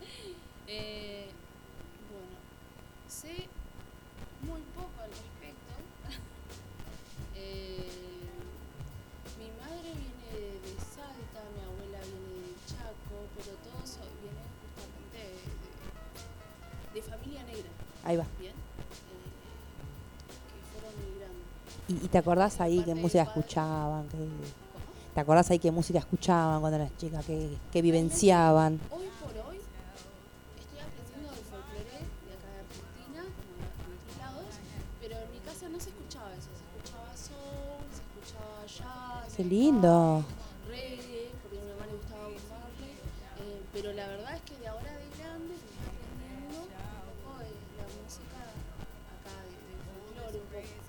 [18.04, 18.24] Ahí va.
[18.40, 18.56] Bien, eh,
[21.88, 21.92] que.
[21.94, 24.08] ¿Y, y te acordás ahí qué música escuchaban?
[24.08, 24.16] qué-
[25.14, 27.20] ¿Te acordás ahí qué música escuchaban cuando eras chica?
[27.26, 28.80] ¿Qué, qué vivenciaban?
[28.90, 29.58] Hoy por hoy
[30.58, 34.54] estoy aprendiendo del folclore de acá de Argentina, como de otros lados,
[35.02, 39.44] pero en mi casa no se escuchaba eso, se escuchaba soul, se escuchaba jazz, Qué
[39.44, 40.24] lindo.
[40.66, 42.92] reggae, porque a mi mamá le gustaba Bob Marley,
[43.44, 44.06] eh, pero la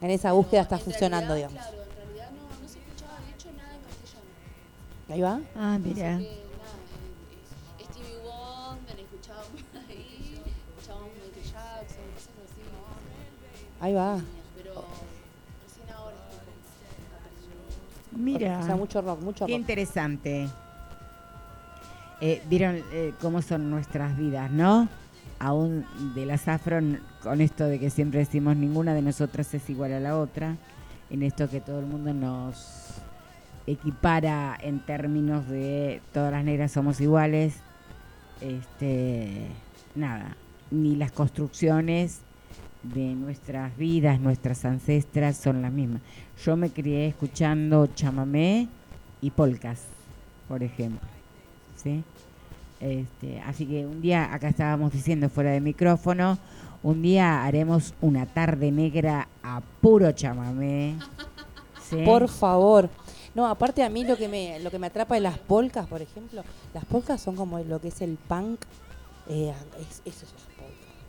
[0.03, 1.69] En esa búsqueda está funcionando, realidad, digamos.
[1.71, 4.27] Claro, en realidad no, no se escuchaba de hecho nada en castellano.
[5.09, 5.39] Ahí va.
[5.55, 6.15] Ah, mira.
[6.17, 6.75] Así que, nada,
[7.79, 10.41] eh, eh, Stevie Wonder, escuchábamos ahí,
[10.75, 12.61] escuchábamos Michael Jackson, cosas así.
[13.79, 14.19] Ahí va.
[14.57, 14.73] Pero
[15.63, 16.15] recién ahora.
[18.11, 18.59] Mira.
[18.59, 19.59] O sea, mucho rock, mucho Qué rock.
[19.61, 20.49] interesante.
[22.19, 24.89] Eh, Vieron eh, cómo son nuestras vidas, ¿no?
[25.39, 26.79] Aún de las afro,
[27.23, 30.57] con esto de que siempre decimos ninguna de nosotras es igual a la otra,
[31.09, 33.01] en esto que todo el mundo nos
[33.65, 37.55] equipara en términos de todas las negras somos iguales,
[38.41, 39.47] este,
[39.95, 40.35] nada,
[40.69, 42.19] ni las construcciones
[42.83, 46.01] de nuestras vidas, nuestras ancestras son las mismas.
[46.43, 48.67] Yo me crié escuchando chamamé
[49.21, 49.83] y polcas,
[50.49, 51.07] por ejemplo.
[51.81, 52.03] ¿sí?
[52.81, 56.37] Este, así que un día, acá estábamos diciendo fuera de micrófono,
[56.83, 60.97] un día haremos una tarde negra a puro chamamé.
[62.05, 62.89] Por favor.
[63.33, 66.01] No, aparte a mí lo que me lo que me atrapa de las polcas, por
[66.01, 66.43] ejemplo,
[66.73, 68.59] las polcas son como lo que es el punk.
[69.27, 70.33] Eh, es, eso es.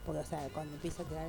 [0.06, 1.26] Porque, o sea, cuando empieza a tirar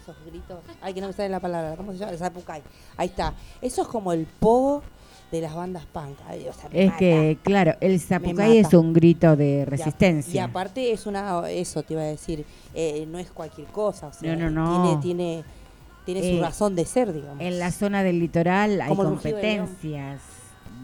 [0.00, 0.60] esos gritos.
[0.80, 1.76] Ay, que no me sale la palabra.
[1.76, 2.12] ¿Cómo se llama?
[2.12, 2.62] El zapucay.
[2.96, 3.34] Ahí está.
[3.62, 4.82] Eso es como el pogo
[5.32, 6.18] de las bandas punk.
[6.26, 9.64] Ay, o sea, Es que, claro, el zapucay es un grito de Y a- Y,
[9.64, 10.44] resistencia.
[10.44, 12.44] aparte es una, eso te iba a decir,
[12.74, 14.08] eh, no es cualquier cosa.
[14.08, 14.82] O sea, No, no, no.
[15.00, 15.44] Tiene, tiene,
[16.04, 17.40] tiene su Eh, razón de ser, digamos.
[17.40, 20.20] En la zona del litoral hay Como competencias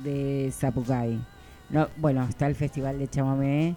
[0.02, 1.18] de Zapucay.
[1.70, 3.76] No, bueno, está el Festival de Chamamé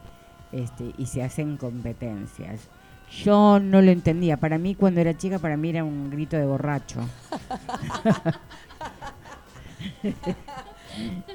[0.52, 2.62] este, y se hacen competencias.
[3.10, 4.38] Yo no lo entendía.
[4.38, 7.02] Para mí, cuando era chica, para mí era un grito de borracho.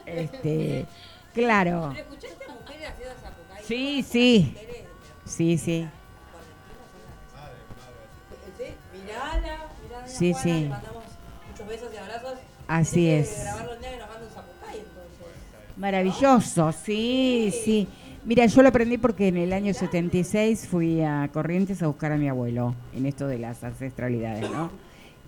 [0.06, 0.86] este,
[1.32, 1.92] claro.
[1.92, 3.64] escuchaste a mujeres haciendo zapucay?
[3.64, 4.56] Sí, sí.
[5.24, 5.88] Sí, sí.
[8.92, 10.60] Mirala, mirala, Sí, Juana, sí.
[10.62, 11.04] le mandamos
[11.50, 12.34] muchos besos y abrazos.
[12.68, 13.36] Así Tenés es.
[13.36, 15.76] que grabarlo un día que nos mande un zapucay, entonces.
[15.76, 17.88] Maravilloso, sí, sí.
[18.24, 22.16] Mira, yo lo aprendí porque en el año 76 fui a Corrientes a buscar a
[22.16, 24.70] mi abuelo en esto de las ancestralidades, ¿no?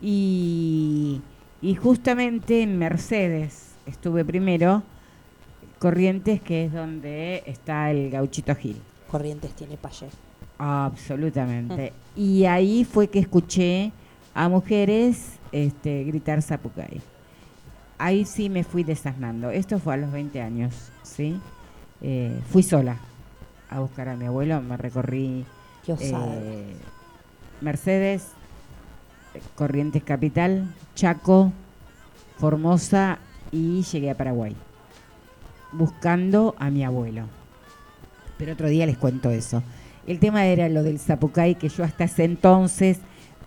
[0.00, 1.20] Y,
[1.60, 4.84] y justamente en Mercedes estuve primero,
[5.80, 8.76] Corrientes, que es donde está el gauchito Gil.
[9.10, 10.06] Corrientes tiene payé.
[10.58, 11.92] Absolutamente.
[12.14, 13.92] Y ahí fue que escuché
[14.34, 17.00] a mujeres este, gritar zapucay.
[17.98, 19.50] Ahí sí me fui desasnando.
[19.50, 21.40] Esto fue a los 20 años, ¿sí?
[22.06, 22.98] Eh, fui sola
[23.70, 24.60] a buscar a mi abuelo.
[24.60, 25.46] Me recorrí
[25.88, 26.76] eh,
[27.62, 28.26] Mercedes,
[29.32, 31.50] eh, Corrientes Capital, Chaco,
[32.36, 33.20] Formosa
[33.50, 34.54] y llegué a Paraguay.
[35.72, 37.24] Buscando a mi abuelo.
[38.36, 39.62] Pero otro día les cuento eso.
[40.06, 42.98] El tema era lo del zapucay, que yo hasta ese entonces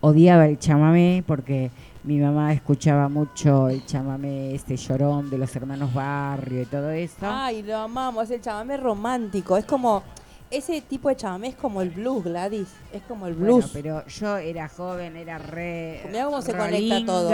[0.02, 1.70] odiaba el chamamé, porque
[2.08, 7.18] mi mamá escuchaba mucho el chamamé, este llorón de los hermanos Barrio y todo eso.
[7.22, 9.58] Ay, lo amamos, el chamamé romántico.
[9.58, 10.02] Es como,
[10.50, 12.70] ese tipo de chamamé es como el blues, Gladys.
[12.94, 13.70] Es como el Bueno, blues.
[13.74, 16.02] pero yo era joven, era re.
[16.08, 17.30] Mirá cómo se conecta todo.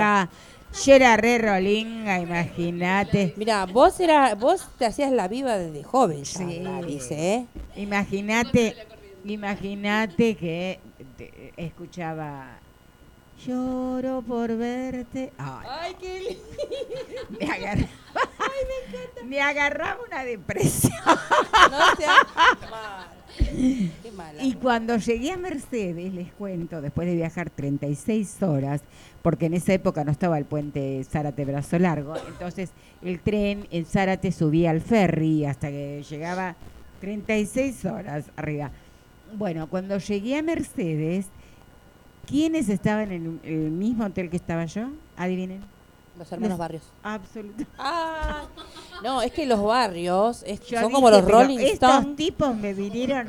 [0.83, 3.35] Yo era re rolinga, imagínate.
[3.37, 7.45] Mira, vos era, vos te hacías la viva desde joven, ya, Gladys, ¿eh?
[7.75, 8.75] Imagínate,
[9.23, 10.79] imagínate que
[11.15, 12.57] te- escuchaba
[13.45, 15.34] Lloro por verte.
[15.38, 16.38] Ay, Ay, qué
[17.30, 17.90] me agarraba,
[19.26, 20.94] me agarraba una depresión.
[21.06, 22.26] No seas
[22.72, 23.07] mal.
[24.02, 24.44] Qué mala.
[24.44, 28.82] Y cuando llegué a Mercedes, les cuento, después de viajar 36 horas,
[29.22, 32.70] porque en esa época no estaba el puente Zárate Brazo Largo, entonces
[33.02, 36.56] el tren en Zárate subía al ferry hasta que llegaba
[37.02, 38.72] 36 horas arriba.
[39.36, 41.28] Bueno, cuando llegué a Mercedes,
[42.25, 44.87] ¿quiénes estaban en el, el mismo hotel que estaba yo?
[45.17, 45.61] Adivinen.
[46.17, 46.83] Los hermanos Los- barrios.
[47.01, 47.65] Absolutamente.
[47.79, 48.43] Ah,
[49.03, 52.15] no, es que los barrios es- son dije, como los Rolling Estos Stones.
[52.15, 53.27] tipos me vinieron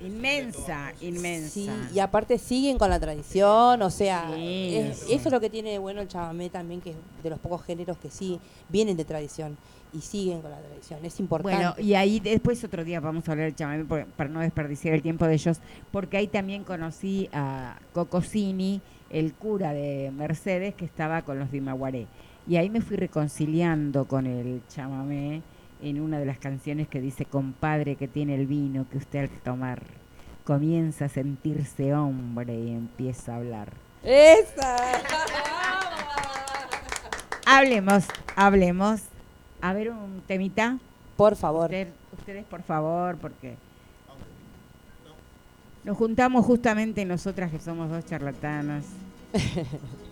[0.00, 1.50] inmensa, inmensa.
[1.50, 5.12] Sí, y aparte siguen con la tradición, o sea, Sí, es- sí.
[5.12, 7.62] eso es lo que tiene de bueno el chamamé también, que es de los pocos
[7.64, 9.56] géneros que sí vienen de tradición
[9.92, 11.56] y siguen con la tradición, es importante.
[11.56, 14.94] Bueno, y ahí después otro día vamos a hablar del chamamé por- para no desperdiciar
[14.94, 15.58] el tiempo de ellos,
[15.90, 22.06] porque ahí también conocí a Cocosini, el cura de Mercedes, que estaba con los Dimaguaré.
[22.46, 25.42] Y ahí me fui reconciliando con el chamamé
[25.82, 29.30] en una de las canciones que dice, compadre que tiene el vino que usted al
[29.40, 29.82] tomar
[30.44, 33.72] comienza a sentirse hombre y empieza a hablar.
[34.02, 34.76] ¡Esa!
[37.46, 38.04] Hablemos,
[38.36, 39.02] hablemos.
[39.60, 40.78] A ver un temita.
[41.16, 41.70] Por favor.
[42.16, 43.56] ustedes, por favor, porque
[45.82, 48.84] nos juntamos justamente nosotras que somos dos charlatanas.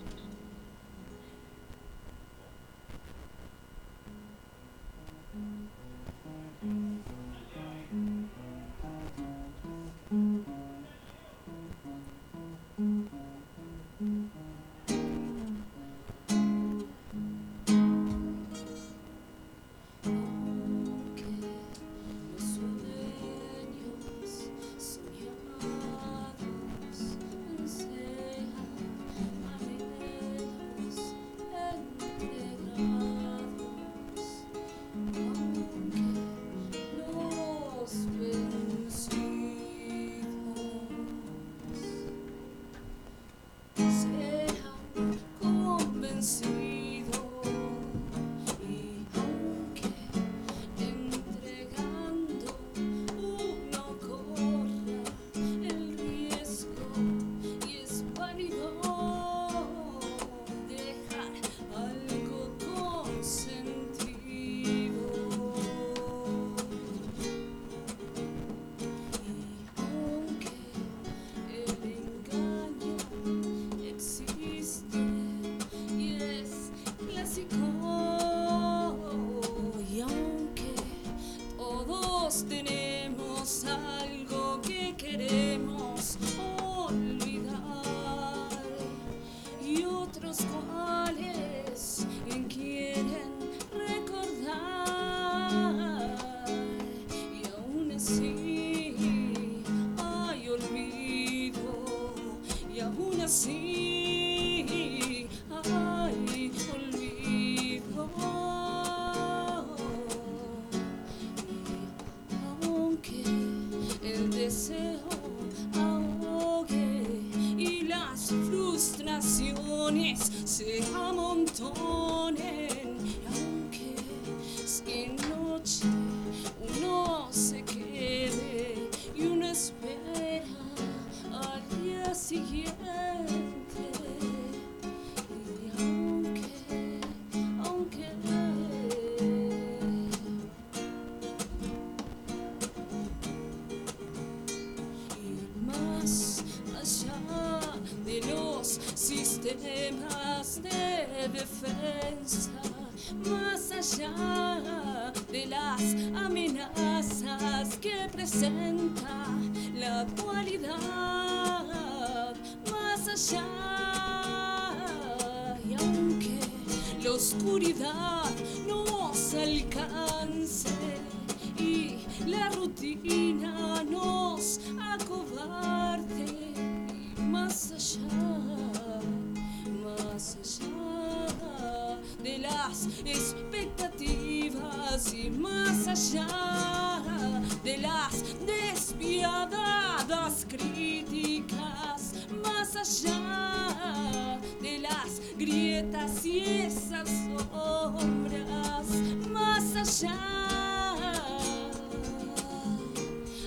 [196.20, 198.86] si esas sombras
[199.30, 200.16] más allá.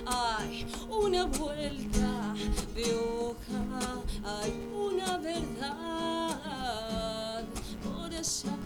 [0.06, 2.34] Hay una vuelta
[2.76, 6.40] de hoja, hay una verdad
[7.84, 8.58] por allá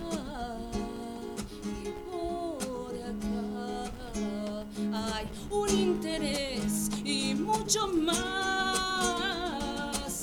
[1.83, 4.65] y por acá.
[4.93, 8.25] Hay un interés y mucho más.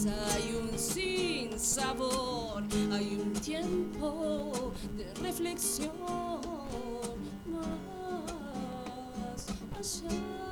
[0.07, 2.52] Hay un sin sabor
[2.91, 5.93] hay un tiempo de reflexión
[9.71, 10.52] más allá.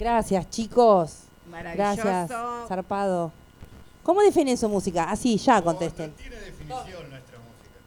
[0.00, 1.24] Gracias, chicos.
[1.50, 2.02] Maravilloso.
[2.02, 2.30] Gracias,
[2.68, 3.32] zarpado.
[4.02, 5.10] ¿Cómo definen su música?
[5.10, 6.14] Así, ya contesten.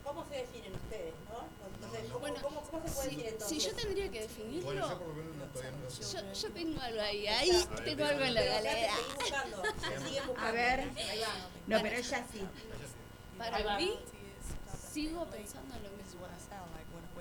[0.04, 2.20] ¿Cómo se definen ustedes, no?
[2.20, 2.38] Bueno,
[2.86, 8.34] si, si yo tendría que definirlo, yo, yo tengo algo ahí, ahí tengo algo en
[8.36, 8.94] la galera.
[10.38, 10.92] A ver.
[11.66, 12.42] No, pero ella sí.
[13.40, 13.92] Para mí,
[14.94, 16.04] sigo pensando en lo mismo.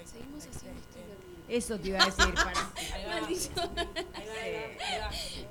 [0.04, 1.31] Seguimos haciendo estilo libre.
[1.52, 2.34] Eso te iba a decir.
[2.34, 2.72] Para...
[3.20, 3.70] Maldición.
[3.76, 5.10] ahí va.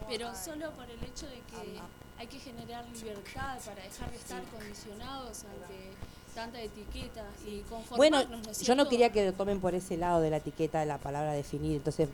[0.10, 1.80] Pero solo por el hecho de que
[2.18, 5.92] hay que generar libertad para dejar de estar condicionados ante
[6.34, 10.22] tanta etiqueta y conformarnos, Bueno, ¿no yo no quería que lo tomen por ese lado
[10.22, 12.10] de la etiqueta de la palabra definir, entonces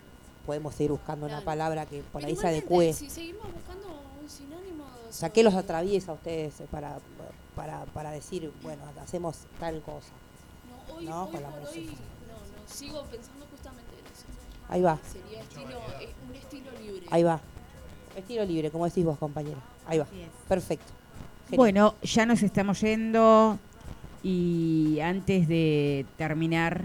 [0.45, 2.93] podemos seguir buscando una palabra que por Pero ahí se adecue.
[2.93, 3.87] Si seguimos buscando
[4.21, 6.99] un sinónimo, O sea, ¿qué los atraviesa a ustedes para,
[7.55, 10.09] para, para decir, bueno, hacemos tal cosa?
[10.89, 13.46] no, hoy, No, hoy con la por hoy, no, no, sigo pensando.
[14.69, 14.99] Ahí va.
[15.03, 17.05] Sería estilo, eh, un estilo libre.
[17.09, 17.39] Ahí va.
[18.15, 19.57] Estilo libre, como decís vos, compañero.
[19.85, 20.07] Ahí va.
[20.47, 20.93] Perfecto.
[21.45, 21.57] Genial.
[21.57, 23.57] Bueno, ya nos estamos yendo
[24.23, 26.83] y antes de terminar,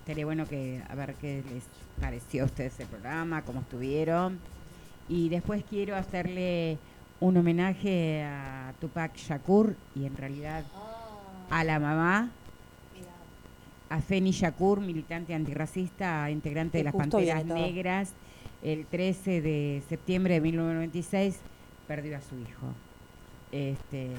[0.00, 1.64] estaría bueno que a ver qué les
[2.00, 4.38] pareció a ustedes el programa, cómo estuvieron.
[5.08, 6.78] Y después quiero hacerle
[7.20, 10.64] un homenaje a Tupac Shakur y en realidad
[11.50, 12.30] a la mamá,
[13.88, 17.44] a Feni Shakur, militante antirracista, integrante de las Panteras.
[17.44, 18.12] Negras.
[18.62, 21.36] El 13 de septiembre de 1996
[21.86, 22.66] perdió a su hijo.
[23.52, 24.10] Este,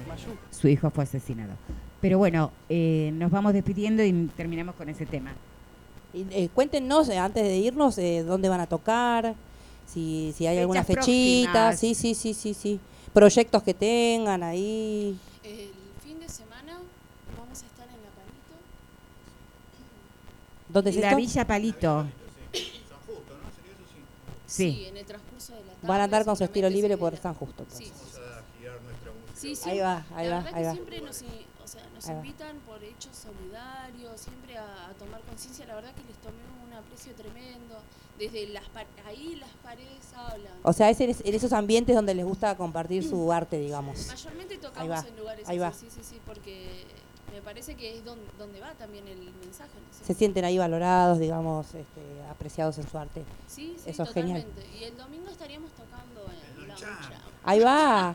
[0.50, 1.54] su hijo fue asesinado.
[2.00, 5.32] Pero bueno, eh, nos vamos despidiendo y terminamos con ese tema.
[6.14, 9.34] Y, eh, cuéntenos, eh, antes de irnos, eh, dónde van a tocar,
[9.86, 11.68] si, si hay alguna fechita.
[11.68, 11.80] próximas.
[11.80, 12.80] Sí, sí, sí, sí, sí.
[13.12, 15.18] Proyectos que tengan ahí.
[15.42, 15.70] El
[16.02, 16.78] fin de semana
[17.36, 18.56] vamos a estar en La Palito.
[20.76, 21.16] ¿Dónde es La esto?
[21.16, 22.06] Villa Palito.
[24.46, 24.84] Sí.
[24.86, 25.86] en el transcurso de la tarde.
[25.88, 27.16] Van a andar con su estilo libre por.
[27.16, 27.64] San Justo.
[27.70, 28.20] Sí, entonces.
[29.34, 29.70] Sí, sí.
[29.70, 30.72] Ahí va, ahí la va, verdad ahí que va.
[30.74, 31.22] siempre nos,
[31.64, 35.64] o sea, nos invitan por hechos solidarios, siempre a, a tomar conciencia.
[35.64, 37.76] La verdad que les tomé un aprecio tremendo.
[38.18, 38.64] Desde las
[39.06, 40.52] ahí las paredes hablan.
[40.62, 44.08] O sea, es en, en esos ambientes donde les gusta compartir su arte, digamos.
[44.08, 45.72] Mayormente Ahí tocamos va, en lugares ahí así, va.
[45.72, 46.84] sí, sí, sí, porque
[47.36, 49.70] me parece que es don- donde va también el mensaje.
[49.74, 52.00] ¿no es Se sienten ahí valorados, digamos, este,
[52.30, 53.22] apreciados en su arte.
[53.46, 54.42] Sí, sí, Eso es genial.
[54.42, 54.78] totalmente.
[54.78, 56.24] Y el domingo estaríamos tocando
[56.62, 56.74] en la
[57.44, 58.14] Ahí va.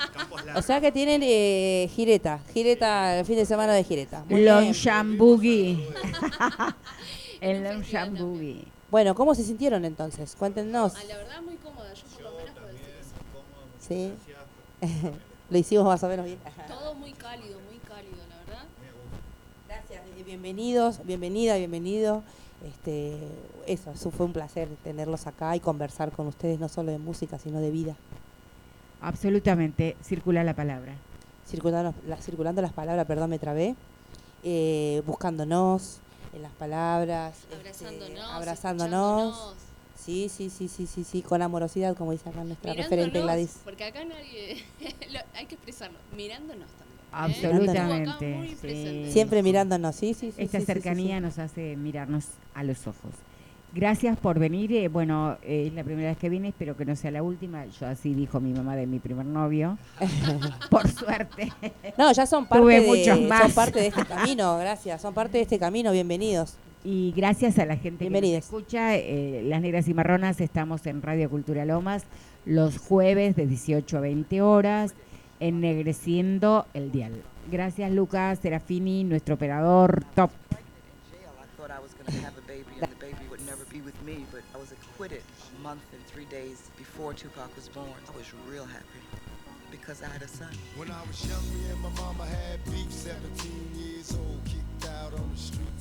[0.56, 4.24] O sea que tienen eh, gireta, gireta, el fin de semana de gireta.
[4.28, 5.88] Boogie.
[7.42, 8.66] el Longshan Boogie.
[8.90, 10.36] Bueno, ¿cómo se sintieron entonces?
[10.36, 10.94] Cuéntenos.
[10.98, 13.14] Ah, la verdad muy cómoda, yo por lo menos puedo decir eso.
[13.88, 14.14] Sí.
[15.52, 16.40] Lo hicimos más o menos bien.
[16.68, 18.64] Todo muy cálido, muy cálido, la verdad.
[19.68, 20.02] Gracias.
[20.18, 22.24] eh, Bienvenidos, bienvenida, bienvenido.
[22.66, 23.18] Este,
[23.68, 27.38] eso, eso fue un placer tenerlos acá y conversar con ustedes no solo de música,
[27.38, 27.98] sino de vida.
[29.02, 30.94] Absolutamente, circula la palabra.
[31.46, 33.76] Circulando, la- circulando las palabras, perdón, me trabé.
[34.44, 35.98] eh, buscándonos
[36.34, 39.54] en las palabras, este, Abrazándonos, abrazándonos.
[40.00, 43.58] Sí, sí, sí, sí, sí, sí, con amorosidad, como dice acá nuestra referente Gladys.
[43.66, 44.64] Porque acá nadie.
[45.12, 46.00] lo- hay que expresarlo.
[46.16, 46.81] Mirándonos también.
[47.12, 48.56] Absolutamente.
[48.62, 49.12] Sí.
[49.12, 50.42] Siempre mirándonos, sí, sí, sí.
[50.42, 51.22] Esta sí, sí, sí, cercanía sí.
[51.22, 53.12] nos hace mirarnos a los ojos.
[53.74, 54.74] Gracias por venir.
[54.74, 57.66] eh, bueno, eh, es la primera vez que vine, espero que no sea la última.
[57.68, 59.78] Yo así dijo mi mamá de mi primer novio.
[60.70, 61.52] por suerte.
[61.98, 63.44] No, ya son parte, Tuve de, muchos más.
[63.44, 65.02] son parte de este camino, gracias.
[65.02, 66.56] Son parte de este camino, bienvenidos.
[66.84, 68.96] Y gracias a la gente que nos escucha.
[68.98, 72.04] eh, Las Negras y Marronas estamos en Radio Cultura Lomas
[72.46, 74.96] los jueves de 18 a 20 horas,
[75.42, 77.22] ennegreciendo el dial.
[77.52, 80.32] Gracias Lucas Serafini, nuestro operador top.
[89.72, 90.50] Because I had a son.
[90.76, 92.92] When I was young, me and my mama had beef.
[92.92, 95.81] 17 years old, kicked out on the streets.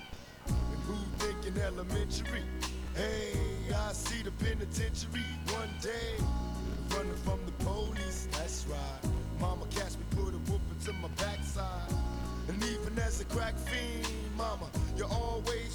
[0.47, 2.43] And who thinking elementary?
[2.95, 3.33] Hey,
[3.73, 6.23] I see the penitentiary one day.
[6.95, 9.11] Running from the police, that's right.
[9.39, 11.91] Mama catch me, put a whooping to my backside.
[12.47, 14.07] And even as a crack fiend,
[14.37, 15.41] mama, you all